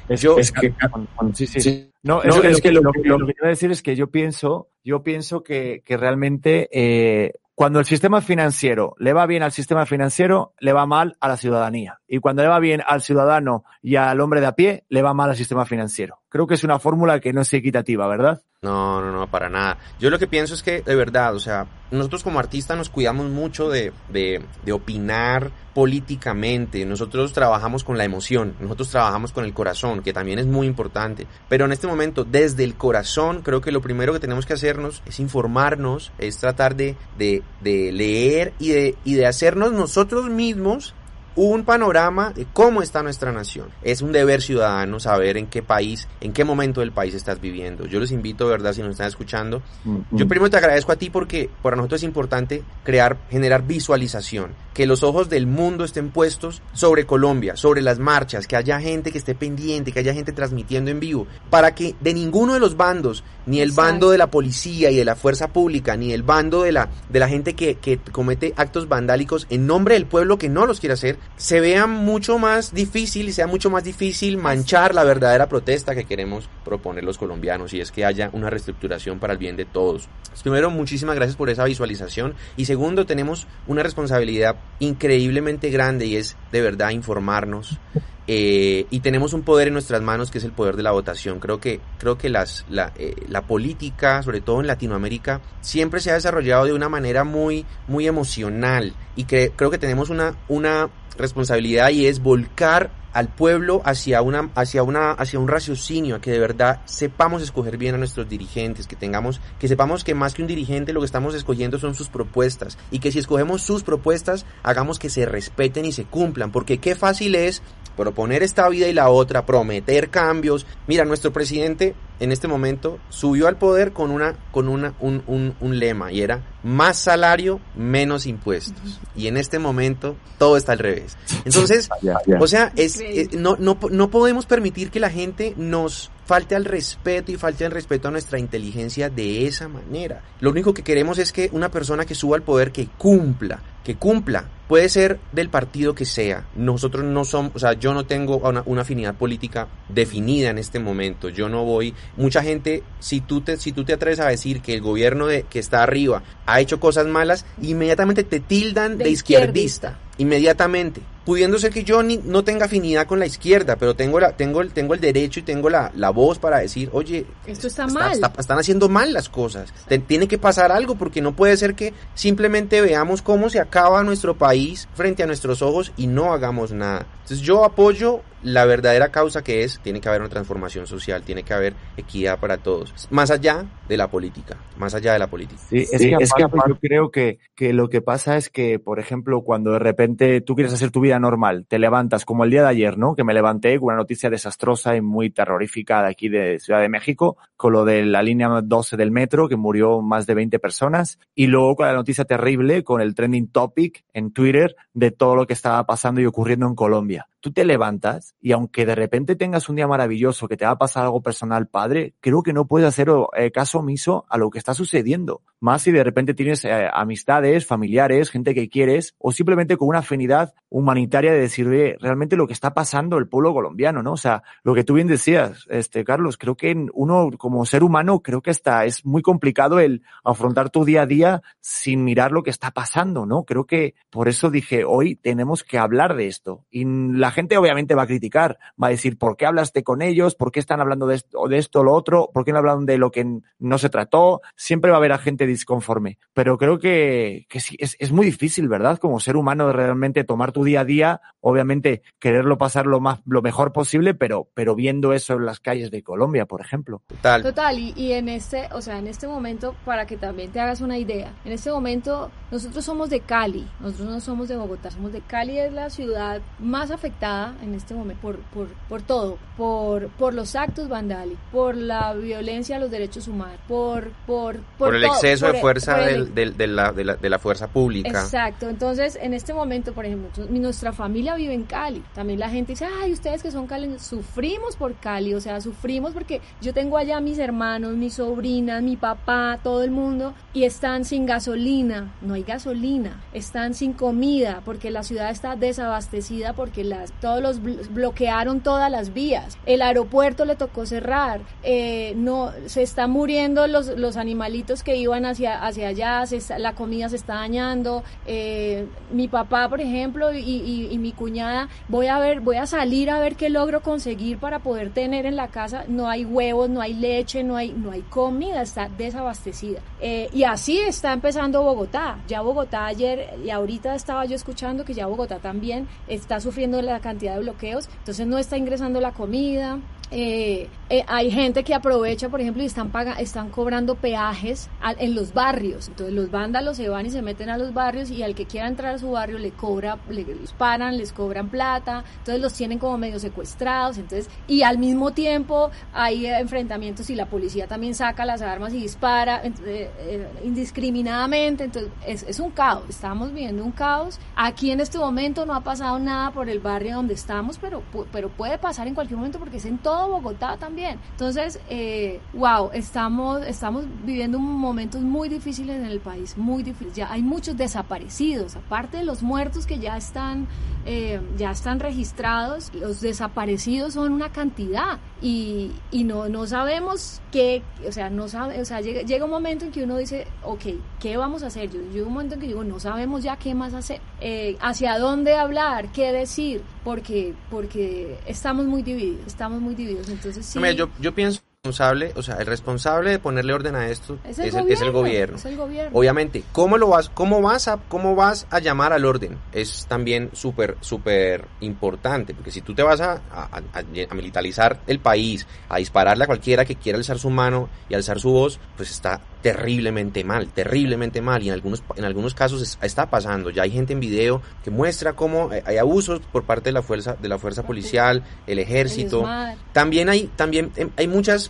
Es, 0.08 0.22
yo, 0.22 0.38
es 0.38 0.52
que, 0.52 0.74
sí, 1.34 1.48
sí. 1.48 1.62
sí. 1.62 1.92
No, 2.04 2.22
es, 2.22 2.36
no, 2.36 2.44
es, 2.44 2.58
es 2.58 2.62
que, 2.62 2.72
lo, 2.72 2.82
lo, 2.82 2.92
que, 2.92 3.00
lo, 3.08 3.18
que 3.26 3.34
quiero 3.34 3.50
decir 3.50 3.72
es 3.72 3.82
que 3.82 3.96
yo 3.96 4.08
pienso, 4.12 4.70
yo 4.84 5.02
pienso 5.02 5.42
que, 5.42 5.82
que 5.84 5.98
realmente 5.98 6.70
eh, 6.72 7.34
cuando 7.56 7.80
el 7.80 7.86
sistema 7.86 8.22
financiero 8.22 8.96
le 9.00 9.14
va 9.14 9.26
bien 9.26 9.42
al 9.42 9.52
sistema 9.52 9.86
financiero, 9.88 10.54
le 10.60 10.74
va 10.74 10.86
mal 10.86 11.18
a 11.20 11.30
la 11.30 11.38
ciudadanía. 11.38 12.00
Y 12.08 12.20
cuando 12.20 12.44
le 12.44 12.50
va 12.50 12.60
bien 12.60 12.82
al 12.86 13.02
ciudadano 13.02 13.64
y 13.82 13.96
al 13.96 14.20
hombre 14.22 14.42
de 14.42 14.48
a 14.48 14.56
pie, 14.56 14.84
le 14.90 15.02
va 15.02 15.14
mal 15.14 15.30
al 15.30 15.36
sistema 15.36 15.66
financiero. 15.66 16.20
Creo 16.30 16.48
que 16.48 16.54
es 16.54 16.64
una 16.64 16.80
fórmula 16.80 17.20
que 17.20 17.34
no 17.34 17.42
es 17.42 17.54
equitativa, 17.54 18.08
¿verdad? 18.08 18.42
No, 18.62 19.02
no, 19.02 19.12
no, 19.12 19.28
para 19.28 19.48
nada. 19.50 19.78
Yo 20.00 20.10
lo 20.10 20.18
que 20.18 20.28
pienso 20.28 20.54
es 20.54 20.64
que, 20.64 20.82
de 20.82 20.96
verdad, 20.96 21.36
o 21.36 21.40
sea, 21.40 21.68
nosotros 21.92 22.24
como 22.24 22.40
artistas 22.40 22.78
nos 22.78 22.90
cuidamos 22.90 23.30
mucho 23.30 23.70
de, 23.70 23.94
de, 24.10 24.44
de 24.64 24.72
opinar 24.72 25.52
políticamente. 25.74 26.86
Nosotros 26.86 27.32
trabajamos 27.32 27.84
con 27.84 27.98
la 27.98 28.06
emoción, 28.06 28.56
nosotros 28.60 28.90
trabajamos 28.90 29.32
con 29.32 29.46
el 29.46 29.54
corazón, 29.54 30.02
que 30.02 30.14
también 30.14 30.40
es 30.40 30.48
muy 30.48 30.68
importante. 30.68 31.28
Pero 31.48 31.66
en 31.66 31.74
este 31.74 31.88
momento, 31.88 32.24
desde 32.24 32.64
el 32.64 32.76
corazón, 32.76 33.42
creo 33.42 33.62
que 33.62 33.72
lo 33.72 33.82
primero 33.82 34.14
que 34.14 34.20
tenemos 34.20 34.46
que 34.46 34.54
hacernos 34.54 35.04
es 35.06 35.20
informarnos, 35.20 36.12
es 36.18 36.38
tratar 36.38 36.76
de, 36.76 36.98
de, 37.18 37.44
de 37.62 37.92
leer 37.92 38.54
y 38.58 38.70
de, 38.70 38.96
y 39.04 39.14
de 39.14 39.28
hacernos 39.28 39.74
nosotros 39.74 40.30
mismos 40.30 40.96
un 41.36 41.66
panorama 41.66 42.32
de 42.32 42.48
cómo 42.52 42.82
está 42.82 43.04
nuestra 43.04 43.32
nación. 43.32 43.70
Es 43.82 44.02
un 44.02 44.12
deber 44.12 44.42
ciudadano 44.42 45.00
saber 45.00 45.38
en 45.38 45.48
qué 45.48 45.62
país, 45.62 46.08
en 46.22 46.34
qué 46.34 46.44
momento 46.44 46.80
del 46.80 46.92
país 46.92 47.14
estás 47.14 47.42
viviendo. 47.42 47.86
Yo 47.86 48.00
los 48.00 48.12
invito, 48.12 48.48
verdad, 48.48 48.74
si 48.74 48.82
nos 48.82 48.92
están 48.92 49.08
escuchando. 49.08 49.62
Mm, 49.84 49.98
Yo 50.12 50.26
mm. 50.26 50.30
primero 50.30 50.50
te 50.50 50.58
agradezco 50.58 50.92
a 50.92 50.96
ti 50.96 51.10
porque 51.10 51.50
para 51.62 51.76
nosotros 51.76 52.02
es 52.02 52.06
importante 52.06 52.64
crear, 52.84 53.18
generar 53.30 53.64
visualización, 53.64 54.52
que 54.74 54.86
los 54.86 55.04
ojos 55.04 55.30
del 55.30 55.48
mundo 55.48 55.84
estén 55.84 56.10
puestos 56.10 56.62
sobre 56.74 57.06
Colombia, 57.06 57.58
sobre 57.58 57.82
las 57.82 58.00
marchas, 58.00 58.48
que 58.48 58.56
haya 58.56 58.80
gente 58.80 59.12
que 59.12 59.18
esté 59.18 59.36
pendiente, 59.36 59.92
que 59.92 60.00
haya 60.00 60.14
gente 60.14 60.32
transmitiendo 60.32 60.92
en 60.92 61.00
vivo, 61.00 61.28
para 61.50 61.76
que 61.76 61.96
de 62.00 62.14
ninguno 62.14 62.54
de 62.54 62.60
los 62.60 62.78
bandos, 62.78 63.24
ni 63.46 63.60
el 63.60 63.70
Exacto. 63.70 63.92
bando 63.92 64.10
de 64.12 64.18
la 64.18 64.32
policía 64.32 64.90
y 64.92 64.96
de 64.96 65.06
la 65.06 65.16
fuerza 65.16 65.50
pública, 65.50 65.98
ni 65.98 66.14
el 66.14 66.24
bando 66.24 66.64
de 66.64 66.72
la, 66.72 66.90
de 67.10 67.20
la 67.20 67.28
gente 67.28 67.56
que, 67.56 67.76
que 67.76 67.98
comete 67.98 68.54
actos 68.56 68.88
vandálicos 68.88 69.48
en 69.50 69.68
nombre 69.68 69.96
del 69.96 70.06
pueblo 70.06 70.38
que 70.38 70.50
no 70.50 70.66
los 70.66 70.80
quiere 70.80 70.94
hacer, 70.94 71.18
se 71.38 71.60
vea 71.60 71.88
mucho 71.88 72.38
más 72.38 72.74
difícil 72.74 73.28
y 73.28 73.34
sea 73.34 73.48
mucho 73.48 73.70
más 73.70 73.84
difícil 73.84 74.38
manchar 74.38 74.96
la 74.96 75.04
verdadera 75.04 75.50
protesta 75.50 75.96
que 75.96 76.06
queremos 76.06 76.50
proponer 76.64 77.04
los 77.04 77.18
colombianos 77.18 77.74
y 77.74 77.82
es 77.82 77.92
que 77.92 78.06
haya 78.06 78.30
una 78.34 78.50
reestructuración 78.50 79.20
para 79.20 79.34
el 79.34 79.40
bien 79.40 79.56
de 79.56 79.66
todos. 79.66 80.08
Pues 80.30 80.42
Primero, 80.42 80.70
muchísimas 80.70 81.16
gracias 81.16 81.36
por 81.36 81.50
esa 81.50 81.66
visualización 81.66 82.36
y 82.56 82.66
segundo, 82.66 83.06
tenemos 83.06 83.48
una 83.68 83.84
responsabilidad 83.84 84.56
increíblemente 84.80 85.70
grande 85.70 86.06
y 86.06 86.16
es 86.16 86.38
de 86.52 86.62
verdad 86.62 86.92
informarnos 86.92 87.80
eh, 88.28 88.88
y 88.90 89.00
tenemos 89.02 89.34
un 89.34 89.44
poder 89.44 89.68
en 89.68 89.74
nuestras 89.74 90.02
manos 90.02 90.32
que 90.32 90.40
es 90.40 90.44
el 90.44 90.52
poder 90.52 90.76
de 90.76 90.84
la 90.84 90.92
votación. 90.92 91.40
Creo 91.40 91.60
que, 91.60 91.80
creo 92.00 92.18
que 92.18 92.30
las, 92.30 92.66
la, 92.70 92.92
eh, 92.98 93.16
la 93.28 93.44
política, 93.44 94.24
sobre 94.24 94.42
todo 94.42 94.62
en 94.62 94.68
Latinoamérica, 94.68 95.42
siempre 95.62 96.00
se 96.00 96.12
ha 96.12 96.16
desarrollado 96.16 96.66
de 96.66 96.74
una 96.74 96.90
manera 96.90 97.24
muy, 97.24 97.66
muy 97.88 98.08
emocional. 98.08 98.96
Y 99.16 99.26
que, 99.26 99.52
creo 99.56 99.70
que 99.70 99.78
tenemos 99.78 100.10
una, 100.10 100.36
una 100.48 100.90
responsabilidad 101.18 101.90
y 101.90 102.08
es 102.08 102.20
volcar 102.20 102.92
al 103.14 103.30
pueblo 103.30 103.82
hacia 103.86 104.22
una 104.22 104.50
hacia 104.56 104.84
una 104.84 105.12
hacia 105.12 105.40
un 105.40 105.48
raciocinio 105.48 106.18
a 106.18 106.20
que 106.20 106.32
de 106.32 106.40
verdad 106.40 106.82
sepamos 106.84 107.42
escoger 107.42 107.78
bien 107.78 107.96
a 107.96 107.98
nuestros 107.98 108.28
dirigentes 108.28 108.88
que 108.88 108.98
tengamos 108.98 109.40
que 109.58 109.70
sepamos 109.70 110.04
que 110.04 110.14
más 110.14 110.34
que 110.34 110.42
un 110.42 110.50
dirigente 110.50 110.92
lo 110.92 111.00
que 111.00 111.06
estamos 111.06 111.34
escogiendo 111.34 111.80
son 111.80 111.96
sus 111.96 112.10
propuestas. 112.10 112.78
Y 112.92 113.00
que 113.00 113.14
si 113.14 113.20
escogemos 113.20 113.62
sus 113.62 113.84
propuestas 113.84 114.46
hagamos 114.64 115.00
que 115.00 115.10
se 115.10 115.26
respeten 115.26 115.86
y 115.86 115.94
se 115.94 116.04
cumplan. 116.04 116.52
Porque 116.52 116.80
qué 116.80 116.96
fácil 116.96 117.36
es 117.36 117.62
proponer 117.96 118.44
esta 118.44 118.68
vida 118.70 118.88
y 118.88 118.94
la 118.94 119.10
otra 119.10 119.46
prometer 119.46 120.10
cambios. 120.10 120.66
Mira 120.88 121.06
nuestro 121.06 121.32
presidente 121.32 121.96
en 122.20 122.32
este 122.32 122.48
momento 122.48 123.00
subió 123.10 123.48
al 123.48 123.58
poder 123.58 123.92
con 123.92 124.12
una 124.12 124.36
con 124.52 124.70
una 124.70 124.94
un, 125.00 125.24
un, 125.28 125.56
un 125.60 125.80
lema 125.80 126.12
y 126.12 126.22
era 126.22 126.44
más 126.64 126.98
salario 126.98 127.60
menos 127.76 128.26
impuestos 128.26 129.00
y 129.16 129.28
en 129.28 129.38
este 129.38 129.60
momento 129.60 130.16
todo 130.38 130.58
está 130.58 130.72
al 130.74 130.80
revés 130.80 131.18
entonces 131.44 131.90
o 132.40 132.48
sea, 132.48 132.72
es, 132.76 133.00
eh, 133.00 133.30
no, 133.34 133.56
no, 133.58 133.78
no 133.92 134.10
podemos 134.10 134.46
permitir 134.46 134.92
que 134.92 135.00
la 135.00 135.10
gente 135.10 135.54
nos 135.58 136.12
falte 136.26 136.56
al 136.56 136.66
respeto 136.66 137.32
y 137.32 137.38
falte 137.38 137.66
al 137.66 137.72
respeto 137.72 138.08
a 138.08 138.12
nuestra 138.12 138.40
inteligencia 138.40 139.10
de 139.10 139.46
esa 139.46 139.68
manera. 139.68 140.24
Lo 140.40 140.50
único 140.50 140.74
que 140.74 140.84
queremos 140.84 141.20
es 141.20 141.32
que 141.32 141.50
una 141.52 141.70
persona 141.70 142.06
que 142.06 142.16
suba 142.16 142.36
al 142.36 142.42
poder 142.42 142.72
que 142.72 142.88
cumpla, 142.98 143.62
que 143.84 143.96
cumpla. 143.96 144.50
Puede 144.68 144.90
ser 144.90 145.20
del 145.32 145.50
partido 145.50 145.94
que 145.94 146.06
sea. 146.06 146.48
Nosotros 146.56 147.06
no 147.06 147.24
somos, 147.24 147.52
o 147.54 147.60
sea, 147.60 147.74
yo 147.74 147.94
no 147.94 148.08
tengo 148.08 148.38
una, 148.38 148.64
una 148.66 148.82
afinidad 148.82 149.14
política 149.14 149.68
definida 149.90 150.50
en 150.50 150.58
este 150.58 150.80
momento. 150.80 151.30
Yo 151.30 151.48
no 151.50 151.64
voy, 151.64 151.94
mucha 152.18 152.42
gente, 152.42 152.84
si 153.00 153.22
tú 153.22 153.42
te, 153.42 153.58
si 153.58 153.72
tú 153.72 153.84
te 153.84 153.94
atreves 153.94 154.20
a 154.20 154.28
decir 154.28 154.62
que 154.62 154.74
el 154.76 154.82
gobierno 154.82 155.28
de, 155.28 155.44
que 155.44 155.60
está 155.60 155.84
arriba 155.84 156.24
ha 156.46 156.60
hecho 156.62 156.80
cosas 156.80 157.08
malas, 157.08 157.46
inmediatamente 157.62 158.24
te 158.24 158.40
tildan 158.40 158.98
de, 158.98 159.06
De 159.06 159.10
izquierdista. 159.10 159.88
izquierdista. 159.88 160.00
Inmediatamente. 160.18 161.02
Pudiendo 161.26 161.58
ser 161.58 161.72
que 161.74 161.84
yo 161.84 162.04
ni, 162.04 162.18
no 162.18 162.44
tenga 162.44 162.66
afinidad 162.66 163.08
con 163.08 163.18
la 163.18 163.26
izquierda, 163.26 163.78
pero 163.78 163.96
tengo, 163.96 164.20
la, 164.20 164.34
tengo, 164.34 164.62
el, 164.62 164.72
tengo 164.72 164.94
el 164.94 165.00
derecho 165.02 165.40
y 165.40 165.44
tengo 165.44 165.72
la, 165.72 165.92
la 165.96 166.12
voz 166.12 166.38
para 166.38 166.60
decir, 166.60 166.88
oye, 166.94 167.26
Esto 167.48 167.66
está 167.66 167.86
está- 167.86 168.00
mal. 168.00 168.12
está- 168.12 168.32
están 168.38 168.60
haciendo 168.60 168.90
mal 168.90 169.12
las 169.12 169.28
cosas. 169.28 169.74
Te- 169.88 169.98
tiene 169.98 170.28
que 170.28 170.38
pasar 170.38 170.72
algo 170.72 170.94
porque 170.96 171.22
no 171.24 171.36
puede 171.36 171.58
ser 171.58 171.74
que 171.74 171.94
simplemente 172.14 172.80
veamos 172.80 173.24
cómo 173.24 173.50
se 173.50 173.60
acaba 173.60 174.04
nuestro 174.04 174.38
país 174.38 174.88
frente 174.94 175.24
a 175.24 175.26
nuestros 175.26 175.64
ojos 175.64 175.92
y 175.98 176.06
no 176.06 176.32
hagamos 176.32 176.72
nada. 176.72 177.08
Entonces 177.24 177.42
yo 177.42 177.66
apoyo 177.66 178.22
la 178.44 178.66
verdadera 178.66 179.10
causa 179.10 179.44
que 179.44 179.64
es, 179.64 179.80
tiene 179.80 180.00
que 180.00 180.08
haber 180.08 180.22
una 180.22 180.30
transformación 180.30 180.86
social, 180.86 181.24
tiene 181.24 181.42
que 181.42 181.56
haber 181.56 181.74
equidad 181.98 182.40
para 182.40 182.58
todos, 182.58 182.94
más 183.10 183.32
allá 183.32 183.66
de 183.90 183.98
la 183.98 184.12
política, 184.12 184.58
más 184.78 184.94
allá 184.94 185.14
de 185.14 185.18
la 185.20 185.26
política. 185.26 185.60
Sí, 185.68 185.78
es, 185.80 185.90
Sí, 185.90 186.12
que, 186.12 186.18
es 186.24 186.32
que 186.32 186.44
aparte 186.44 186.58
aparte- 186.60 186.70
yo 186.74 186.80
creo 186.80 187.10
que, 187.10 187.40
que 187.56 187.74
lo 187.74 187.90
que 187.90 188.02
pasa 188.04 188.38
es 188.38 188.52
que, 188.52 188.78
por 188.78 189.00
ejemplo, 189.00 189.42
cuando 189.42 189.72
de 189.72 189.80
repente 189.80 190.05
tú 190.08 190.56
quieres 190.56 190.74
hacer 190.74 190.92
tu 190.92 191.02
vida 191.02 191.20
normal, 191.20 191.66
te 191.68 191.80
levantas 191.80 192.26
como 192.26 192.44
el 192.44 192.52
día 192.52 192.64
de 192.64 192.70
ayer, 192.70 192.98
¿no? 192.98 193.16
Que 193.16 193.24
me 193.24 193.34
levanté 193.34 193.78
con 193.80 193.88
una 193.88 193.98
noticia 193.98 194.30
desastrosa 194.30 194.96
y 194.96 195.02
muy 195.02 195.30
terrorífica 195.30 196.02
de 196.02 196.10
aquí 196.10 196.30
de 196.30 196.60
Ciudad 196.60 196.82
de 196.82 196.90
México, 196.90 197.38
con 197.56 197.74
lo 197.74 197.86
de 197.86 198.06
la 198.06 198.22
línea 198.22 198.50
12 198.64 198.98
del 198.98 199.12
metro, 199.12 199.48
que 199.48 199.56
murió 199.56 200.02
más 200.02 200.26
de 200.26 200.36
20 200.36 200.60
personas, 200.60 201.20
y 201.34 201.48
luego 201.48 201.76
con 201.76 201.88
la 201.88 201.94
noticia 201.94 202.26
terrible, 202.26 202.84
con 202.84 203.02
el 203.02 203.16
trending 203.16 203.48
topic 203.48 204.04
en 204.14 204.32
Twitter 204.32 204.76
de 204.94 205.12
todo 205.12 205.36
lo 205.36 205.48
que 205.48 205.54
estaba 205.54 205.86
pasando 205.86 206.22
y 206.22 206.26
ocurriendo 206.26 206.68
en 206.68 206.76
Colombia. 206.76 207.28
Tú 207.46 207.52
te 207.52 207.64
levantas 207.64 208.34
y 208.42 208.54
aunque 208.54 208.88
de 208.88 208.96
repente 208.96 209.36
tengas 209.36 209.70
un 209.70 209.76
día 209.76 209.86
maravilloso, 209.88 210.48
que 210.48 210.58
te 210.58 210.66
va 210.66 210.72
a 210.72 210.78
pasar 210.80 211.04
algo 211.04 211.22
personal 211.22 211.68
padre, 211.68 212.16
creo 212.20 212.42
que 212.42 212.54
no 212.54 212.66
puedes 212.66 212.88
hacer 212.88 213.08
eh, 213.38 213.52
caso 213.52 213.78
omiso 213.78 214.26
a 214.30 214.40
lo 214.40 214.50
que 214.50 214.58
está 214.58 214.74
sucediendo. 214.74 215.44
Más 215.60 215.84
si 215.84 215.92
de 215.92 216.04
repente 216.04 216.34
tienes 216.34 216.66
eh, 216.66 216.90
amistades, 216.92 217.68
familiares, 217.68 218.32
gente 218.32 218.56
que 218.56 218.68
quieres, 218.68 219.14
o 219.20 219.32
simplemente 219.32 219.78
con 219.78 219.90
una 219.90 220.00
afinidad 220.00 220.56
humanitaria 220.70 221.34
de 221.34 221.40
decir, 221.40 221.68
"Oye, 221.68 221.98
realmente 222.00 222.36
lo 222.36 222.48
que 222.48 222.54
está 222.54 222.74
pasando 222.74 223.20
el 223.20 223.28
pueblo 223.28 223.54
colombiano, 223.54 224.02
¿no? 224.02 224.14
O 224.14 224.18
sea, 224.18 224.42
lo 224.64 224.74
que 224.74 224.84
tú 224.84 224.96
bien 224.96 225.08
decías, 225.08 225.68
este, 225.70 226.04
Carlos, 226.04 226.40
creo 226.40 226.56
que 226.56 226.76
uno 226.94 227.30
como 227.38 227.64
ser 227.68 227.84
humano, 227.84 228.22
creo 228.22 228.42
que 228.42 228.50
está, 228.50 228.86
es 228.86 229.06
muy 229.06 229.22
complicado 229.22 229.80
el 229.80 230.02
afrontar 230.24 230.72
tu 230.72 230.84
día 230.84 231.04
a 231.04 231.06
día 231.06 231.44
sin 231.60 232.04
mirar 232.04 232.32
lo 232.32 232.42
que 232.42 232.50
está 232.50 232.72
pasando, 232.72 233.28
¿no? 233.28 233.44
Creo 233.44 233.66
que 233.66 233.94
por 234.10 234.30
eso 234.30 234.50
dije, 234.50 234.84
hoy 234.84 235.16
tenemos 235.16 235.64
que 235.64 235.78
hablar 235.78 236.16
de 236.16 236.26
esto. 236.26 236.66
Y 236.72 236.86
la 236.86 237.35
gente 237.36 237.58
obviamente 237.58 237.94
va 237.94 238.04
a 238.04 238.08
criticar, 238.08 238.58
va 238.82 238.88
a 238.88 238.92
decir, 238.92 239.18
¿por 239.18 239.38
qué 239.38 239.46
hablaste 239.46 239.84
con 239.84 240.02
ellos? 240.02 240.34
¿Por 240.34 240.52
qué 240.52 240.60
están 240.60 240.82
hablando 240.82 241.06
de 241.06 241.16
esto, 241.16 241.48
de 241.48 241.58
esto 241.58 241.82
o 241.82 241.84
lo 241.84 241.94
otro? 241.94 242.32
¿Por 242.34 242.46
qué 242.46 242.52
no 242.52 242.60
hablan 242.60 242.86
de 242.86 242.98
lo 242.98 243.12
que 243.12 243.26
no 243.60 243.78
se 243.78 243.90
trató? 243.90 244.42
Siempre 244.56 244.90
va 244.90 244.98
a 244.98 245.00
haber 245.00 245.12
a 245.12 245.18
gente 245.18 245.46
disconforme. 245.46 246.18
Pero 246.34 246.58
creo 246.58 246.80
que, 246.80 247.46
que 247.50 247.60
sí, 247.60 247.76
es, 247.80 247.96
es 248.00 248.12
muy 248.12 248.26
difícil, 248.26 248.68
¿verdad? 248.68 248.98
Como 248.98 249.20
ser 249.20 249.36
humano 249.36 249.72
realmente 249.72 250.24
tomar 250.24 250.52
tu 250.52 250.64
día 250.64 250.82
a 250.82 250.86
día, 250.86 251.22
obviamente 251.42 252.02
quererlo 252.20 252.58
pasar 252.58 252.88
lo 252.88 253.00
más, 253.00 253.22
lo 253.26 253.42
mejor 253.42 253.74
posible, 253.74 254.14
pero, 254.14 254.50
pero 254.54 254.74
viendo 254.74 255.14
eso 255.14 255.34
en 255.34 255.46
las 255.46 255.60
calles 255.60 255.92
de 255.92 256.02
Colombia, 256.02 256.46
por 256.46 256.62
ejemplo. 256.62 257.04
Total. 257.08 257.44
Total, 257.44 257.78
y, 257.78 257.94
y 257.96 258.14
en 258.14 258.30
este, 258.30 258.70
o 258.72 258.82
sea, 258.82 258.98
en 258.98 259.08
este 259.08 259.28
momento, 259.28 259.76
para 259.86 260.06
que 260.06 260.18
también 260.18 260.52
te 260.52 260.60
hagas 260.60 260.82
una 260.82 260.98
idea, 260.98 261.34
en 261.44 261.52
este 261.52 261.72
momento 261.72 262.32
nosotros 262.52 262.86
somos 262.86 263.10
de 263.10 263.20
Cali, 263.20 263.68
nosotros 263.80 264.10
no 264.10 264.20
somos 264.20 264.48
de 264.48 264.56
Bogotá, 264.56 264.92
somos 264.92 265.12
de 265.12 265.22
Cali, 265.22 265.60
es 265.60 265.74
la 265.74 265.90
ciudad 265.90 266.42
más 266.60 266.92
afectada 266.92 267.25
en 267.64 267.74
este 267.74 267.94
momento 267.94 268.22
por, 268.22 268.38
por, 268.54 268.68
por 268.90 269.02
todo, 269.02 269.38
por, 269.58 270.08
por 270.10 270.34
los 270.34 270.56
actos 270.56 270.88
vandálicos, 270.90 271.40
por 271.52 271.76
la 271.76 272.14
violencia 272.14 272.76
a 272.76 272.80
los 272.80 272.92
derechos 272.92 273.28
humanos, 273.28 273.58
por, 273.68 274.10
por, 274.28 274.58
Por, 274.78 274.96
el 274.96 275.02
todo, 275.04 275.14
exceso 275.14 275.48
de 275.52 275.60
fuerza 275.60 276.08
el- 276.10 276.34
del- 276.34 276.36
del- 276.36 276.58
de, 276.58 276.68
la, 276.68 276.92
de, 276.92 277.04
la, 277.04 277.16
de 277.16 277.30
la 277.30 277.40
fuerza 277.40 277.68
pública. 277.68 278.10
Exacto, 278.22 278.70
entonces 278.70 279.18
en 279.22 279.34
este 279.34 279.54
momento, 279.54 279.94
por 279.94 280.06
ejemplo, 280.06 280.46
nuestra 280.50 280.92
familia 280.94 281.36
vive 281.36 281.54
en 281.54 281.64
Cali. 281.64 282.04
También 282.14 282.40
la 282.40 282.50
gente 282.50 282.74
dice, 282.74 282.86
ay, 283.02 283.12
ustedes 283.14 283.42
que 283.42 283.52
son 283.52 283.68
Cali, 283.68 283.98
sufrimos 284.00 284.76
por 284.76 284.94
Cali, 284.96 285.34
o 285.34 285.42
sea, 285.42 285.60
sufrimos 285.62 286.14
porque 286.14 286.42
yo 286.62 286.74
tengo 286.74 286.98
allá 286.98 287.20
mis 287.20 287.40
hermanos, 287.40 287.94
mis 287.94 288.16
sobrinas, 288.16 288.82
mi 288.84 288.96
papá, 288.98 289.60
todo 289.64 289.84
el 289.84 289.92
mundo, 289.92 290.34
y 290.54 290.64
están 290.66 291.06
sin 291.06 291.26
gasolina, 291.26 292.14
no 292.22 292.34
hay 292.36 292.44
gasolina, 292.44 293.22
están 293.34 293.74
sin 293.74 293.94
comida, 293.94 294.62
porque 294.66 294.92
la 294.92 295.04
ciudad 295.04 295.30
está 295.30 295.56
desabastecida, 295.56 296.54
porque 296.54 296.84
todos 297.22 297.42
los 297.42 297.62
bl- 297.62 297.88
bloquearon 297.90 298.62
todas 298.62 298.92
las 298.92 299.14
vías, 299.14 299.58
el 299.66 299.82
aeropuerto 299.82 300.46
le 300.46 300.56
tocó 300.56 300.86
cerrar, 300.86 301.42
eh, 301.64 302.14
no, 302.16 302.52
se 302.66 302.84
están 302.84 303.12
muriendo 303.12 303.68
los, 303.68 303.88
los 303.88 304.18
animalitos 304.18 304.84
que 304.84 304.96
iban 304.96 305.26
hacia, 305.26 305.66
hacia 305.66 305.88
allá, 305.90 306.26
se 306.26 306.40
la 306.60 306.74
comida 306.74 307.10
se 307.10 307.16
está 307.16 307.36
dañando, 307.36 308.04
eh, 308.26 308.88
mi 309.12 309.28
papá, 309.28 309.70
por 309.70 309.82
ejemplo, 309.82 310.34
y 310.34 310.98
mi 311.00 311.12
cuñada, 311.12 311.70
voy 311.88 312.08
a 312.08 312.20
ver, 312.20 312.42
voy 312.42 312.58
a 312.58 312.66
salir 312.66 313.10
a 313.10 313.20
ver 313.20 313.36
qué 313.36 313.50
logro 313.50 313.82
conseguir 313.82 314.38
para 314.38 314.60
poder 314.60 314.92
tener 314.92 315.26
en 315.26 315.36
la 315.36 315.48
casa, 315.48 315.86
no 315.88 316.10
hay 316.10 316.26
huevos, 316.26 316.70
no 316.70 316.82
hay 316.82 316.94
leche, 316.94 317.44
no 317.44 317.56
hay, 317.56 317.72
no 317.72 317.92
hay 317.92 318.02
comida, 318.02 318.62
está 318.62 318.90
desabastecida. 318.90 319.80
Eh, 320.02 320.30
y 320.34 320.44
así 320.44 320.80
está 320.80 321.14
empezando 321.14 321.64
Bogotá, 321.64 322.20
ya 322.28 322.42
Bogotá 322.42 322.86
ayer 322.86 323.36
y 323.44 323.50
ahorita 323.50 323.96
estaba 323.96 324.26
yo 324.26 324.36
escuchando 324.36 324.86
que 324.86 324.94
ya 324.94 325.08
Bogotá 325.08 325.40
también 325.40 325.88
está 326.08 326.40
sufriendo 326.40 326.82
la 326.82 326.95
cantidad 327.00 327.36
de 327.36 327.42
bloqueos, 327.42 327.88
entonces 328.00 328.28
no 328.28 328.38
está 328.38 328.58
ingresando 328.58 329.02
la 329.02 329.12
comida, 329.12 329.80
eh, 330.18 330.70
eh, 330.90 331.04
hay 331.08 331.30
gente 331.30 331.66
que 331.66 331.74
aprovecha, 331.74 332.30
por 332.30 332.40
ejemplo, 332.40 332.64
y 332.64 332.68
están, 332.68 332.90
paga, 332.90 333.14
están 333.14 333.50
cobrando 333.50 333.96
peajes 333.96 334.70
a, 334.82 334.94
en 334.94 335.14
los 335.14 335.34
barrios. 335.34 335.90
Entonces 335.90 336.16
los 336.16 336.32
vándalos 336.32 336.78
se 336.78 336.88
van 336.88 337.06
y 337.06 337.10
se 337.10 337.22
meten 337.22 337.50
a 337.50 337.58
los 337.58 337.74
barrios 337.74 338.12
y 338.12 338.24
al 338.24 338.34
que 338.34 338.46
quiera 338.46 338.68
entrar 338.68 338.96
a 338.96 338.98
su 338.98 339.12
barrio 339.12 339.40
le 339.40 339.52
cobra, 339.52 339.98
le, 340.10 340.26
paran, 340.58 340.98
les 340.98 341.12
cobran 341.12 341.50
plata, 341.50 342.06
entonces 342.20 342.42
los 342.42 342.54
tienen 342.54 342.80
como 342.80 342.98
medio 342.98 343.20
secuestrados. 343.20 343.98
Entonces, 343.98 344.30
y 344.48 344.62
al 344.62 344.78
mismo 344.78 345.12
tiempo 345.12 345.70
hay 345.92 346.28
enfrentamientos 346.28 347.10
y 347.10 347.16
la 347.16 347.26
policía 347.26 347.68
también 347.68 347.94
saca 347.94 348.24
las 348.24 348.42
armas 348.42 348.74
y 348.74 348.80
dispara 348.80 349.42
eh, 349.44 349.52
eh, 349.66 350.30
indiscriminadamente. 350.46 351.66
Entonces 351.66 351.92
es, 352.06 352.40
un 352.40 352.52
caos, 352.52 352.84
estamos 352.88 353.34
viendo 353.34 353.66
un 353.66 353.72
caos. 353.72 354.20
Aquí 354.36 354.72
en 354.72 354.80
este 354.80 354.98
momento 354.98 355.46
no 355.46 355.56
ha 355.56 355.62
pasado 355.62 356.00
nada 356.00 356.32
por 356.32 356.48
el 356.48 356.60
barrio 356.60 356.96
donde 356.96 357.16
estamos, 357.16 357.58
pero, 357.58 357.84
pero 358.14 358.30
puede 358.30 358.58
pasar 358.58 358.88
en 358.88 358.94
cualquier 358.94 359.18
momento 359.18 359.40
porque 359.40 359.58
es 359.58 359.66
en 359.66 359.80
todo 359.80 360.05
Bogotá 360.08 360.58
también. 360.58 361.00
Entonces, 361.12 361.60
eh, 361.70 362.20
wow, 362.34 362.70
estamos, 362.74 363.46
estamos 363.46 363.86
viviendo 364.04 364.40
momentos 364.40 365.02
muy 365.02 365.30
difíciles 365.30 365.78
en 365.78 365.86
el 365.86 366.00
país, 366.00 366.38
muy 366.38 366.64
difíciles. 366.64 366.96
Ya 366.96 367.12
hay 367.12 367.22
muchos 367.22 367.58
desaparecidos, 367.58 368.56
aparte 368.56 368.98
de 368.98 369.04
los 369.04 369.24
muertos 369.24 369.66
que 369.66 369.80
ya 369.80 369.98
están, 369.98 370.48
eh, 370.86 371.22
ya 371.38 371.52
están 371.52 371.80
registrados, 371.80 372.72
los 372.74 373.02
desaparecidos 373.02 373.94
son 373.94 374.14
una 374.14 374.32
cantidad 374.32 375.00
y, 375.22 375.72
y 375.92 376.04
no, 376.04 376.30
no 376.30 376.48
sabemos 376.48 377.22
qué, 377.32 377.64
o 377.88 377.92
sea, 377.92 378.10
no 378.10 378.28
sabe, 378.28 378.62
o 378.62 378.66
sea, 378.66 378.82
llega, 378.82 379.02
llega, 379.02 379.26
un 379.26 379.32
momento 379.32 379.66
en 379.66 379.72
que 379.72 379.84
uno 379.84 379.98
dice, 379.98 380.28
ok, 380.44 380.64
¿qué 381.00 381.18
vamos 381.18 381.44
a 381.44 381.48
hacer? 381.48 381.70
Yo, 381.70 381.82
llega 381.92 382.06
un 382.06 382.14
momento 382.14 382.36
en 382.36 382.42
que 382.42 382.48
digo, 382.48 382.64
no 382.64 382.80
sabemos 382.80 383.24
ya 383.24 383.38
qué 383.38 383.56
más 383.56 383.74
hacer, 383.74 384.02
eh, 384.22 384.58
hacia 384.62 385.00
dónde 385.00 385.36
hablar, 385.36 385.92
qué 385.92 386.12
decir, 386.12 386.62
porque, 386.86 387.34
porque 387.50 388.18
estamos 388.28 388.66
muy 388.66 388.84
divididos, 388.84 389.26
estamos 389.26 389.60
muy 389.60 389.74
divididos. 389.76 390.08
Entonces 390.08 390.46
sí. 390.46 390.60
yo, 390.76 390.88
yo 391.00 391.14
pienso 391.14 391.42
responsable, 391.64 392.14
o 392.16 392.22
sea, 392.22 392.36
el 392.36 392.46
responsable 392.46 393.10
de 393.10 393.18
ponerle 393.18 393.52
orden 393.52 393.76
a 393.76 393.90
esto 393.90 394.20
es 394.24 394.38
el, 394.38 394.52
gobierno, 394.52 394.74
es 394.74 394.82
el, 394.82 394.92
gobierno. 394.92 395.38
Es 395.38 395.46
el 395.46 395.58
gobierno. 395.58 395.98
Obviamente, 395.98 396.44
¿cómo 396.52 396.78
lo 396.78 396.90
vas, 396.90 397.10
cómo 397.10 397.42
vas 397.42 397.68
a, 397.68 397.78
cómo 397.90 398.16
vas 398.16 398.46
a 398.52 398.60
llamar 398.60 398.94
al 398.94 399.04
orden? 399.04 399.40
Es 399.52 399.88
también 399.88 400.30
súper, 400.34 400.78
súper 400.82 401.46
importante, 401.62 402.36
porque 402.36 402.52
si 402.52 402.62
tú 402.62 402.76
te 402.76 402.84
vas 402.84 403.02
a, 403.02 403.14
a, 403.32 403.62
a, 403.74 404.14
militarizar 404.14 404.80
el 404.86 405.00
país, 405.00 405.48
a 405.68 405.78
dispararle 405.78 406.26
a 406.26 406.28
cualquiera 406.28 406.66
que 406.66 406.76
quiera 406.76 407.00
alzar 407.00 407.18
su 407.18 407.32
mano 407.32 407.68
y 407.90 407.96
alzar 407.96 408.20
su 408.20 408.30
voz, 408.30 408.60
pues 408.78 408.92
está 408.92 409.20
terriblemente 409.46 410.24
mal, 410.24 410.48
terriblemente 410.48 411.22
mal, 411.22 411.44
y 411.44 411.50
en 411.50 411.54
algunos, 411.54 411.84
en 411.96 412.04
algunos 412.04 412.34
casos 412.34 412.64
es, 412.64 412.80
está 412.82 413.12
pasando. 413.12 413.52
Ya 413.52 413.62
hay 413.62 413.70
gente 413.70 413.94
en 413.94 414.00
video 414.00 414.42
que 414.64 414.72
muestra 414.72 415.14
cómo 415.14 415.52
hay 415.52 415.78
abusos 415.78 416.20
por 416.32 416.46
parte 416.46 416.70
de 416.70 416.72
la 416.72 416.82
fuerza, 416.82 417.16
de 417.22 417.30
la 417.30 417.38
fuerza 417.38 417.62
policial, 417.62 418.24
el 418.48 418.58
ejército. 418.58 419.24
También 419.72 420.10
hay, 420.10 420.32
también 420.36 420.72
hay 420.98 421.08
muchas 421.08 421.48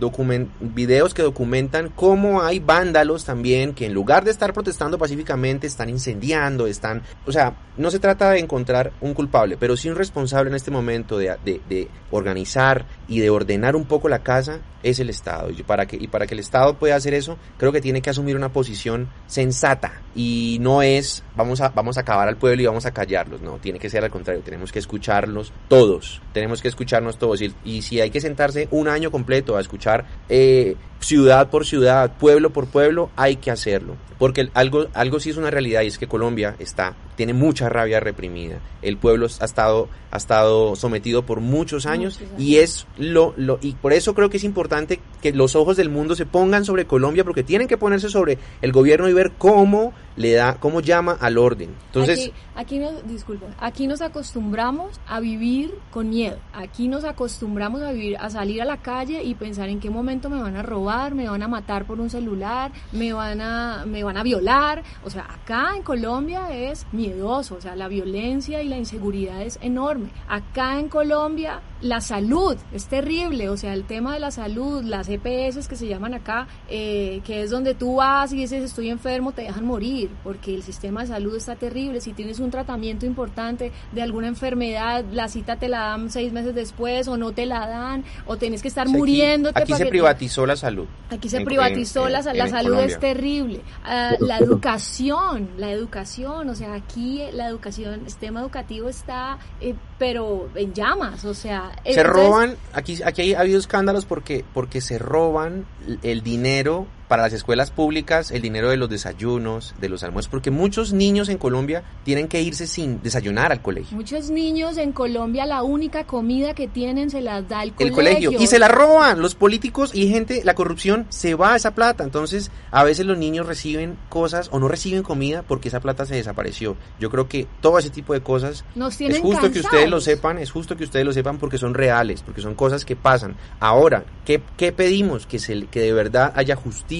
document, 0.00 0.48
videos 0.58 1.12
que 1.12 1.20
documentan 1.20 1.90
cómo 1.94 2.40
hay 2.40 2.60
vándalos 2.60 3.26
también 3.26 3.74
que 3.74 3.84
en 3.84 3.92
lugar 3.92 4.24
de 4.24 4.30
estar 4.30 4.54
protestando 4.54 4.96
pacíficamente 4.96 5.66
están 5.66 5.90
incendiando, 5.90 6.66
están, 6.66 7.02
o 7.26 7.32
sea, 7.32 7.58
no 7.76 7.90
se 7.90 7.98
trata 7.98 8.30
de 8.30 8.38
encontrar 8.38 8.94
un 9.02 9.12
culpable, 9.12 9.58
pero 9.58 9.76
sí 9.76 9.90
un 9.90 9.96
responsable 9.96 10.48
en 10.48 10.56
este 10.56 10.70
momento 10.70 11.18
de, 11.18 11.36
de, 11.44 11.60
de 11.68 11.88
organizar 12.10 12.86
y 13.06 13.20
de 13.20 13.28
ordenar 13.28 13.76
un 13.76 13.84
poco 13.84 14.08
la 14.08 14.20
casa 14.20 14.60
es 14.90 15.00
el 15.00 15.10
Estado. 15.10 15.50
Y 15.50 15.62
para, 15.62 15.86
que, 15.86 15.96
y 15.96 16.06
para 16.06 16.26
que 16.26 16.34
el 16.34 16.40
Estado 16.40 16.74
pueda 16.74 16.85
hacer 16.92 17.14
eso, 17.14 17.38
creo 17.58 17.72
que 17.72 17.80
tiene 17.80 18.02
que 18.02 18.10
asumir 18.10 18.36
una 18.36 18.52
posición 18.52 19.08
sensata 19.26 20.02
y 20.14 20.58
no 20.60 20.82
es 20.82 21.24
vamos 21.36 21.60
a, 21.60 21.68
vamos 21.70 21.98
a 21.98 22.00
acabar 22.00 22.28
al 22.28 22.36
pueblo 22.36 22.62
y 22.62 22.66
vamos 22.66 22.86
a 22.86 22.92
callarlos, 22.92 23.42
no, 23.42 23.58
tiene 23.58 23.78
que 23.78 23.90
ser 23.90 24.04
al 24.04 24.10
contrario, 24.10 24.42
tenemos 24.42 24.72
que 24.72 24.78
escucharlos 24.78 25.52
todos, 25.68 26.22
tenemos 26.32 26.62
que 26.62 26.68
escucharnos 26.68 27.18
todos. 27.18 27.40
Y, 27.42 27.54
y 27.64 27.82
si 27.82 28.00
hay 28.00 28.10
que 28.10 28.20
sentarse 28.20 28.68
un 28.70 28.88
año 28.88 29.10
completo 29.10 29.56
a 29.56 29.60
escuchar 29.60 30.06
eh, 30.28 30.76
ciudad 31.00 31.50
por 31.50 31.66
ciudad, 31.66 32.16
pueblo 32.18 32.50
por 32.50 32.66
pueblo, 32.66 33.10
hay 33.16 33.36
que 33.36 33.50
hacerlo. 33.50 33.96
Porque 34.18 34.48
algo, 34.54 34.86
algo 34.94 35.20
sí 35.20 35.30
es 35.30 35.36
una 35.36 35.50
realidad 35.50 35.82
y 35.82 35.88
es 35.88 35.98
que 35.98 36.06
Colombia 36.06 36.56
está, 36.58 36.94
tiene 37.16 37.34
mucha 37.34 37.68
rabia 37.68 38.00
reprimida. 38.00 38.60
El 38.80 38.96
pueblo 38.96 39.26
ha 39.40 39.44
estado, 39.44 39.88
ha 40.10 40.16
estado 40.16 40.74
sometido 40.74 41.26
por 41.26 41.40
muchos 41.40 41.84
años 41.84 42.20
y 42.38 42.56
es 42.56 42.86
lo, 42.96 43.34
lo, 43.36 43.58
y 43.60 43.72
por 43.72 43.92
eso 43.92 44.14
creo 44.14 44.30
que 44.30 44.38
es 44.38 44.44
importante 44.44 45.00
que 45.20 45.32
los 45.32 45.54
ojos 45.54 45.76
del 45.76 45.90
mundo 45.90 46.14
se 46.14 46.24
pongan 46.24 46.64
sobre 46.64 46.86
Colombia 46.86 47.24
porque 47.24 47.42
tienen 47.42 47.68
que 47.68 47.76
ponerse 47.76 48.08
sobre 48.08 48.38
el 48.62 48.72
gobierno 48.72 49.08
y 49.08 49.12
ver 49.12 49.32
cómo 49.36 49.92
le 50.16 50.32
da, 50.32 50.54
cómo 50.58 50.80
llama 50.80 51.16
al 51.20 51.38
orden. 51.38 51.74
Entonces, 51.86 52.18
aquí, 52.18 52.32
aquí 52.54 52.78
nos, 52.78 53.06
disculpa, 53.06 53.46
aquí 53.58 53.86
nos 53.86 54.00
acostumbramos 54.00 54.98
a 55.06 55.20
vivir 55.20 55.74
con 55.90 56.10
miedo. 56.10 56.38
Aquí 56.52 56.88
nos 56.88 57.04
acostumbramos 57.04 57.82
a 57.82 57.92
vivir, 57.92 58.16
a 58.18 58.30
salir 58.30 58.62
a 58.62 58.64
la 58.64 58.78
calle 58.78 59.22
y 59.22 59.34
pensar 59.34 59.68
en 59.68 59.80
qué 59.80 59.90
momento 59.90 60.30
me 60.30 60.40
van 60.40 60.56
a 60.56 60.62
robar, 60.62 61.14
me 61.14 61.28
van 61.28 61.42
a 61.42 61.48
matar 61.48 61.86
por 61.86 62.00
un 62.00 62.10
celular, 62.10 62.72
me 62.92 63.12
van 63.12 63.40
a, 63.40 63.84
me 63.86 64.02
van 64.02 64.16
a 64.16 64.22
violar. 64.22 64.82
O 65.04 65.10
sea, 65.10 65.26
acá 65.32 65.74
en 65.76 65.82
Colombia 65.82 66.48
es 66.52 66.86
miedoso, 66.92 67.56
o 67.56 67.60
sea, 67.60 67.76
la 67.76 67.88
violencia 67.88 68.62
y 68.62 68.68
la 68.68 68.78
inseguridad 68.78 69.42
es 69.42 69.58
enorme. 69.62 70.10
Acá 70.28 70.78
en 70.78 70.88
Colombia 70.88 71.60
la 71.86 72.00
salud 72.00 72.56
es 72.72 72.86
terrible, 72.86 73.48
o 73.48 73.56
sea, 73.56 73.72
el 73.72 73.84
tema 73.84 74.14
de 74.14 74.20
la 74.20 74.30
salud, 74.30 74.82
las 74.82 75.08
EPS 75.08 75.68
que 75.68 75.76
se 75.76 75.86
llaman 75.86 76.14
acá, 76.14 76.46
eh, 76.68 77.20
que 77.24 77.42
es 77.42 77.50
donde 77.50 77.74
tú 77.74 77.96
vas 77.96 78.32
y 78.32 78.36
dices 78.36 78.62
estoy 78.62 78.90
enfermo, 78.90 79.32
te 79.32 79.42
dejan 79.42 79.64
morir, 79.64 80.10
porque 80.22 80.54
el 80.54 80.62
sistema 80.62 81.02
de 81.02 81.08
salud 81.08 81.36
está 81.36 81.56
terrible. 81.56 82.00
Si 82.00 82.12
tienes 82.12 82.40
un 82.40 82.50
tratamiento 82.50 83.06
importante 83.06 83.72
de 83.92 84.02
alguna 84.02 84.28
enfermedad, 84.28 85.04
la 85.12 85.28
cita 85.28 85.56
te 85.56 85.68
la 85.68 85.80
dan 85.80 86.10
seis 86.10 86.32
meses 86.32 86.54
después 86.54 87.08
o 87.08 87.16
no 87.16 87.32
te 87.32 87.46
la 87.46 87.66
dan, 87.66 88.04
o 88.26 88.36
tienes 88.36 88.62
que 88.62 88.68
estar 88.68 88.86
o 88.86 88.90
sea, 88.90 88.98
muriendo. 88.98 89.50
Aquí, 89.50 89.72
aquí 89.72 89.74
se 89.74 89.86
privatizó 89.86 90.46
la 90.46 90.56
salud. 90.56 90.86
Aquí 91.10 91.28
se 91.28 91.38
en, 91.38 91.44
privatizó 91.44 92.06
en, 92.06 92.12
la, 92.12 92.20
en, 92.20 92.38
la 92.38 92.48
salud, 92.48 92.70
Colombia. 92.70 92.94
es 92.94 93.00
terrible. 93.00 93.60
Uh, 93.84 94.24
la 94.24 94.38
educación, 94.38 95.50
la 95.56 95.70
educación, 95.70 96.48
o 96.48 96.54
sea, 96.54 96.74
aquí 96.74 97.22
la 97.32 97.48
educación, 97.48 97.94
el 97.94 98.06
sistema 98.06 98.40
educativo 98.40 98.88
está, 98.88 99.38
eh, 99.60 99.74
pero 99.98 100.48
en 100.54 100.74
llamas, 100.74 101.24
o 101.24 101.34
sea. 101.34 101.72
Se 101.84 102.02
roban, 102.02 102.56
aquí, 102.72 103.00
aquí 103.04 103.34
ha 103.34 103.40
habido 103.40 103.58
escándalos 103.58 104.04
porque, 104.04 104.44
porque 104.54 104.80
se 104.80 104.98
roban 104.98 105.66
el 106.02 106.22
dinero 106.22 106.86
para 107.08 107.22
las 107.22 107.32
escuelas 107.32 107.70
públicas 107.70 108.30
el 108.30 108.42
dinero 108.42 108.70
de 108.70 108.76
los 108.76 108.88
desayunos, 108.88 109.74
de 109.80 109.88
los 109.88 110.02
almuerzos, 110.02 110.30
porque 110.30 110.50
muchos 110.50 110.92
niños 110.92 111.28
en 111.28 111.38
Colombia 111.38 111.82
tienen 112.04 112.28
que 112.28 112.42
irse 112.42 112.66
sin 112.66 113.02
desayunar 113.02 113.52
al 113.52 113.62
colegio. 113.62 113.96
Muchos 113.96 114.30
niños 114.30 114.76
en 114.78 114.92
Colombia 114.92 115.46
la 115.46 115.62
única 115.62 116.04
comida 116.04 116.54
que 116.54 116.68
tienen 116.68 117.10
se 117.10 117.20
las 117.20 117.48
da 117.48 117.62
el 117.62 117.72
colegio. 117.72 117.86
El 117.86 117.92
colegio. 117.94 118.32
Y 118.40 118.46
se 118.46 118.58
la 118.58 118.68
roban 118.68 119.20
los 119.20 119.34
políticos 119.34 119.94
y 119.94 120.08
gente, 120.08 120.42
la 120.44 120.54
corrupción 120.54 121.06
se 121.08 121.34
va 121.34 121.52
a 121.52 121.56
esa 121.56 121.74
plata. 121.74 122.04
Entonces, 122.04 122.50
a 122.70 122.84
veces 122.84 123.06
los 123.06 123.18
niños 123.18 123.46
reciben 123.46 123.96
cosas 124.08 124.48
o 124.52 124.58
no 124.58 124.68
reciben 124.68 125.02
comida 125.02 125.42
porque 125.42 125.68
esa 125.68 125.80
plata 125.80 126.06
se 126.06 126.16
desapareció. 126.16 126.76
Yo 126.98 127.10
creo 127.10 127.28
que 127.28 127.46
todo 127.60 127.78
ese 127.78 127.90
tipo 127.90 128.12
de 128.12 128.20
cosas 128.20 128.64
Nos 128.74 129.00
es 129.00 129.18
justo 129.18 129.42
cansados. 129.42 129.52
que 129.52 129.60
ustedes 129.60 129.90
lo 129.90 130.00
sepan, 130.00 130.38
es 130.38 130.50
justo 130.50 130.76
que 130.76 130.84
ustedes 130.84 131.04
lo 131.04 131.12
sepan 131.12 131.38
porque 131.38 131.58
son 131.58 131.74
reales, 131.74 132.22
porque 132.22 132.40
son 132.40 132.54
cosas 132.54 132.84
que 132.84 132.96
pasan. 132.96 133.36
Ahora, 133.60 134.04
¿qué, 134.24 134.42
qué 134.56 134.72
pedimos? 134.72 135.26
Que, 135.26 135.38
se, 135.38 135.66
que 135.66 135.80
de 135.80 135.92
verdad 135.92 136.32
haya 136.34 136.56
justicia 136.56 136.95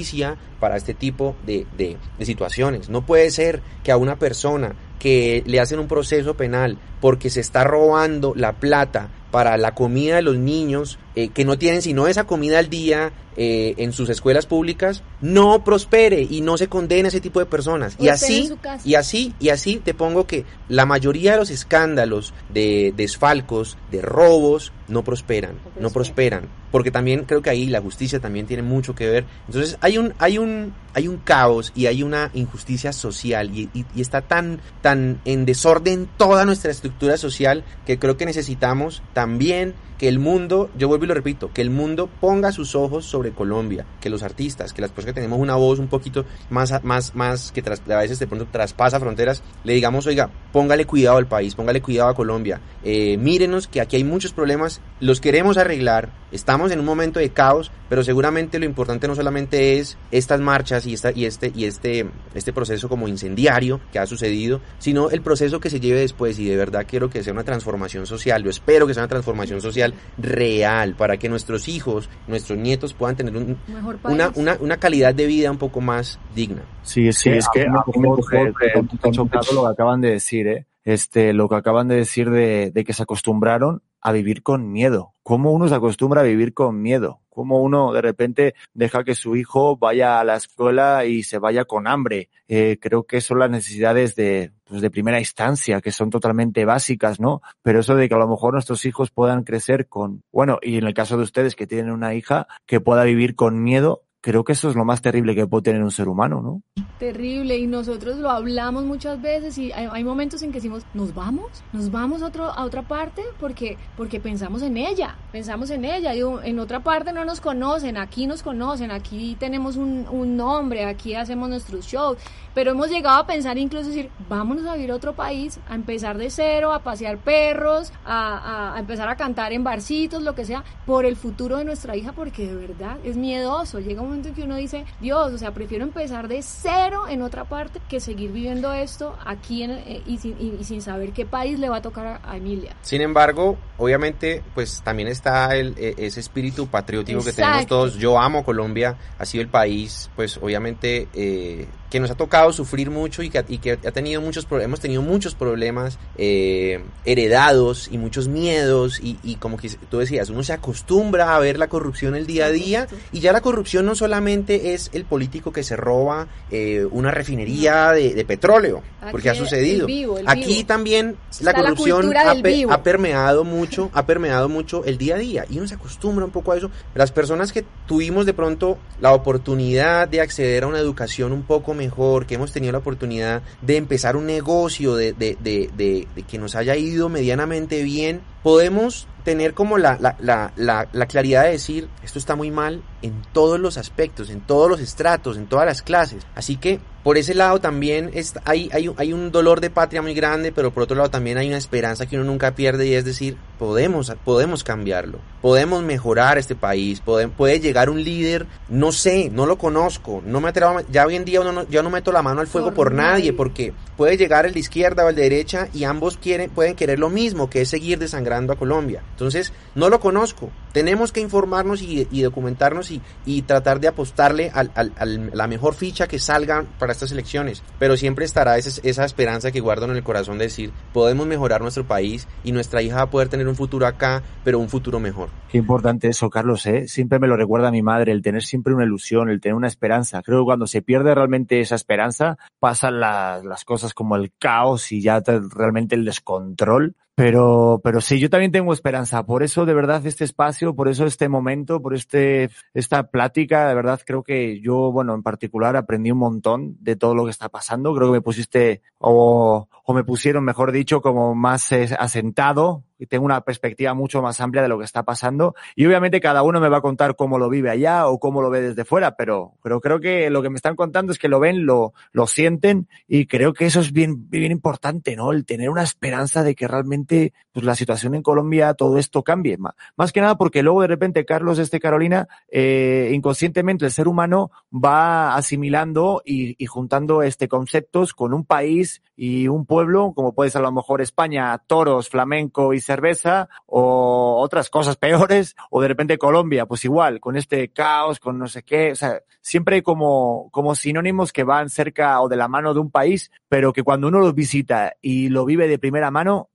para 0.61 0.77
este 0.77 0.95
tipo 0.95 1.37
de, 1.47 1.67
de, 1.77 1.97
de, 2.19 2.27
situaciones. 2.27 2.89
No 2.89 3.05
puede 3.05 3.31
ser 3.31 3.63
que 3.83 3.93
a 3.93 3.97
una 3.97 4.17
persona 4.17 4.75
que 4.99 5.43
le 5.47 5.61
hacen 5.61 5.79
un 5.79 5.89
proceso 5.89 6.35
penal 6.35 6.79
porque 7.01 7.31
se 7.31 7.41
está 7.41 7.65
robando 7.65 8.33
la 8.35 8.55
plata 8.55 9.09
para 9.31 9.57
la 9.57 9.75
comida 9.75 10.17
de 10.17 10.23
los 10.23 10.37
niños 10.37 10.99
eh, 11.19 11.31
que 11.31 11.47
no 11.47 11.57
tienen 11.57 11.81
sino 11.81 12.07
esa 12.07 12.25
comida 12.25 12.59
al 12.59 12.69
día 12.69 13.11
eh, 13.39 13.75
en 13.79 13.93
sus 13.93 14.11
escuelas 14.11 14.45
públicas 14.45 15.03
no 15.23 15.65
prospere 15.65 16.21
y 16.23 16.43
no 16.43 16.59
se 16.59 16.69
condene 16.69 17.07
a 17.07 17.09
ese 17.09 17.23
tipo 17.23 17.41
de 17.41 17.47
personas. 17.47 17.97
Y 17.99 18.09
así 18.09 18.53
y 18.85 18.97
así 18.97 19.35
y 19.41 19.49
así 19.49 19.81
te 19.83 19.95
pongo 19.95 20.27
que 20.27 20.45
la 20.69 20.85
mayoría 20.85 21.33
de 21.33 21.39
los 21.39 21.51
escándalos 21.51 22.35
de 22.53 22.93
desfalcos 22.97 23.79
de 23.91 24.03
robos 24.03 24.73
no 24.89 25.05
prosperan 25.05 25.57
no, 25.81 25.89
prosperan. 25.91 26.49
Porque 26.71 26.91
también 26.91 27.25
creo 27.25 27.41
que 27.41 27.49
ahí 27.51 27.67
la 27.67 27.81
justicia 27.81 28.21
también 28.21 28.47
tiene 28.47 28.63
mucho 28.63 28.95
que 28.95 29.09
ver. 29.09 29.25
Entonces 29.47 29.79
hay 29.81 29.97
un 29.97 30.13
hay 30.19 30.37
un 30.37 30.75
hay 30.93 31.09
un 31.09 31.17
caos 31.17 31.73
y 31.75 31.87
hay 31.87 32.03
una 32.03 32.31
injusticia 32.35 32.93
social 32.93 33.51
y, 33.57 33.71
y, 33.73 33.87
y 33.95 34.01
está 34.03 34.21
tan 34.21 34.61
tan 34.83 35.21
en 35.25 35.47
desorden 35.47 36.09
toda 36.19 36.45
nuestra 36.45 36.71
estructura 36.71 37.17
social 37.17 37.65
que 37.87 37.99
creo 37.99 38.19
que 38.19 38.27
necesitamos 38.27 39.03
también 39.15 39.75
que 39.99 40.09
el 40.09 40.19
mundo, 40.19 40.71
yo 40.77 40.89
vuelvo 40.89 41.05
y 41.05 41.09
lo 41.09 41.15
repito, 41.15 41.51
que 41.53 41.63
el 41.63 41.71
mundo 41.71 42.09
ponga 42.21 42.53
sus 42.53 42.75
ojos 42.75 43.07
sobre 43.07 43.33
Colombia, 43.33 43.87
que 44.01 44.11
los 44.11 44.23
artistas, 44.23 44.73
que 44.73 44.83
las 44.83 44.91
personas 44.91 45.15
que 45.15 45.21
tenemos 45.21 45.39
una 45.39 45.57
voz 45.57 45.79
un 45.79 45.89
poquito 45.89 46.25
más, 46.51 46.83
más, 46.85 47.15
más 47.15 47.53
que 47.53 47.63
tras, 47.63 47.83
a 47.89 47.99
veces 47.99 48.19
de 48.19 48.27
pronto 48.27 48.47
traspasa 48.51 49.01
fronteras, 49.01 49.43
le 49.65 49.75
digamos, 49.75 50.07
oiga, 50.07 50.31
póngale 50.53 50.85
cuidado 50.85 51.17
al 51.17 51.27
país, 51.27 51.55
póngale 51.55 51.81
cuidado 51.81 52.11
a 52.11 52.15
Colombia, 52.15 52.61
eh, 52.85 53.17
mírenos 53.17 53.69
que 53.69 53.81
aquí 53.81 53.97
hay 53.97 54.05
muchos 54.05 54.33
problemas, 54.33 54.81
los 55.01 55.21
queremos 55.21 55.57
arreglar, 55.57 56.11
estamos 56.37 56.71
en 56.71 56.79
un 56.79 56.87
momento 56.87 57.19
de 57.19 57.31
caos, 57.31 57.73
pero 57.89 58.05
seguramente 58.05 58.59
lo 58.59 58.65
importante 58.65 59.09
no 59.09 59.15
solamente 59.15 59.79
es 59.79 59.99
estas 60.11 60.41
marchas 60.41 60.87
y, 60.87 60.95
esta, 60.95 61.11
y, 61.11 61.25
este, 61.25 61.51
y 61.55 61.65
este, 61.65 62.07
este 62.35 62.53
proceso 62.53 62.89
como 62.89 63.09
incendiario 63.09 63.81
que 63.93 63.99
ha 63.99 64.07
sucedido, 64.07 64.61
sino 64.79 65.11
el 65.11 65.23
proceso 65.23 65.59
que 65.61 65.71
se 65.71 65.81
lleve 65.81 66.01
después 66.01 66.39
y 66.39 66.47
de 66.47 66.57
verdad 66.57 66.87
quiero 66.89 67.11
que 67.11 67.25
sea 67.25 67.33
una 67.33 67.45
transformación 67.45 68.07
social, 68.07 68.45
yo 68.45 68.51
espero 68.51 68.87
que 68.87 68.95
sea 68.95 69.03
una 69.03 69.09
transformación 69.09 69.61
social 69.61 69.95
real 70.19 70.95
para 70.95 71.17
que 71.17 71.29
nuestros 71.29 71.69
hijos, 71.69 72.09
nuestros 72.29 72.59
nietos 72.59 72.95
puedan 72.95 73.17
tener 73.17 73.37
un, 73.37 73.59
una, 74.05 74.31
una, 74.35 74.57
una 74.61 74.77
calidad 74.77 75.15
de 75.15 75.27
vida 75.27 75.51
un 75.51 75.59
poco 75.59 75.81
más 75.81 76.21
digna. 76.35 76.63
Sí, 76.83 77.13
sí, 77.13 77.31
es 77.31 77.49
que 77.53 77.65
lo 77.65 79.63
que 79.65 79.69
acaban 79.69 80.01
de 80.01 80.11
decir, 80.11 80.47
¿eh? 80.47 80.67
Este, 80.85 81.33
lo 81.33 81.49
que 81.49 81.57
acaban 81.57 81.89
de 81.89 81.97
decir 81.97 82.31
de, 82.31 82.71
de 82.71 82.85
que 82.85 82.93
se 82.93 83.03
acostumbraron 83.03 83.83
a 84.07 84.13
vivir 84.13 84.45
con 84.45 84.71
miedo. 84.71 85.15
¿Cómo 85.25 85.51
uno 85.51 85.67
se 85.67 85.75
acostumbra 85.75 86.21
a 86.21 86.25
vivir 86.25 86.55
con 86.55 86.81
miedo? 86.81 87.19
¿Cómo 87.29 87.61
uno 87.61 87.93
de 87.93 88.01
repente 88.01 88.55
deja 88.73 89.03
que 89.03 89.17
su 89.17 89.35
hijo 89.35 89.77
vaya 89.77 90.21
a 90.21 90.25
la 90.25 90.37
escuela 90.37 91.05
y 91.07 91.25
se 91.25 91.41
vaya 91.41 91.65
con 91.65 91.89
hambre? 91.89 92.31
Eh, 92.47 92.79
creo 92.81 93.03
que 93.03 93.21
son 93.21 93.41
las 93.41 93.51
necesidades 93.51 94.15
de, 94.15 94.53
pues 94.63 94.81
de 94.81 94.91
primera 94.91 95.19
instancia, 95.19 95.81
que 95.81 95.91
son 95.91 96.11
totalmente 96.11 96.65
básicas, 96.65 97.19
¿no? 97.19 97.43
Pero 97.63 97.81
eso 97.81 97.97
de 97.97 98.09
que 98.09 98.15
a 98.15 98.19
lo 98.19 98.29
mejor 98.29 98.53
nuestros 98.53 98.85
hijos 98.85 99.11
puedan 99.11 99.43
crecer 99.43 99.89
con, 99.89 100.23
bueno, 100.31 100.61
y 100.63 100.77
en 100.77 100.87
el 100.87 100.95
caso 100.95 101.17
de 101.17 101.25
ustedes 101.25 101.57
que 101.57 101.67
tienen 101.67 101.91
una 101.91 102.15
hija, 102.15 102.47
que 102.65 102.79
pueda 102.79 103.03
vivir 103.03 103.35
con 103.35 103.61
miedo, 103.61 104.05
creo 104.27 104.43
que 104.43 104.55
eso 104.55 104.69
es 104.69 104.75
lo 104.75 104.85
más 104.85 105.03
terrible 105.03 105.37
que 105.37 105.47
puede 105.47 105.63
tener 105.63 105.85
un 105.85 105.93
ser 105.93 106.09
humano, 106.09 106.43
¿no? 106.43 106.85
Terrible, 106.99 107.57
y 107.59 107.69
nosotros 107.69 108.17
lo 108.17 108.29
hablamos 108.29 108.83
muchas 108.83 109.23
veces 109.23 109.57
y 109.57 109.71
hay, 109.71 110.03
momentos 110.03 110.43
en 110.43 110.51
que 110.51 110.57
decimos, 110.57 110.83
¿nos 110.95 111.15
vamos? 111.15 111.63
¿Nos 111.73 111.93
vamos 111.93 112.23
a, 112.23 112.27
otro, 112.27 112.47
a 112.47 112.65
otra 112.65 112.83
parte? 112.83 113.23
Porque, 113.39 113.77
porque 113.97 114.19
pensamos 114.19 114.63
en 114.63 114.79
ella, 114.79 115.15
pensamos 115.31 115.71
en 115.71 115.85
ella, 115.85 116.13
y 116.13 116.23
en 116.43 116.59
otra 116.59 116.81
parte 116.81 117.13
no 117.13 117.25
nos 117.25 117.41
conocen, 117.41 117.97
aquí 117.97 118.27
nos 118.27 118.43
conocen, 118.43 118.91
aquí 118.91 119.37
tenemos 119.39 119.77
un, 119.77 120.09
un 120.11 120.37
nombre, 120.37 120.87
aquí 120.87 121.15
hacemos 121.15 121.49
nuestros 121.49 121.87
shows, 121.87 122.19
pero 122.53 122.73
hemos 122.73 122.91
llegado 122.91 123.21
a 123.21 123.27
pensar 123.29 123.59
incluso 123.59 123.91
decir, 123.91 124.11
vámonos 124.29 124.67
a 124.67 124.75
vivir 124.75 124.91
a 124.91 124.97
otro 124.97 125.15
país, 125.15 125.61
a 125.69 125.77
empezar 125.77 126.19
de 126.19 126.31
cero, 126.31 126.73
a 126.73 126.83
pasear 126.83 127.19
perros, 127.19 127.93
a, 128.05 128.39
a, 128.39 128.77
a 128.77 128.81
empezar 128.81 129.09
a 129.09 129.15
cantar 129.15 129.53
en 129.53 129.63
barcitos, 129.63 130.21
lo 130.21 130.35
que 130.35 130.45
sea, 130.45 130.65
por 130.85 131.05
el 131.05 131.15
futuro 131.15 131.59
de 131.59 131.65
nuestra 131.65 131.95
hija, 131.95 132.11
porque 132.11 132.49
de 132.49 132.57
verdad 132.57 132.97
es 133.05 133.17
miedoso, 133.17 133.79
llega 133.79 134.03
un 134.03 134.16
que 134.23 134.43
uno 134.43 134.57
dice, 134.57 134.85
Dios, 135.01 135.33
o 135.33 135.39
sea, 135.39 135.53
prefiero 135.53 135.85
empezar 135.85 136.29
de 136.29 136.43
cero 136.43 137.05
en 137.09 137.23
otra 137.23 137.45
parte 137.45 137.81
que 137.89 138.01
seguir 138.01 138.33
viviendo 138.33 138.73
esto 138.73 139.17
aquí 139.25 139.63
eh, 139.63 140.03
y, 140.07 140.19
sin, 140.19 140.83
saber 140.83 141.13
qué 141.13 141.27
país 141.27 141.59
le 141.59 141.69
va 141.69 141.79
a 141.79 141.83
tocar 141.83 142.21
a, 142.25 142.37
Emilia. 142.37 142.77
Sin 142.83 143.01
embargo, 143.01 143.57
obviamente, 143.79 144.43
pues 144.55 144.83
también 144.83 145.09
está 145.09 145.55
el, 145.57 145.75
e, 145.79 145.95
ese 145.99 146.21
espíritu 146.21 146.67
patriótico 146.67 147.23
que 147.25 147.33
tenemos 147.33 147.67
todos. 147.67 147.95
Yo 147.97 148.19
amo 148.19 148.45
Colombia, 148.45 148.97
ha 149.19 149.25
sido 149.25 149.43
el 149.43 149.49
país, 149.49 150.11
pues 150.17 150.39
obviamente... 150.39 151.09
Eh, 151.15 151.67
que 151.91 152.01
nos 152.01 152.11
ha 152.11 152.15
tocado 152.15 152.53
sufrir 152.53 152.91
mucho 152.91 153.23
y 153.23 153.31
que, 153.31 153.45
y 153.49 153.59
que 153.59 153.73
ha 153.73 153.93
tenido 153.93 154.21
muchos 154.21 154.47
hemos 154.51 154.81
tenido 154.81 155.03
muchos 155.03 155.35
problemas 155.35 155.99
eh, 156.17 156.83
heredados 157.05 157.89
y 157.91 157.99
muchos 157.99 158.29
miedos 158.29 159.01
y, 159.01 159.19
y, 159.23 159.37
como 159.37 159.57
que 159.57 159.69
tú 159.91 159.99
decías, 159.99 160.31
uno 160.31 160.43
se 160.43 160.53
acostumbra 160.53 161.37
a 161.37 161.39
ver 161.39 161.59
la 161.59 161.69
corrupción 161.69 162.15
el 162.15 162.27
día 162.27 162.47
a 162.47 162.51
día 162.51 162.87
y 163.13 163.21
ya 163.21 163.33
la 163.33 163.41
corrupción 163.41 163.87
no 163.87 163.95
solamente 163.95 164.75
es 164.75 164.91
el 164.93 165.05
político 165.05 165.53
que 165.53 165.63
se 165.63 165.77
roba 165.77 166.27
eh, 166.51 166.87
una 166.91 167.11
refinería 167.11 167.93
de, 167.93 168.25
petróleo, 168.27 168.83
porque 169.11 169.31
ha 169.31 169.35
sucedido. 169.35 169.87
Aquí 170.27 170.65
también 170.65 171.17
la 171.41 171.53
corrupción 171.53 172.13
ha, 172.17 172.83
permeado 172.83 173.45
mucho, 173.45 173.91
ha 173.93 174.07
permeado 174.07 174.49
mucho 174.49 174.85
el 174.85 174.99
día 174.99 175.15
a 175.17 175.19
día 175.19 175.45
y 175.49 175.59
uno 175.59 175.69
se 175.69 175.75
acostumbra 175.75 176.25
un 176.25 176.31
poco 176.31 176.53
a 176.53 176.57
eso. 176.57 176.71
Las 176.95 177.13
personas 177.13 177.53
que 177.53 177.65
tuvimos 177.87 178.27
de 178.27 178.35
pronto 178.35 178.79
la 179.01 179.13
oportunidad 179.13 180.09
de 180.09 180.21
acceder 180.21 180.65
a 180.65 180.67
una 180.67 180.79
educación 180.79 181.33
un 181.33 181.43
poco 181.43 181.75
mejor, 181.77 182.27
que 182.27 182.35
hemos 182.35 182.53
tenido 182.53 182.73
la 182.73 182.79
oportunidad 182.79 183.43
de 183.63 183.77
empezar 183.77 184.17
un 184.17 184.27
negocio, 184.27 184.97
de, 184.97 185.13
de, 185.13 185.37
de, 185.41 185.71
de 185.77 186.23
que 186.29 186.39
nos 186.39 186.57
haya 186.57 186.77
ido 186.77 187.09
medianamente 187.09 187.83
bien, 187.83 188.21
podemos 188.47 189.09
tener 189.25 189.55
como 189.55 189.77
la, 189.77 189.99
la, 189.99 190.53
la, 190.55 190.89
la, 190.93 191.07
claridad 191.07 191.43
de 191.43 191.51
decir, 191.51 191.89
esto 192.05 192.21
está 192.21 192.37
muy 192.37 192.53
mal 192.53 192.85
en 193.03 193.23
todos 193.33 193.59
los 193.59 193.77
aspectos, 193.77 194.31
en 194.31 194.41
todos 194.41 194.71
los 194.71 194.79
estratos, 194.79 195.37
en 195.37 195.49
todas 195.49 195.67
las 195.67 195.83
clases. 195.83 196.25
Así 196.37 196.57
que 196.57 196.79
por 197.03 197.19
ese 197.19 197.35
lado 197.35 197.61
también 197.61 198.11
hay, 198.45 198.69
hay, 198.73 198.93
hay, 198.97 199.13
un 199.13 199.31
dolor 199.31 199.61
de 199.61 199.71
patria 199.71 200.03
muy 200.03 200.13
grande, 200.13 200.51
pero 200.51 200.73
por 200.73 200.85
otro 200.85 200.97
lado 200.97 201.09
también 201.09 201.39
hay 201.39 201.49
una 201.49 201.57
esperanza 201.57 202.07
que 202.07 202.17
uno 202.17 202.25
nunca 202.25 202.55
pierde 202.57 202.87
y 202.87 202.95
es 202.95 203.05
decir, 203.05 203.37
podemos, 203.61 204.13
podemos 204.25 204.65
cambiarlo, 204.65 205.21
podemos 205.41 205.85
mejorar 205.85 206.37
este 206.37 206.57
país, 206.57 207.01
puede, 207.01 207.29
puede 207.29 207.61
llegar 207.61 207.91
un 207.91 208.03
líder, 208.03 208.47
no 208.69 208.91
sé, 208.91 209.31
no 209.33 209.47
lo 209.47 209.57
conozco, 209.57 210.21
no 210.27 210.41
me 210.41 210.49
atrevo, 210.49 210.81
ya 210.91 211.07
hoy 211.07 211.15
en 211.15 211.25
día 211.25 211.41
uno 211.41 211.53
no, 211.53 211.69
yo 211.69 211.85
no 211.85 211.91
meto 211.91 212.11
la 212.11 212.23
mano 212.23 212.41
al 212.41 212.49
fuego 212.49 212.75
por, 212.75 212.91
nadie, 212.91 213.33
porque 213.33 213.73
puede 213.97 214.17
llegar 214.17 214.45
el 214.45 214.53
de 214.53 214.61
izquierda 214.61 215.05
o 215.05 215.09
el 215.09 215.15
de 215.15 215.23
derecha 215.23 215.69
y 215.73 215.85
ambos 215.85 216.17
quieren, 216.17 216.51
pueden 216.51 216.75
querer 216.75 216.99
lo 216.99 217.09
mismo, 217.09 217.49
que 217.49 217.61
es 217.61 217.69
seguir 217.69 218.01
desangrando 218.01 218.36
a 218.37 218.57
Colombia. 218.57 219.03
Entonces, 219.13 219.53
no 219.75 219.89
lo 219.89 220.01
conozco. 220.01 220.51
Tenemos 220.73 221.11
que 221.11 221.21
informarnos 221.21 221.81
y, 221.83 222.23
documentarnos 222.23 222.91
y, 222.91 223.43
tratar 223.43 223.81
de 223.81 223.89
apostarle 223.89 224.51
a 224.53 224.65
la 225.05 225.47
mejor 225.47 225.75
ficha 225.75 226.07
que 226.07 226.19
salga 226.19 226.65
para 226.79 226.93
estas 226.93 227.13
elecciones. 227.13 227.63
Pero 227.79 227.97
siempre 227.97 228.25
estará 228.25 228.59
esa, 228.59 229.05
esperanza 229.05 229.51
que 229.51 229.61
guardo 229.61 229.87
en 229.87 229.97
el 229.97 230.03
corazón 230.03 230.39
de 230.39 230.45
decir, 230.45 230.73
podemos 230.93 231.27
mejorar 231.27 231.63
nuestro 231.63 231.85
país 231.85 232.29
y 232.45 232.53
nuestra 232.53 232.83
hija 232.83 232.97
va 232.97 233.03
a 233.03 233.11
poder 233.11 233.29
tener 233.29 233.49
un 233.49 233.57
futuro 233.57 233.87
acá, 233.87 234.23
pero 234.45 234.59
un 234.59 234.69
futuro 234.69 235.01
mejor. 235.01 235.31
Qué 235.49 235.59
importante 235.59 236.09
eso, 236.09 236.29
Carlos. 236.29 236.67
¿eh? 236.67 236.89
Siempre 236.89 237.19
me 237.19 237.29
lo 237.29 237.37
recuerda 237.37 237.71
mi 237.71 237.83
madre, 237.83 238.13
el 238.13 238.23
tener 238.23 238.43
siempre 238.43 238.75
una 238.75 238.85
ilusión, 238.85 239.31
el 239.31 239.41
tener 239.41 239.55
una 239.55 239.69
esperanza. 239.69 240.23
Creo 240.23 240.41
que 240.41 240.47
cuando 240.47 240.67
se 240.67 240.83
pierde 240.83 241.15
realmente 241.15 241.61
esa 241.61 241.75
esperanza, 241.75 242.37
pasan 242.61 243.01
las 243.01 243.65
cosas 243.65 243.95
como 243.95 244.17
el 244.17 244.33
caos 244.39 244.93
y 244.93 245.01
ya 245.01 245.23
realmente 245.55 245.95
el 245.95 246.05
descontrol 246.05 246.97
pero, 247.17 247.81
pero 247.83 248.03
sí, 248.03 248.21
yo 248.21 248.29
también 248.29 248.53
tengo 248.53 248.75
esperanza. 248.75 249.25
Por 249.25 249.43
eso, 249.43 249.65
de 249.65 249.73
verdad, 249.73 250.05
este 250.05 250.23
espacio, 250.23 250.77
por 250.77 250.87
eso 250.87 251.07
este 251.07 251.31
momento, 251.31 251.81
por 251.81 251.95
este, 251.95 252.51
esta 252.75 253.05
plática, 253.11 253.69
de 253.69 253.75
verdad, 253.75 254.03
creo 254.05 254.23
que 254.23 254.61
yo, 254.61 254.93
bueno, 254.93 255.15
en 255.15 255.23
particular 255.23 255.77
aprendí 255.77 256.11
un 256.11 256.19
montón 256.19 256.77
de 256.79 256.95
todo 256.95 257.15
lo 257.15 257.25
que 257.25 257.31
está 257.31 257.49
pasando. 257.49 257.95
Creo 257.95 258.09
que 258.09 258.19
me 258.19 258.21
pusiste, 258.21 258.83
o, 258.99 259.67
o 259.83 259.95
me 259.95 260.05
pusieron, 260.05 260.45
mejor 260.45 260.73
dicho, 260.73 261.01
como 261.01 261.35
más 261.35 261.73
eh, 261.73 261.89
asentado 261.99 262.85
y 262.99 263.07
tengo 263.07 263.25
una 263.25 263.41
perspectiva 263.43 263.95
mucho 263.95 264.23
más 264.23 264.41
amplia 264.41 264.63
de 264.63 264.69
lo 264.69 264.79
que 264.79 264.85
está 264.85 265.03
pasando. 265.03 265.55
Y 265.75 265.87
obviamente 265.87 266.21
cada 266.21 266.43
uno 266.43 266.61
me 266.61 266.69
va 266.69 266.79
a 266.79 266.83
contar 266.83 267.17
cómo 267.17 267.39
lo 267.39 267.49
vive 267.49 267.71
allá 267.71 268.07
o 268.07 268.19
cómo 268.19 268.43
lo 268.43 268.51
ve 268.51 268.61
desde 268.61 268.85
fuera, 268.85 269.17
pero, 269.17 269.55
pero 269.63 269.81
creo 269.81 270.01
que 270.01 270.31
lo 270.31 270.43
que 270.43 270.51
me 270.51 270.57
están 270.57 270.77
contando 270.77 271.13
es 271.13 271.19
que 271.19 271.29
lo 271.29 271.41
ven, 271.41 271.67
lo, 271.67 271.93
lo 272.13 272.27
sienten 272.27 272.89
y 273.07 273.27
creo 273.27 273.53
que 273.53 273.67
eso 273.67 273.81
es 273.81 273.93
bien, 273.93 274.29
bien 274.31 274.53
importante, 274.53 275.17
¿no? 275.17 275.33
El 275.33 275.45
tener 275.45 275.71
una 275.71 275.83
esperanza 275.83 276.43
de 276.43 276.55
que 276.55 276.69
realmente 276.69 277.33
pues, 277.53 277.65
la 277.65 277.75
situación 277.75 278.15
en 278.15 278.23
Colombia, 278.23 278.75
todo 278.75 278.99
esto 278.99 279.23
cambie. 279.23 279.59
Más 279.97 280.13
que 280.13 280.21
nada 280.21 280.37
porque 280.37 280.63
luego 280.63 280.83
de 280.83 280.89
repente 280.89 281.25
Carlos, 281.25 281.59
este 281.59 281.81
Carolina, 281.81 282.29
eh, 282.49 283.11
inconscientemente 283.13 283.85
el 283.85 283.91
ser 283.91 284.09
humano 284.09 284.51
va 284.73 285.35
asimilando 285.37 286.23
y, 286.25 286.63
y 286.63 286.67
juntando 286.67 287.23
este 287.23 287.49
conceptos 287.49 288.15
con 288.15 288.35
un 288.35 288.45
país 288.45 289.03
y 289.17 289.49
un 289.49 289.65
pueblo, 289.65 290.13
como 290.15 290.35
puede 290.35 290.51
ser 290.51 290.61
a 290.61 290.67
lo 290.67 290.73
mejor 290.73 291.01
España, 291.01 291.57
toros, 291.67 292.11
flamenco 292.11 292.75
y 292.75 292.81
cerveza 292.81 293.49
o 293.65 294.37
otras 294.41 294.71
cosas 294.71 294.97
peores, 294.97 295.57
o 295.71 295.81
de 295.81 295.89
repente 295.89 296.19
Colombia, 296.19 296.67
pues 296.67 296.85
igual, 296.85 297.19
con 297.21 297.37
este 297.37 297.73
caos, 297.73 298.21
con 298.21 298.39
no 298.39 298.47
sé 298.47 298.63
qué, 298.63 298.93
o 298.93 298.97
sea, 298.97 299.23
siempre 299.41 299.83
como, 299.83 300.51
como 300.51 300.75
sinónimos 300.75 301.33
que 301.33 301.45
van 301.45 301.71
cerca 301.71 302.21
o 302.21 302.29
de 302.29 302.37
la 302.37 302.49
mano 302.49 302.75
de 302.75 302.81
un 302.81 302.91
país, 302.91 303.31
pero 303.49 303.73
que 303.73 303.83
cuando 303.83 304.09
uno 304.09 304.19
los 304.19 304.35
visita 304.35 304.95
y 305.01 305.31
lo 305.31 305.45
vive 305.45 305.69
de 305.69 305.79
primera 305.79 306.11
mano, 306.11 306.51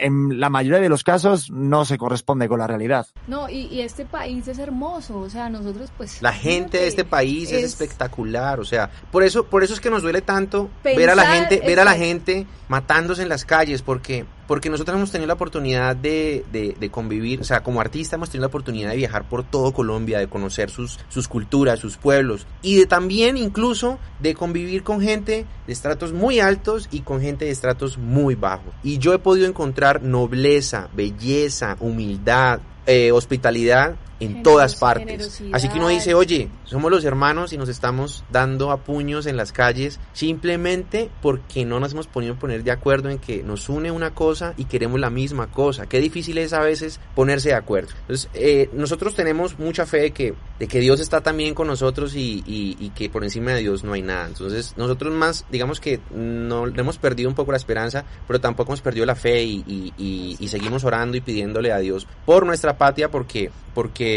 en 0.00 0.40
la 0.40 0.50
mayoría 0.50 0.80
de 0.80 0.88
los 0.88 1.02
casos 1.02 1.50
no 1.50 1.84
se 1.84 1.98
corresponde 1.98 2.48
con 2.48 2.58
la 2.58 2.66
realidad. 2.66 3.06
No, 3.26 3.48
y, 3.48 3.80
este 3.80 4.04
país 4.04 4.48
es 4.48 4.58
hermoso, 4.58 5.18
o 5.18 5.30
sea, 5.30 5.48
nosotros 5.48 5.90
pues... 5.96 6.20
La 6.22 6.32
gente 6.32 6.78
de 6.78 6.88
este 6.88 7.04
país 7.04 7.50
es, 7.52 7.64
espectacular, 7.64 8.60
o 8.60 8.64
sea, 8.64 8.90
por 9.10 9.22
eso, 9.22 9.46
por 9.46 9.62
eso 9.62 9.74
es 9.74 9.80
que 9.80 9.90
nos 9.90 10.02
duele 10.02 10.22
tanto 10.22 10.70
ver 10.84 11.10
a 11.10 11.14
la 11.14 11.26
gente, 11.26 11.62
ver 11.64 11.80
a 11.80 11.84
la 11.84 11.94
gente 11.94 12.46
matándose 12.68 13.22
en 13.22 13.28
las 13.28 13.44
calles, 13.44 13.82
porque 13.82 14.26
porque 14.48 14.70
nosotros 14.70 14.96
hemos 14.96 15.12
tenido 15.12 15.28
la 15.28 15.34
oportunidad 15.34 15.94
de, 15.94 16.44
de, 16.50 16.90
convivir, 16.90 17.40
o 17.40 17.44
sea, 17.44 17.62
como 17.62 17.82
artista 17.82 18.16
hemos 18.16 18.30
tenido 18.30 18.44
la 18.44 18.48
oportunidad 18.48 18.90
de 18.90 18.96
viajar 18.96 19.28
por 19.28 19.44
todo 19.44 19.72
Colombia, 19.72 20.18
de 20.18 20.26
conocer 20.26 20.70
sus, 20.70 20.98
sus 21.10 21.28
culturas, 21.28 21.78
sus 21.78 21.98
pueblos, 21.98 22.46
y 22.62 22.76
de 22.76 22.86
también 22.86 23.36
incluso 23.36 23.98
de 24.20 24.34
convivir 24.34 24.82
con 24.82 25.02
gente 25.02 25.44
de 25.66 25.72
estratos 25.72 26.14
muy 26.14 26.40
altos 26.40 26.88
y 26.90 27.00
con 27.00 27.20
gente 27.20 27.44
de 27.44 27.50
estratos 27.50 27.98
muy 27.98 28.34
bajos. 28.34 28.72
Y 28.82 28.96
yo 28.96 29.12
he 29.12 29.18
podido 29.18 29.46
encontrar 29.46 30.02
nobleza, 30.02 30.88
belleza, 30.96 31.76
humildad, 31.78 32.60
eh, 32.86 33.12
hospitalidad 33.12 33.96
en 34.20 34.42
todas 34.42 34.74
partes. 34.76 35.42
Así 35.52 35.68
que 35.68 35.78
uno 35.78 35.88
dice, 35.88 36.14
oye, 36.14 36.48
somos 36.64 36.90
los 36.90 37.04
hermanos 37.04 37.52
y 37.52 37.58
nos 37.58 37.68
estamos 37.68 38.24
dando 38.30 38.70
a 38.70 38.78
puños 38.78 39.26
en 39.26 39.36
las 39.36 39.52
calles 39.52 40.00
simplemente 40.12 41.10
porque 41.22 41.64
no 41.64 41.80
nos 41.80 41.92
hemos 41.92 42.06
podido 42.06 42.36
poner 42.36 42.64
de 42.64 42.70
acuerdo 42.70 43.10
en 43.10 43.18
que 43.18 43.42
nos 43.42 43.68
une 43.68 43.90
una 43.90 44.14
cosa 44.14 44.54
y 44.56 44.64
queremos 44.64 45.00
la 45.00 45.10
misma 45.10 45.48
cosa. 45.48 45.86
Qué 45.86 46.00
difícil 46.00 46.38
es 46.38 46.52
a 46.52 46.60
veces 46.60 47.00
ponerse 47.14 47.50
de 47.50 47.54
acuerdo. 47.54 47.90
Entonces, 48.02 48.28
eh, 48.34 48.70
nosotros 48.72 49.14
tenemos 49.14 49.58
mucha 49.58 49.86
fe 49.86 49.98
de 49.98 50.10
que, 50.12 50.34
de 50.58 50.68
que 50.68 50.80
Dios 50.80 51.00
está 51.00 51.20
también 51.20 51.54
con 51.54 51.66
nosotros 51.66 52.14
y, 52.14 52.42
y, 52.46 52.88
que 52.90 53.10
por 53.10 53.22
encima 53.22 53.52
de 53.52 53.60
Dios 53.60 53.84
no 53.84 53.92
hay 53.92 54.02
nada. 54.02 54.26
Entonces, 54.26 54.74
nosotros 54.76 55.12
más, 55.12 55.44
digamos 55.50 55.80
que 55.80 56.00
no 56.10 56.66
hemos 56.66 56.98
perdido 56.98 57.28
un 57.28 57.34
poco 57.34 57.52
la 57.52 57.58
esperanza, 57.58 58.04
pero 58.26 58.40
tampoco 58.40 58.72
hemos 58.72 58.80
perdido 58.80 59.06
la 59.06 59.14
fe 59.14 59.42
y, 59.44 59.92
y 59.96 60.48
seguimos 60.48 60.84
orando 60.84 61.16
y 61.16 61.20
pidiéndole 61.20 61.72
a 61.72 61.78
Dios 61.78 62.06
por 62.24 62.46
nuestra 62.46 62.76
patria 62.78 63.10
porque, 63.10 63.50
porque 63.74 64.07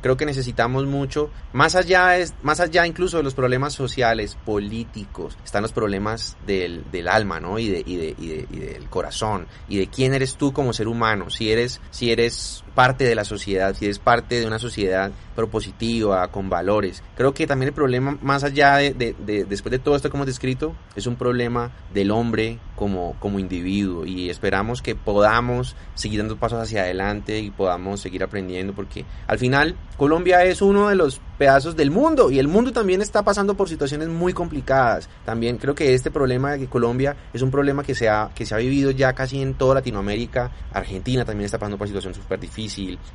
creo 0.00 0.16
que 0.16 0.26
necesitamos 0.26 0.86
mucho, 0.86 1.30
más 1.52 1.74
allá, 1.74 2.18
es, 2.18 2.34
más 2.42 2.60
allá 2.60 2.86
incluso 2.86 3.16
de 3.16 3.22
los 3.22 3.34
problemas 3.34 3.72
sociales, 3.72 4.36
políticos, 4.44 5.36
están 5.44 5.62
los 5.62 5.72
problemas 5.72 6.36
del, 6.46 6.84
del 6.90 7.08
alma, 7.08 7.40
¿no? 7.40 7.58
Y, 7.58 7.68
de, 7.68 7.82
y, 7.84 7.96
de, 7.96 8.14
y, 8.18 8.28
de, 8.28 8.46
y 8.50 8.58
del 8.58 8.88
corazón, 8.88 9.46
y 9.68 9.78
de 9.78 9.88
quién 9.88 10.14
eres 10.14 10.36
tú 10.36 10.52
como 10.52 10.72
ser 10.72 10.88
humano, 10.88 11.30
si 11.30 11.50
eres, 11.50 11.80
si 11.90 12.10
eres 12.10 12.64
parte 12.76 13.04
de 13.04 13.14
la 13.14 13.24
sociedad, 13.24 13.74
si 13.74 13.86
eres 13.86 13.98
parte 13.98 14.38
de 14.38 14.46
una 14.46 14.60
sociedad 14.60 15.10
propositiva, 15.34 16.28
con 16.28 16.48
valores. 16.48 17.02
Creo 17.16 17.34
que 17.34 17.46
también 17.46 17.68
el 17.68 17.74
problema, 17.74 18.18
más 18.22 18.44
allá 18.44 18.76
de, 18.76 18.92
de, 18.94 19.44
después 19.44 19.70
de 19.70 19.78
todo 19.78 19.96
esto 19.96 20.10
que 20.10 20.16
hemos 20.16 20.26
descrito, 20.26 20.76
es 20.94 21.06
un 21.06 21.16
problema 21.16 21.72
del 21.92 22.10
hombre 22.10 22.58
como, 22.76 23.16
como 23.18 23.38
individuo 23.38 24.04
y 24.04 24.30
esperamos 24.30 24.82
que 24.82 24.94
podamos 24.94 25.74
seguir 25.94 26.20
dando 26.20 26.36
pasos 26.36 26.62
hacia 26.62 26.82
adelante 26.82 27.40
y 27.40 27.50
podamos 27.50 28.00
seguir 28.00 28.22
aprendiendo 28.22 28.74
porque 28.74 29.04
al 29.26 29.38
final 29.38 29.76
Colombia 29.96 30.44
es 30.44 30.60
uno 30.60 30.88
de 30.88 30.94
los 30.94 31.20
pedazos 31.38 31.76
del 31.76 31.90
mundo 31.90 32.30
y 32.30 32.38
el 32.38 32.48
mundo 32.48 32.72
también 32.72 33.00
está 33.00 33.22
pasando 33.22 33.54
por 33.54 33.68
situaciones 33.68 34.08
muy 34.08 34.32
complicadas. 34.32 35.08
También 35.24 35.56
creo 35.56 35.74
que 35.74 35.94
este 35.94 36.10
problema 36.10 36.52
de 36.52 36.66
Colombia 36.66 37.16
es 37.32 37.42
un 37.42 37.50
problema 37.50 37.82
que 37.82 37.94
se 37.94 38.08
ha, 38.08 38.30
que 38.34 38.44
se 38.44 38.54
ha 38.54 38.58
vivido 38.58 38.90
ya 38.90 39.14
casi 39.14 39.40
en 39.40 39.54
toda 39.54 39.76
Latinoamérica. 39.76 40.50
Argentina 40.72 41.24
también 41.24 41.46
está 41.46 41.58
pasando 41.58 41.78
por 41.78 41.86
situación 41.86 42.14
súper 42.14 42.40
difícil. 42.40 42.65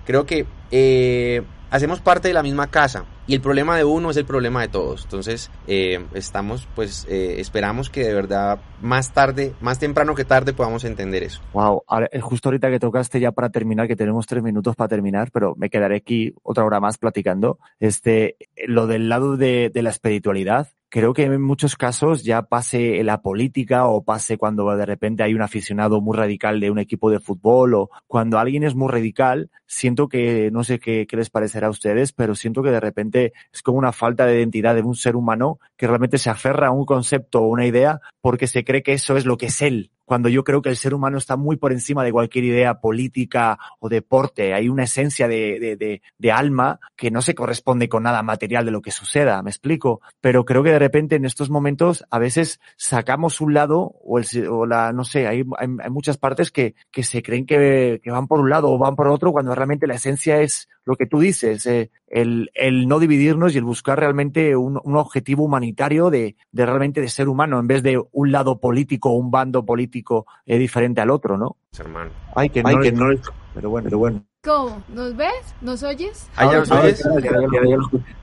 Creo 0.06 0.26
que 0.26 0.45
eh, 0.72 1.43
hacemos 1.72 2.02
parte 2.02 2.28
de 2.28 2.34
la 2.34 2.43
misma 2.43 2.68
casa 2.68 3.06
y 3.26 3.34
el 3.34 3.41
problema 3.41 3.78
de 3.78 3.86
uno 3.86 4.12
es 4.12 4.18
el 4.18 4.26
problema 4.26 4.62
de 4.62 4.68
todos. 4.68 5.06
Entonces, 5.06 5.49
eh, 5.66 6.06
estamos, 6.14 6.68
pues, 6.76 7.08
eh, 7.10 7.39
esperamos 7.39 7.89
que 7.89 8.04
de 8.04 8.14
verdad 8.14 8.60
más 8.82 9.14
tarde, 9.14 9.54
más 9.62 9.80
temprano 9.80 10.14
que 10.14 10.26
tarde 10.26 10.54
podamos 10.54 10.84
entender 10.84 11.24
eso. 11.24 11.41
Wow, 11.54 11.84
eh, 12.12 12.20
justo 12.20 12.49
ahorita 12.49 12.70
que 12.70 12.80
tocaste 12.80 13.20
ya 13.20 13.32
para 13.32 13.49
terminar, 13.49 13.88
que 13.88 13.95
tenemos 13.95 14.28
tres 14.28 14.43
minutos 14.43 14.76
para 14.76 14.89
terminar, 14.89 15.32
pero 15.32 15.56
me 15.56 15.70
quedaré 15.70 15.97
aquí 15.97 16.36
otra 16.43 16.66
hora 16.66 16.80
más 16.80 16.97
platicando. 16.97 17.58
Este, 17.80 18.36
lo 18.68 18.86
del 18.86 19.08
lado 19.08 19.38
de 19.38 19.72
la 19.74 19.89
espiritualidad, 19.89 20.68
creo 20.91 21.13
que 21.13 21.23
en 21.23 21.41
muchos 21.41 21.77
casos 21.77 22.23
ya 22.23 22.43
pase 22.43 23.01
la 23.03 23.21
política 23.21 23.87
o 23.87 24.03
pase 24.03 24.37
cuando 24.37 24.75
de 24.75 24.85
repente 24.85 25.23
hay 25.23 25.33
un 25.33 25.41
aficionado 25.41 26.01
muy 26.01 26.17
radical 26.17 26.59
de 26.59 26.69
un 26.69 26.79
equipo 26.79 27.09
de 27.09 27.21
fútbol 27.21 27.73
o 27.75 27.89
cuando 28.07 28.37
alguien 28.37 28.63
es 28.63 28.75
muy 28.75 28.91
radical, 28.91 29.49
siento 29.65 30.09
que, 30.09 30.51
no 30.51 30.65
sé 30.65 30.79
qué, 30.79 31.07
qué 31.07 31.15
les 31.15 31.29
parecerá 31.29 31.67
a 31.67 31.71
ustedes, 31.71 32.11
pero 32.11 32.35
siento 32.35 32.61
que 32.61 32.71
de 32.71 32.81
repente 32.81 33.31
es 33.53 33.63
como 33.63 33.77
una 33.77 33.93
falta 33.93 34.25
de 34.25 34.37
identidad 34.37 34.75
de 34.75 34.81
un 34.81 34.95
ser 34.95 35.15
humano 35.15 35.59
que 35.77 35.87
realmente 35.87 36.17
se 36.17 36.29
aferra 36.29 36.67
a 36.67 36.71
un 36.71 36.85
concepto 36.85 37.39
o 37.39 37.47
una 37.47 37.65
idea 37.65 38.01
porque 38.19 38.47
se 38.47 38.65
cree 38.65 38.83
que 38.83 38.93
eso 38.93 39.15
es 39.15 39.25
lo 39.25 39.37
que 39.37 39.45
es 39.45 39.61
él 39.61 39.91
cuando 40.12 40.28
yo 40.28 40.43
creo 40.43 40.62
que 40.62 40.68
el 40.68 40.76
ser 40.76 40.93
humano 40.93 41.18
está 41.18 41.38
muy 41.38 41.55
por 41.55 41.72
encima 41.72 42.03
de 42.03 42.12
cualquier 42.12 42.43
idea 42.43 42.82
política 42.82 43.57
o 43.80 43.88
deporte. 43.88 44.53
Hay 44.53 44.68
una 44.68 44.84
esencia 44.84 45.30
de, 45.30 45.78
de, 45.80 46.01
de, 46.18 46.32
alma 46.34 46.82
que 46.97 47.12
no 47.12 47.22
se 47.22 47.34
corresponde 47.34 47.88
con 47.88 48.03
nada 48.03 48.22
material 48.22 48.66
de 48.66 48.72
lo 48.72 48.82
que 48.82 48.91
suceda, 48.91 49.41
me 49.41 49.51
explico. 49.51 50.01
Pero 50.20 50.43
creo 50.43 50.64
que 50.64 50.72
de 50.72 50.80
repente 50.80 51.16
en 51.16 51.24
estos 51.24 51.49
momentos 51.49 52.03
a 52.12 52.20
veces 52.20 52.59
sacamos 52.76 53.39
un 53.39 53.53
lado 53.53 53.95
o, 54.03 54.20
el, 54.20 54.26
o 54.49 54.66
la, 54.66 54.91
no 54.91 55.05
sé, 55.05 55.28
hay, 55.28 55.45
hay, 55.57 55.70
hay, 55.82 55.89
muchas 55.89 56.18
partes 56.18 56.51
que, 56.51 56.76
que 56.91 57.03
se 57.03 57.24
creen 57.24 57.45
que, 57.45 58.01
que 58.03 58.12
van 58.12 58.28
por 58.28 58.41
un 58.41 58.49
lado 58.49 58.70
o 58.70 58.78
van 58.78 58.97
por 58.97 59.07
otro 59.07 59.32
cuando 59.32 59.55
realmente 59.55 59.88
la 59.88 59.95
esencia 59.95 60.41
es 60.41 60.68
lo 60.86 60.95
que 60.95 61.05
tú 61.05 61.19
dices, 61.19 61.65
eh, 61.65 61.91
el, 62.07 62.49
el, 62.53 62.88
no 62.88 62.99
dividirnos 62.99 63.53
y 63.53 63.57
el 63.57 63.63
buscar 63.63 63.99
realmente 63.99 64.55
un, 64.55 64.79
un 64.84 64.95
objetivo 64.95 65.43
humanitario 65.43 66.09
de, 66.09 66.36
de, 66.51 66.65
realmente 66.65 67.01
de 67.01 67.09
ser 67.09 67.29
humano 67.29 67.59
en 67.59 67.67
vez 67.67 67.84
de 67.84 68.01
un 68.11 68.32
lado 68.32 68.59
político 68.59 69.09
o 69.09 69.13
un 69.13 69.32
bando 69.32 69.65
político 69.65 70.25
eh, 70.45 70.57
diferente 70.57 71.01
al 71.01 71.09
otro, 71.09 71.38
¿no? 71.38 71.57
Hermano. 71.77 72.11
Ay, 72.36 72.49
que 72.49 72.63
no, 72.63 72.69
Ay, 72.69 72.77
que 72.82 72.91
no 72.91 73.07
pero 73.53 73.69
bueno, 73.69 73.86
pero 73.86 73.97
bueno. 73.97 74.23
¿Cómo? 74.43 74.82
¿Nos 74.89 75.15
ves? 75.15 75.55
¿Nos 75.61 75.84
oyes? 75.84 76.27
¿Ah, 76.36 76.45
ya 76.45 76.59
nos 76.59 76.71
oyes? 76.71 77.03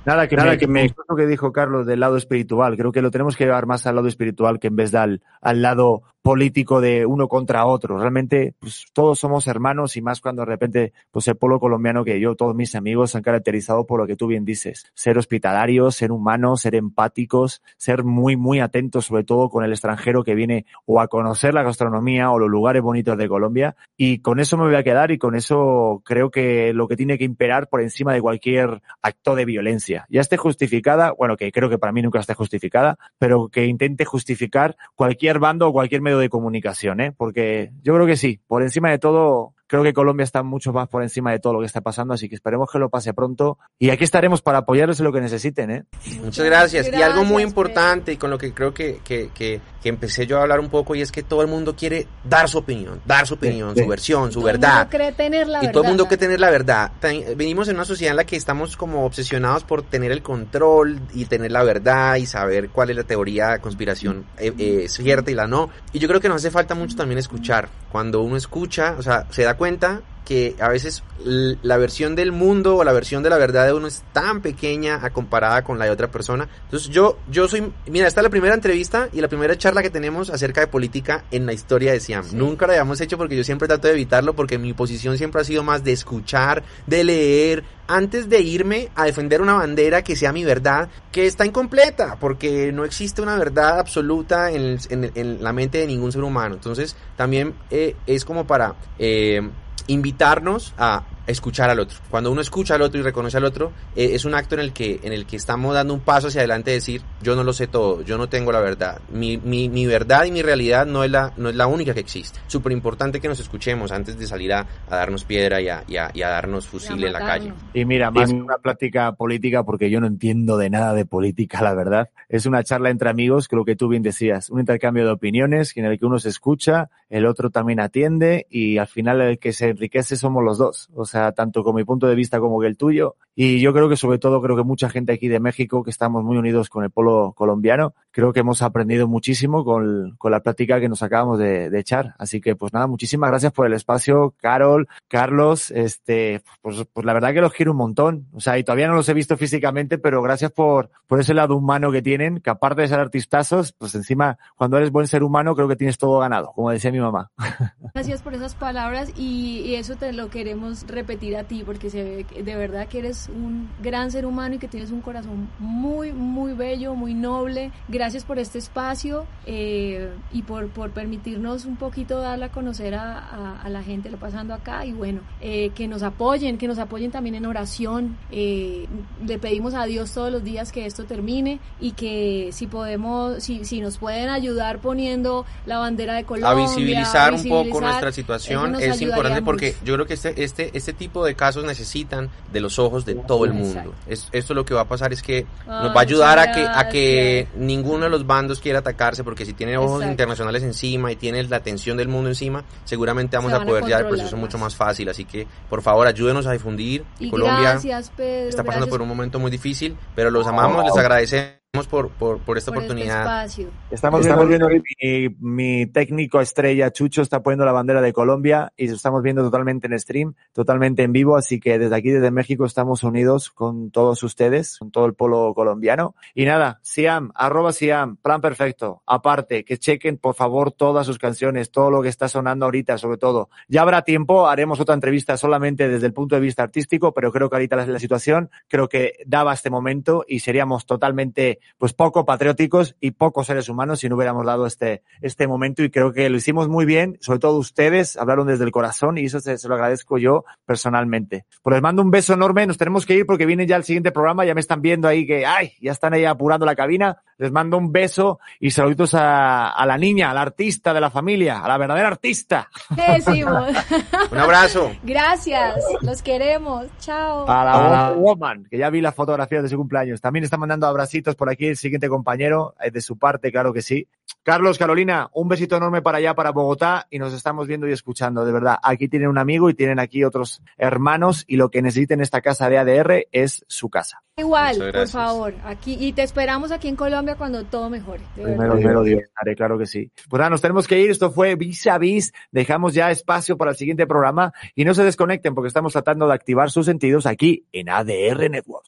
Nada, 0.04 0.26
que 0.26 0.34
Nada, 0.34 0.50
me, 0.52 0.58
que 0.58 0.66
me 0.66 0.94
lo 1.08 1.14
que 1.14 1.26
dijo 1.26 1.52
Carlos 1.52 1.86
del 1.86 2.00
lado 2.00 2.16
espiritual. 2.16 2.76
Creo 2.76 2.90
que 2.90 3.02
lo 3.02 3.12
tenemos 3.12 3.36
que 3.36 3.44
llevar 3.44 3.66
más 3.66 3.86
al 3.86 3.94
lado 3.94 4.08
espiritual 4.08 4.58
que 4.58 4.66
en 4.66 4.74
vez 4.74 4.90
de 4.90 4.98
al, 4.98 5.22
al 5.40 5.62
lado 5.62 6.02
político 6.28 6.82
de 6.82 7.06
uno 7.06 7.26
contra 7.26 7.64
otro. 7.64 7.96
Realmente, 7.96 8.52
pues 8.58 8.84
todos 8.92 9.18
somos 9.18 9.46
hermanos 9.46 9.96
y 9.96 10.02
más 10.02 10.20
cuando 10.20 10.42
de 10.42 10.46
repente, 10.46 10.92
pues 11.10 11.26
el 11.26 11.36
pueblo 11.36 11.58
colombiano 11.58 12.04
que 12.04 12.20
yo, 12.20 12.34
todos 12.34 12.54
mis 12.54 12.74
amigos 12.74 13.12
se 13.12 13.16
han 13.16 13.22
caracterizado 13.22 13.86
por 13.86 13.98
lo 13.98 14.06
que 14.06 14.14
tú 14.14 14.26
bien 14.26 14.44
dices. 14.44 14.92
Ser 14.92 15.16
hospitalarios, 15.16 15.96
ser 15.96 16.12
humanos, 16.12 16.60
ser 16.60 16.74
empáticos, 16.74 17.62
ser 17.78 18.04
muy, 18.04 18.36
muy 18.36 18.60
atentos 18.60 19.06
sobre 19.06 19.24
todo 19.24 19.48
con 19.48 19.64
el 19.64 19.72
extranjero 19.72 20.22
que 20.22 20.34
viene 20.34 20.66
o 20.84 21.00
a 21.00 21.08
conocer 21.08 21.54
la 21.54 21.62
gastronomía 21.62 22.30
o 22.30 22.38
los 22.38 22.50
lugares 22.50 22.82
bonitos 22.82 23.16
de 23.16 23.26
Colombia. 23.26 23.74
Y 23.96 24.18
con 24.18 24.38
eso 24.38 24.58
me 24.58 24.64
voy 24.64 24.74
a 24.74 24.82
quedar 24.82 25.10
y 25.12 25.16
con 25.16 25.34
eso 25.34 26.02
creo 26.04 26.30
que 26.30 26.74
lo 26.74 26.88
que 26.88 26.96
tiene 26.96 27.16
que 27.16 27.24
imperar 27.24 27.70
por 27.70 27.80
encima 27.80 28.12
de 28.12 28.20
cualquier 28.20 28.82
acto 29.00 29.34
de 29.34 29.46
violencia. 29.46 30.04
Ya 30.10 30.20
esté 30.20 30.36
justificada, 30.36 31.10
bueno, 31.12 31.38
que 31.38 31.50
creo 31.52 31.70
que 31.70 31.78
para 31.78 31.92
mí 31.94 32.02
nunca 32.02 32.20
esté 32.20 32.34
justificada, 32.34 32.98
pero 33.18 33.48
que 33.48 33.64
intente 33.64 34.04
justificar 34.04 34.76
cualquier 34.94 35.38
bando 35.38 35.66
o 35.68 35.72
cualquier 35.72 36.02
medio 36.02 36.17
de 36.18 36.28
comunicación, 36.28 37.00
¿eh? 37.00 37.12
Porque 37.16 37.70
yo 37.82 37.94
creo 37.94 38.06
que 38.06 38.16
sí, 38.16 38.40
por 38.46 38.62
encima 38.62 38.90
de 38.90 38.98
todo, 38.98 39.54
creo 39.68 39.82
que 39.84 39.92
Colombia 39.92 40.24
está 40.24 40.42
mucho 40.42 40.72
más 40.72 40.88
por 40.88 41.02
encima 41.02 41.30
de 41.30 41.38
todo 41.38 41.52
lo 41.52 41.60
que 41.60 41.66
está 41.66 41.80
pasando, 41.80 42.14
así 42.14 42.28
que 42.28 42.34
esperemos 42.34 42.68
que 42.72 42.78
lo 42.78 42.88
pase 42.88 43.14
pronto. 43.14 43.58
Y 43.78 43.90
aquí 43.90 44.02
estaremos 44.02 44.42
para 44.42 44.58
apoyarles 44.58 44.98
en 44.98 45.04
lo 45.04 45.12
que 45.12 45.20
necesiten, 45.20 45.70
¿eh? 45.70 45.84
Muchas 46.22 46.44
gracias. 46.44 46.86
gracias 46.86 46.98
y 46.98 47.02
algo 47.02 47.24
muy 47.24 47.42
importante 47.42 48.12
y 48.12 48.16
con 48.16 48.30
lo 48.30 48.38
que 48.38 48.52
creo 48.52 48.74
que, 48.74 49.00
que, 49.04 49.30
que, 49.32 49.60
que, 49.82 49.88
empecé 49.88 50.26
yo 50.26 50.38
a 50.38 50.42
hablar 50.42 50.58
un 50.60 50.68
poco 50.68 50.94
y 50.94 51.02
es 51.02 51.12
que 51.12 51.22
todo 51.22 51.42
el 51.42 51.48
mundo 51.48 51.76
quiere 51.76 52.06
dar 52.24 52.48
su 52.48 52.58
opinión, 52.58 53.00
dar 53.04 53.26
su 53.26 53.34
opinión, 53.34 53.74
sí, 53.76 53.82
su 53.82 53.88
versión, 53.88 54.32
su 54.32 54.40
todo 54.40 54.46
verdad. 54.46 54.70
El 54.70 54.78
mundo 54.78 54.90
cree 54.90 55.12
tener 55.12 55.48
la 55.48 55.58
y 55.58 55.60
verdad. 55.60 55.72
todo 55.72 55.82
el 55.82 55.88
mundo 55.88 56.08
quiere 56.08 56.20
tener 56.20 56.40
la 56.40 56.50
verdad. 56.50 56.92
Venimos 57.36 57.68
en 57.68 57.76
una 57.76 57.84
sociedad 57.84 58.12
en 58.12 58.16
la 58.16 58.24
que 58.24 58.36
estamos 58.36 58.76
como 58.76 59.04
obsesionados 59.04 59.64
por 59.64 59.82
tener 59.82 60.12
el 60.12 60.22
control 60.22 61.00
y 61.12 61.26
tener 61.26 61.52
la 61.52 61.62
verdad 61.62 62.16
y 62.16 62.26
saber 62.26 62.70
cuál 62.70 62.90
es 62.90 62.96
la 62.96 63.04
teoría 63.04 63.50
de 63.50 63.58
conspiración 63.60 64.24
eh, 64.38 64.52
eh, 64.58 64.88
cierta 64.88 65.30
y 65.30 65.34
la 65.34 65.46
no. 65.46 65.70
Y 65.92 65.98
yo 65.98 66.08
creo 66.08 66.20
que 66.20 66.28
nos 66.28 66.36
hace 66.38 66.50
falta 66.50 66.74
mucho 66.74 66.96
también 66.96 67.18
escuchar. 67.18 67.68
Cuando 67.92 68.22
uno 68.22 68.36
escucha, 68.36 68.96
o 68.98 69.02
sea, 69.02 69.26
se 69.30 69.42
da 69.42 69.57
cuenta 69.58 70.00
que 70.28 70.54
a 70.60 70.68
veces 70.68 71.02
la 71.24 71.78
versión 71.78 72.14
del 72.14 72.32
mundo 72.32 72.76
o 72.76 72.84
la 72.84 72.92
versión 72.92 73.22
de 73.22 73.30
la 73.30 73.38
verdad 73.38 73.64
de 73.64 73.72
uno 73.72 73.86
es 73.86 74.04
tan 74.12 74.42
pequeña 74.42 75.00
a 75.02 75.08
comparada 75.08 75.64
con 75.64 75.78
la 75.78 75.86
de 75.86 75.90
otra 75.90 76.10
persona. 76.10 76.46
Entonces 76.64 76.90
yo, 76.90 77.16
yo 77.30 77.48
soy, 77.48 77.72
mira, 77.86 78.06
esta 78.06 78.20
es 78.20 78.24
la 78.24 78.28
primera 78.28 78.54
entrevista 78.54 79.08
y 79.10 79.22
la 79.22 79.28
primera 79.28 79.56
charla 79.56 79.80
que 79.82 79.88
tenemos 79.88 80.28
acerca 80.28 80.60
de 80.60 80.66
política 80.66 81.24
en 81.30 81.46
la 81.46 81.54
historia 81.54 81.92
de 81.92 82.00
Siam. 82.00 82.24
Sí. 82.24 82.36
Nunca 82.36 82.66
la 82.66 82.74
habíamos 82.74 83.00
hecho 83.00 83.16
porque 83.16 83.36
yo 83.36 83.42
siempre 83.42 83.68
trato 83.68 83.88
de 83.88 83.94
evitarlo 83.94 84.36
porque 84.36 84.58
mi 84.58 84.74
posición 84.74 85.16
siempre 85.16 85.40
ha 85.40 85.44
sido 85.44 85.62
más 85.62 85.82
de 85.82 85.92
escuchar, 85.92 86.62
de 86.86 87.04
leer, 87.04 87.64
antes 87.86 88.28
de 88.28 88.42
irme 88.42 88.90
a 88.96 89.06
defender 89.06 89.40
una 89.40 89.54
bandera 89.54 90.04
que 90.04 90.14
sea 90.14 90.30
mi 90.30 90.44
verdad, 90.44 90.90
que 91.10 91.26
está 91.26 91.46
incompleta, 91.46 92.18
porque 92.20 92.70
no 92.70 92.84
existe 92.84 93.22
una 93.22 93.38
verdad 93.38 93.78
absoluta 93.78 94.50
en, 94.50 94.60
el, 94.60 94.80
en, 94.90 95.10
en 95.14 95.42
la 95.42 95.54
mente 95.54 95.78
de 95.78 95.86
ningún 95.86 96.12
ser 96.12 96.22
humano. 96.22 96.54
Entonces 96.54 96.96
también 97.16 97.54
eh, 97.70 97.96
es 98.06 98.26
como 98.26 98.46
para... 98.46 98.74
Eh, 98.98 99.40
invitarnos 99.88 100.72
a 100.78 101.02
escuchar 101.28 101.70
al 101.70 101.78
otro. 101.78 101.98
Cuando 102.10 102.32
uno 102.32 102.40
escucha 102.40 102.74
al 102.74 102.82
otro 102.82 102.98
y 102.98 103.02
reconoce 103.02 103.36
al 103.36 103.44
otro, 103.44 103.72
eh, 103.94 104.10
es 104.14 104.24
un 104.24 104.34
acto 104.34 104.54
en 104.54 104.62
el 104.62 104.72
que 104.72 105.00
en 105.02 105.12
el 105.12 105.26
que 105.26 105.36
estamos 105.36 105.74
dando 105.74 105.94
un 105.94 106.00
paso 106.00 106.28
hacia 106.28 106.40
adelante, 106.40 106.70
decir, 106.70 107.02
yo 107.22 107.36
no 107.36 107.44
lo 107.44 107.52
sé 107.52 107.66
todo, 107.66 108.02
yo 108.02 108.18
no 108.18 108.28
tengo 108.28 108.50
la 108.50 108.60
verdad. 108.60 109.00
Mi, 109.12 109.36
mi, 109.36 109.68
mi 109.68 109.86
verdad 109.86 110.24
y 110.24 110.32
mi 110.32 110.42
realidad 110.42 110.86
no 110.86 111.04
es 111.04 111.10
la, 111.10 111.32
no 111.36 111.48
es 111.50 111.56
la 111.56 111.66
única 111.66 111.94
que 111.94 112.00
existe. 112.00 112.40
Súper 112.46 112.72
importante 112.72 113.20
que 113.20 113.28
nos 113.28 113.40
escuchemos 113.40 113.92
antes 113.92 114.18
de 114.18 114.26
salir 114.26 114.52
a, 114.52 114.66
a 114.88 114.96
darnos 114.96 115.24
piedra 115.24 115.60
y 115.60 115.68
a, 115.68 115.84
y, 115.86 115.96
a, 115.96 116.10
y 116.14 116.22
a, 116.22 116.28
darnos 116.28 116.66
fusil 116.66 117.02
en 117.04 117.12
la 117.12 117.20
calle. 117.20 117.52
Y 117.74 117.84
mira, 117.84 118.10
más 118.10 118.30
que 118.30 118.36
una 118.36 118.58
plática 118.58 119.12
política, 119.12 119.62
porque 119.64 119.90
yo 119.90 120.00
no 120.00 120.06
entiendo 120.06 120.56
de 120.56 120.70
nada 120.70 120.94
de 120.94 121.04
política, 121.04 121.62
la 121.62 121.74
verdad. 121.74 122.08
Es 122.28 122.46
una 122.46 122.64
charla 122.64 122.90
entre 122.90 123.10
amigos, 123.10 123.48
que 123.48 123.56
lo 123.56 123.64
que 123.64 123.76
tú 123.76 123.88
bien 123.88 124.02
decías, 124.02 124.50
un 124.50 124.60
intercambio 124.60 125.04
de 125.04 125.12
opiniones 125.12 125.76
en 125.76 125.84
el 125.84 125.98
que 125.98 126.06
uno 126.06 126.18
se 126.18 126.28
escucha, 126.28 126.90
el 127.10 127.26
otro 127.26 127.50
también 127.50 127.80
atiende 127.80 128.46
y 128.50 128.78
al 128.78 128.86
final 128.86 129.20
el 129.20 129.38
que 129.38 129.52
se 129.52 129.70
enriquece 129.70 130.16
somos 130.16 130.44
los 130.44 130.58
dos. 130.58 130.88
O 130.94 131.04
sea, 131.04 131.17
sea, 131.18 131.32
tanto 131.32 131.64
con 131.64 131.74
mi 131.74 131.84
punto 131.84 132.06
de 132.06 132.14
vista 132.14 132.38
como 132.38 132.60
que 132.60 132.66
el 132.66 132.76
tuyo. 132.76 133.16
Y 133.34 133.60
yo 133.60 133.72
creo 133.72 133.88
que 133.88 133.96
sobre 133.96 134.18
todo, 134.18 134.42
creo 134.42 134.56
que 134.56 134.64
mucha 134.64 134.90
gente 134.90 135.12
aquí 135.12 135.28
de 135.28 135.38
México, 135.38 135.84
que 135.84 135.90
estamos 135.90 136.24
muy 136.24 136.36
unidos 136.36 136.68
con 136.68 136.82
el 136.84 136.90
polo 136.90 137.32
colombiano, 137.36 137.94
creo 138.10 138.32
que 138.32 138.40
hemos 138.40 138.62
aprendido 138.62 139.06
muchísimo 139.06 139.64
con, 139.64 140.16
con 140.18 140.32
la 140.32 140.40
práctica 140.40 140.80
que 140.80 140.88
nos 140.88 141.02
acabamos 141.02 141.38
de, 141.38 141.70
de, 141.70 141.78
echar. 141.78 142.14
Así 142.18 142.40
que, 142.40 142.56
pues 142.56 142.72
nada, 142.72 142.88
muchísimas 142.88 143.30
gracias 143.30 143.52
por 143.52 143.66
el 143.66 143.74
espacio, 143.74 144.34
Carol, 144.40 144.88
Carlos, 145.06 145.70
este, 145.70 146.42
pues, 146.62 146.84
pues 146.92 147.06
la 147.06 147.12
verdad 147.12 147.32
que 147.32 147.40
los 147.40 147.52
quiero 147.52 147.72
un 147.72 147.78
montón. 147.78 148.26
O 148.32 148.40
sea, 148.40 148.58
y 148.58 148.64
todavía 148.64 148.88
no 148.88 148.94
los 148.94 149.08
he 149.08 149.14
visto 149.14 149.36
físicamente, 149.36 149.98
pero 149.98 150.20
gracias 150.20 150.50
por, 150.50 150.90
por 151.06 151.20
ese 151.20 151.34
lado 151.34 151.56
humano 151.56 151.92
que 151.92 152.02
tienen, 152.02 152.40
que 152.40 152.50
aparte 152.50 152.82
de 152.82 152.88
ser 152.88 152.98
artistazos, 152.98 153.72
pues 153.72 153.94
encima, 153.94 154.36
cuando 154.56 154.78
eres 154.78 154.90
buen 154.90 155.06
ser 155.06 155.22
humano, 155.22 155.54
creo 155.54 155.68
que 155.68 155.76
tienes 155.76 155.98
todo 155.98 156.18
ganado, 156.18 156.52
como 156.54 156.70
decía 156.70 156.90
mi 156.90 157.00
mamá. 157.00 157.30
Gracias 157.94 158.22
por 158.22 158.34
esas 158.34 158.56
palabras 158.56 159.12
y, 159.16 159.60
y 159.60 159.76
eso 159.76 159.94
te 159.94 160.12
lo 160.12 160.28
queremos 160.28 160.86
repetir 160.88 161.07
a 161.36 161.44
ti, 161.44 161.62
porque 161.64 161.90
se 161.90 162.02
ve 162.02 162.42
de 162.42 162.56
verdad 162.56 162.86
que 162.86 162.98
eres 162.98 163.28
un 163.28 163.68
gran 163.82 164.10
ser 164.10 164.26
humano 164.26 164.56
y 164.56 164.58
que 164.58 164.68
tienes 164.68 164.90
un 164.90 165.00
corazón 165.00 165.48
muy, 165.58 166.12
muy 166.12 166.52
bello, 166.52 166.94
muy 166.94 167.14
noble. 167.14 167.72
Gracias 167.88 168.24
por 168.24 168.38
este 168.38 168.58
espacio 168.58 169.26
eh, 169.46 170.10
y 170.32 170.42
por, 170.42 170.68
por, 170.68 170.90
permitirnos 170.90 171.64
un 171.64 171.76
poquito 171.76 172.20
darle 172.20 172.46
a 172.46 172.48
conocer 172.50 172.94
a, 172.94 173.18
a, 173.18 173.62
a 173.62 173.68
la 173.68 173.82
gente 173.82 174.10
lo 174.10 174.18
pasando 174.18 174.54
acá 174.54 174.84
y 174.84 174.92
bueno, 174.92 175.20
eh, 175.40 175.70
que 175.74 175.88
nos 175.88 176.02
apoyen, 176.02 176.58
que 176.58 176.68
nos 176.68 176.78
apoyen 176.78 177.10
también 177.10 177.34
en 177.34 177.46
oración. 177.46 178.16
Eh, 178.30 178.86
le 179.26 179.38
pedimos 179.38 179.74
a 179.74 179.84
Dios 179.84 180.12
todos 180.12 180.30
los 180.32 180.44
días 180.44 180.72
que 180.72 180.86
esto 180.86 181.04
termine 181.04 181.60
y 181.80 181.92
que 181.92 182.50
si 182.52 182.66
podemos, 182.66 183.42
si, 183.42 183.64
si 183.64 183.80
nos 183.80 183.98
pueden 183.98 184.28
ayudar 184.28 184.78
poniendo 184.78 185.46
la 185.66 185.78
bandera 185.78 186.14
de 186.14 186.24
Colombia. 186.24 186.50
A 186.50 186.54
visibilizar, 186.54 187.28
a 187.28 187.30
visibilizar 187.32 187.64
un 187.64 187.70
poco 187.70 187.80
nuestra 187.80 188.12
situación 188.12 188.76
es 188.76 189.00
importante 189.00 189.42
porque 189.42 189.74
yo 189.84 189.94
creo 189.94 190.06
que 190.06 190.14
este, 190.14 190.42
este, 190.42 190.76
este 190.76 190.87
tipo 190.92 191.24
de 191.24 191.34
casos 191.34 191.64
necesitan 191.64 192.30
de 192.52 192.60
los 192.60 192.78
ojos 192.78 193.04
de 193.04 193.14
todo 193.14 193.44
el 193.44 193.52
mundo. 193.52 193.94
Es, 194.06 194.28
esto 194.32 194.54
lo 194.54 194.64
que 194.64 194.74
va 194.74 194.82
a 194.82 194.88
pasar 194.88 195.12
es 195.12 195.22
que 195.22 195.46
Ay, 195.66 195.84
nos 195.84 195.96
va 195.96 196.00
a 196.00 196.02
ayudar 196.02 196.38
a 196.38 196.52
que, 196.52 196.66
a 196.66 196.88
que 196.88 197.48
ninguno 197.56 198.04
de 198.04 198.10
los 198.10 198.26
bandos 198.26 198.60
quiera 198.60 198.80
atacarse 198.80 199.24
porque 199.24 199.44
si 199.44 199.52
tiene 199.52 199.76
ojos 199.76 199.96
Exacto. 199.96 200.10
internacionales 200.10 200.62
encima 200.62 201.12
y 201.12 201.16
tiene 201.16 201.42
la 201.44 201.56
atención 201.56 201.96
del 201.96 202.08
mundo 202.08 202.28
encima, 202.28 202.64
seguramente 202.84 203.36
vamos 203.36 203.52
a 203.52 203.64
poder 203.64 203.84
llevar 203.84 204.02
el 204.02 204.08
proceso 204.08 204.36
más. 204.36 204.40
mucho 204.40 204.58
más 204.58 204.74
fácil. 204.74 205.08
Así 205.08 205.24
que, 205.24 205.46
por 205.68 205.82
favor, 205.82 206.06
ayúdenos 206.06 206.46
a 206.46 206.52
difundir. 206.52 207.04
Y 207.18 207.30
Colombia 207.30 207.72
gracias, 207.72 208.10
Pedro. 208.16 208.48
está 208.48 208.62
pasando 208.62 208.86
gracias 208.86 208.90
por 208.90 209.02
un 209.02 209.08
momento 209.08 209.38
muy 209.38 209.50
difícil, 209.50 209.96
pero 210.14 210.30
los 210.30 210.46
amamos, 210.46 210.84
les 210.84 210.96
agradecemos 210.96 211.57
por, 211.86 212.08
por, 212.10 212.38
por 212.40 212.56
esta 212.56 212.72
por 212.72 212.82
este 212.82 212.92
oportunidad. 212.92 213.20
espacio. 213.20 213.68
Estamos, 213.90 214.22
estamos 214.22 214.48
viendo 214.48 214.68
mi, 214.68 215.28
mi 215.38 215.86
técnico 215.86 216.40
estrella 216.40 216.90
Chucho 216.90 217.20
está 217.20 217.42
poniendo 217.42 217.66
la 217.66 217.72
bandera 217.72 218.00
de 218.00 218.12
Colombia 218.12 218.72
y 218.76 218.88
lo 218.88 218.94
estamos 218.94 219.22
viendo 219.22 219.42
totalmente 219.42 219.86
en 219.86 219.98
stream, 219.98 220.34
totalmente 220.52 221.02
en 221.02 221.12
vivo, 221.12 221.36
así 221.36 221.60
que 221.60 221.78
desde 221.78 221.94
aquí, 221.94 222.10
desde 222.10 222.30
México, 222.30 222.64
estamos 222.64 223.04
unidos 223.04 223.50
con 223.50 223.90
todos 223.90 224.22
ustedes, 224.22 224.78
con 224.78 224.90
todo 224.90 225.04
el 225.04 225.14
polo 225.14 225.52
colombiano. 225.54 226.14
Y 226.34 226.46
nada, 226.46 226.80
Siam, 226.82 227.32
arroba 227.34 227.72
Siam, 227.72 228.16
plan 228.16 228.40
perfecto. 228.40 229.02
Aparte, 229.06 229.64
que 229.64 229.78
chequen 229.78 230.16
por 230.16 230.34
favor 230.34 230.72
todas 230.72 231.06
sus 231.06 231.18
canciones, 231.18 231.70
todo 231.70 231.90
lo 231.90 232.02
que 232.02 232.08
está 232.08 232.28
sonando 232.28 232.64
ahorita, 232.64 232.96
sobre 232.96 233.18
todo. 233.18 233.50
Ya 233.68 233.82
habrá 233.82 234.02
tiempo, 234.02 234.48
haremos 234.48 234.80
otra 234.80 234.94
entrevista 234.94 235.36
solamente 235.36 235.86
desde 235.86 236.06
el 236.06 236.14
punto 236.14 236.34
de 236.34 236.40
vista 236.40 236.62
artístico, 236.62 237.12
pero 237.12 237.30
creo 237.30 237.50
que 237.50 237.56
ahorita 237.56 237.76
la, 237.76 237.86
la 237.86 237.98
situación, 237.98 238.50
creo 238.68 238.88
que 238.88 239.18
daba 239.26 239.52
este 239.52 239.68
momento 239.68 240.24
y 240.26 240.40
seríamos 240.40 240.86
totalmente 240.86 241.57
pues 241.78 241.92
poco 241.92 242.24
patrióticos 242.24 242.96
y 243.00 243.12
pocos 243.12 243.46
seres 243.46 243.68
humanos 243.68 244.00
si 244.00 244.08
no 244.08 244.16
hubiéramos 244.16 244.44
dado 244.46 244.66
este, 244.66 245.02
este 245.20 245.46
momento 245.46 245.82
y 245.82 245.90
creo 245.90 246.12
que 246.12 246.28
lo 246.28 246.36
hicimos 246.36 246.68
muy 246.68 246.84
bien, 246.84 247.18
sobre 247.20 247.38
todo 247.38 247.58
ustedes 247.58 248.16
hablaron 248.16 248.46
desde 248.46 248.64
el 248.64 248.70
corazón 248.70 249.18
y 249.18 249.24
eso 249.24 249.40
se, 249.40 249.58
se 249.58 249.68
lo 249.68 249.74
agradezco 249.74 250.18
yo 250.18 250.44
personalmente. 250.64 251.44
Pues 251.62 251.74
les 251.74 251.82
mando 251.82 252.02
un 252.02 252.10
beso 252.10 252.34
enorme, 252.34 252.66
nos 252.66 252.78
tenemos 252.78 253.06
que 253.06 253.14
ir 253.14 253.26
porque 253.26 253.46
viene 253.46 253.66
ya 253.66 253.76
el 253.76 253.84
siguiente 253.84 254.12
programa, 254.12 254.44
ya 254.44 254.54
me 254.54 254.60
están 254.60 254.82
viendo 254.82 255.08
ahí 255.08 255.26
que, 255.26 255.46
ay, 255.46 255.72
ya 255.80 255.92
están 255.92 256.14
ahí 256.14 256.24
apurando 256.24 256.66
la 256.66 256.74
cabina, 256.74 257.22
les 257.36 257.52
mando 257.52 257.76
un 257.76 257.92
beso 257.92 258.40
y 258.60 258.70
saluditos 258.70 259.14
a, 259.14 259.70
a 259.70 259.86
la 259.86 259.98
niña, 259.98 260.30
a 260.30 260.34
la 260.34 260.42
artista 260.42 260.92
de 260.94 261.00
la 261.00 261.10
familia, 261.10 261.60
a 261.60 261.68
la 261.68 261.78
verdadera 261.78 262.08
artista, 262.08 262.68
¿Qué 262.94 263.12
decimos? 263.12 263.68
Un 264.32 264.38
abrazo. 264.38 264.92
Gracias, 265.02 265.76
los 266.02 266.22
queremos. 266.22 266.86
Chao. 267.00 267.48
a 267.48 267.64
la 267.64 268.12
Woman, 268.12 268.66
que 268.70 268.78
ya 268.78 268.90
vi 268.90 269.00
las 269.00 269.14
fotografías 269.14 269.62
de 269.62 269.68
su 269.68 269.76
cumpleaños. 269.76 270.20
También 270.20 270.44
está 270.44 270.56
mandando 270.56 270.86
abracitos 270.86 271.34
por 271.36 271.47
aquí 271.48 271.66
el 271.66 271.76
siguiente 271.76 272.08
compañero, 272.08 272.74
eh, 272.80 272.90
de 272.90 273.00
su 273.00 273.18
parte, 273.18 273.50
claro 273.50 273.72
que 273.72 273.82
sí. 273.82 274.08
Carlos, 274.42 274.78
Carolina, 274.78 275.28
un 275.34 275.48
besito 275.48 275.76
enorme 275.76 276.02
para 276.02 276.18
allá, 276.18 276.34
para 276.34 276.52
Bogotá, 276.52 277.06
y 277.10 277.18
nos 277.18 277.34
estamos 277.34 277.66
viendo 277.66 277.88
y 277.88 277.92
escuchando, 277.92 278.44
de 278.44 278.52
verdad. 278.52 278.78
Aquí 278.82 279.08
tienen 279.08 279.28
un 279.28 279.38
amigo 279.38 279.68
y 279.68 279.74
tienen 279.74 279.98
aquí 279.98 280.24
otros 280.24 280.62
hermanos, 280.76 281.44
y 281.46 281.56
lo 281.56 281.70
que 281.70 281.82
necesiten 281.82 282.20
esta 282.20 282.40
casa 282.40 282.68
de 282.70 282.78
ADR 282.78 283.26
es 283.32 283.64
su 283.68 283.90
casa. 283.90 284.22
Igual, 284.38 284.92
por 284.92 285.08
favor, 285.08 285.54
aquí 285.64 285.96
y 285.98 286.12
te 286.12 286.22
esperamos 286.22 286.70
aquí 286.70 286.86
en 286.86 286.94
Colombia 286.94 287.34
cuando 287.34 287.64
todo 287.64 287.90
mejore. 287.90 288.22
Primero, 288.36 288.74
primero 288.74 289.02
Dios, 289.02 289.22
haré, 289.34 289.56
claro 289.56 289.76
que 289.76 289.86
sí. 289.86 290.12
Pues 290.28 290.38
nada, 290.38 290.50
nos 290.50 290.60
tenemos 290.60 290.86
que 290.86 291.00
ir. 291.00 291.10
Esto 291.10 291.32
fue 291.32 291.56
Vis 291.56 291.88
a 291.88 291.98
Vis. 291.98 292.32
Dejamos 292.52 292.94
ya 292.94 293.10
espacio 293.10 293.56
para 293.56 293.72
el 293.72 293.76
siguiente 293.76 294.06
programa 294.06 294.52
y 294.76 294.84
no 294.84 294.94
se 294.94 295.02
desconecten 295.02 295.56
porque 295.56 295.66
estamos 295.66 295.92
tratando 295.92 296.28
de 296.28 296.34
activar 296.34 296.70
sus 296.70 296.86
sentidos 296.86 297.26
aquí 297.26 297.66
en 297.72 297.88
ADR 297.90 298.48
Network. 298.48 298.86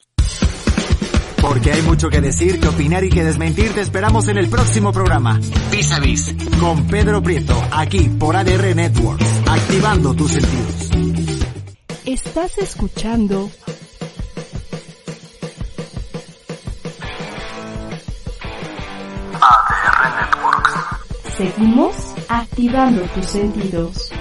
Porque 1.41 1.71
hay 1.71 1.81
mucho 1.81 2.09
que 2.09 2.21
decir, 2.21 2.59
que 2.59 2.67
opinar 2.67 3.03
y 3.03 3.09
que 3.09 3.23
desmentir. 3.23 3.73
Te 3.73 3.81
esperamos 3.81 4.27
en 4.27 4.37
el 4.37 4.47
próximo 4.47 4.93
programa. 4.93 5.39
Vis 5.71 5.91
a 5.91 5.99
Vis. 5.99 6.35
Con 6.59 6.85
Pedro 6.87 7.21
Prieto. 7.23 7.59
Aquí 7.71 8.09
por 8.09 8.35
ADR 8.35 8.75
Networks. 8.75 9.25
Activando 9.47 10.13
tus 10.13 10.31
sentidos. 10.31 11.41
Estás 12.05 12.57
escuchando 12.59 13.49
ADR 19.33 20.21
Networks. 20.21 20.73
Seguimos 21.37 21.95
activando 22.29 23.01
tus 23.15 23.25
sentidos. 23.25 24.11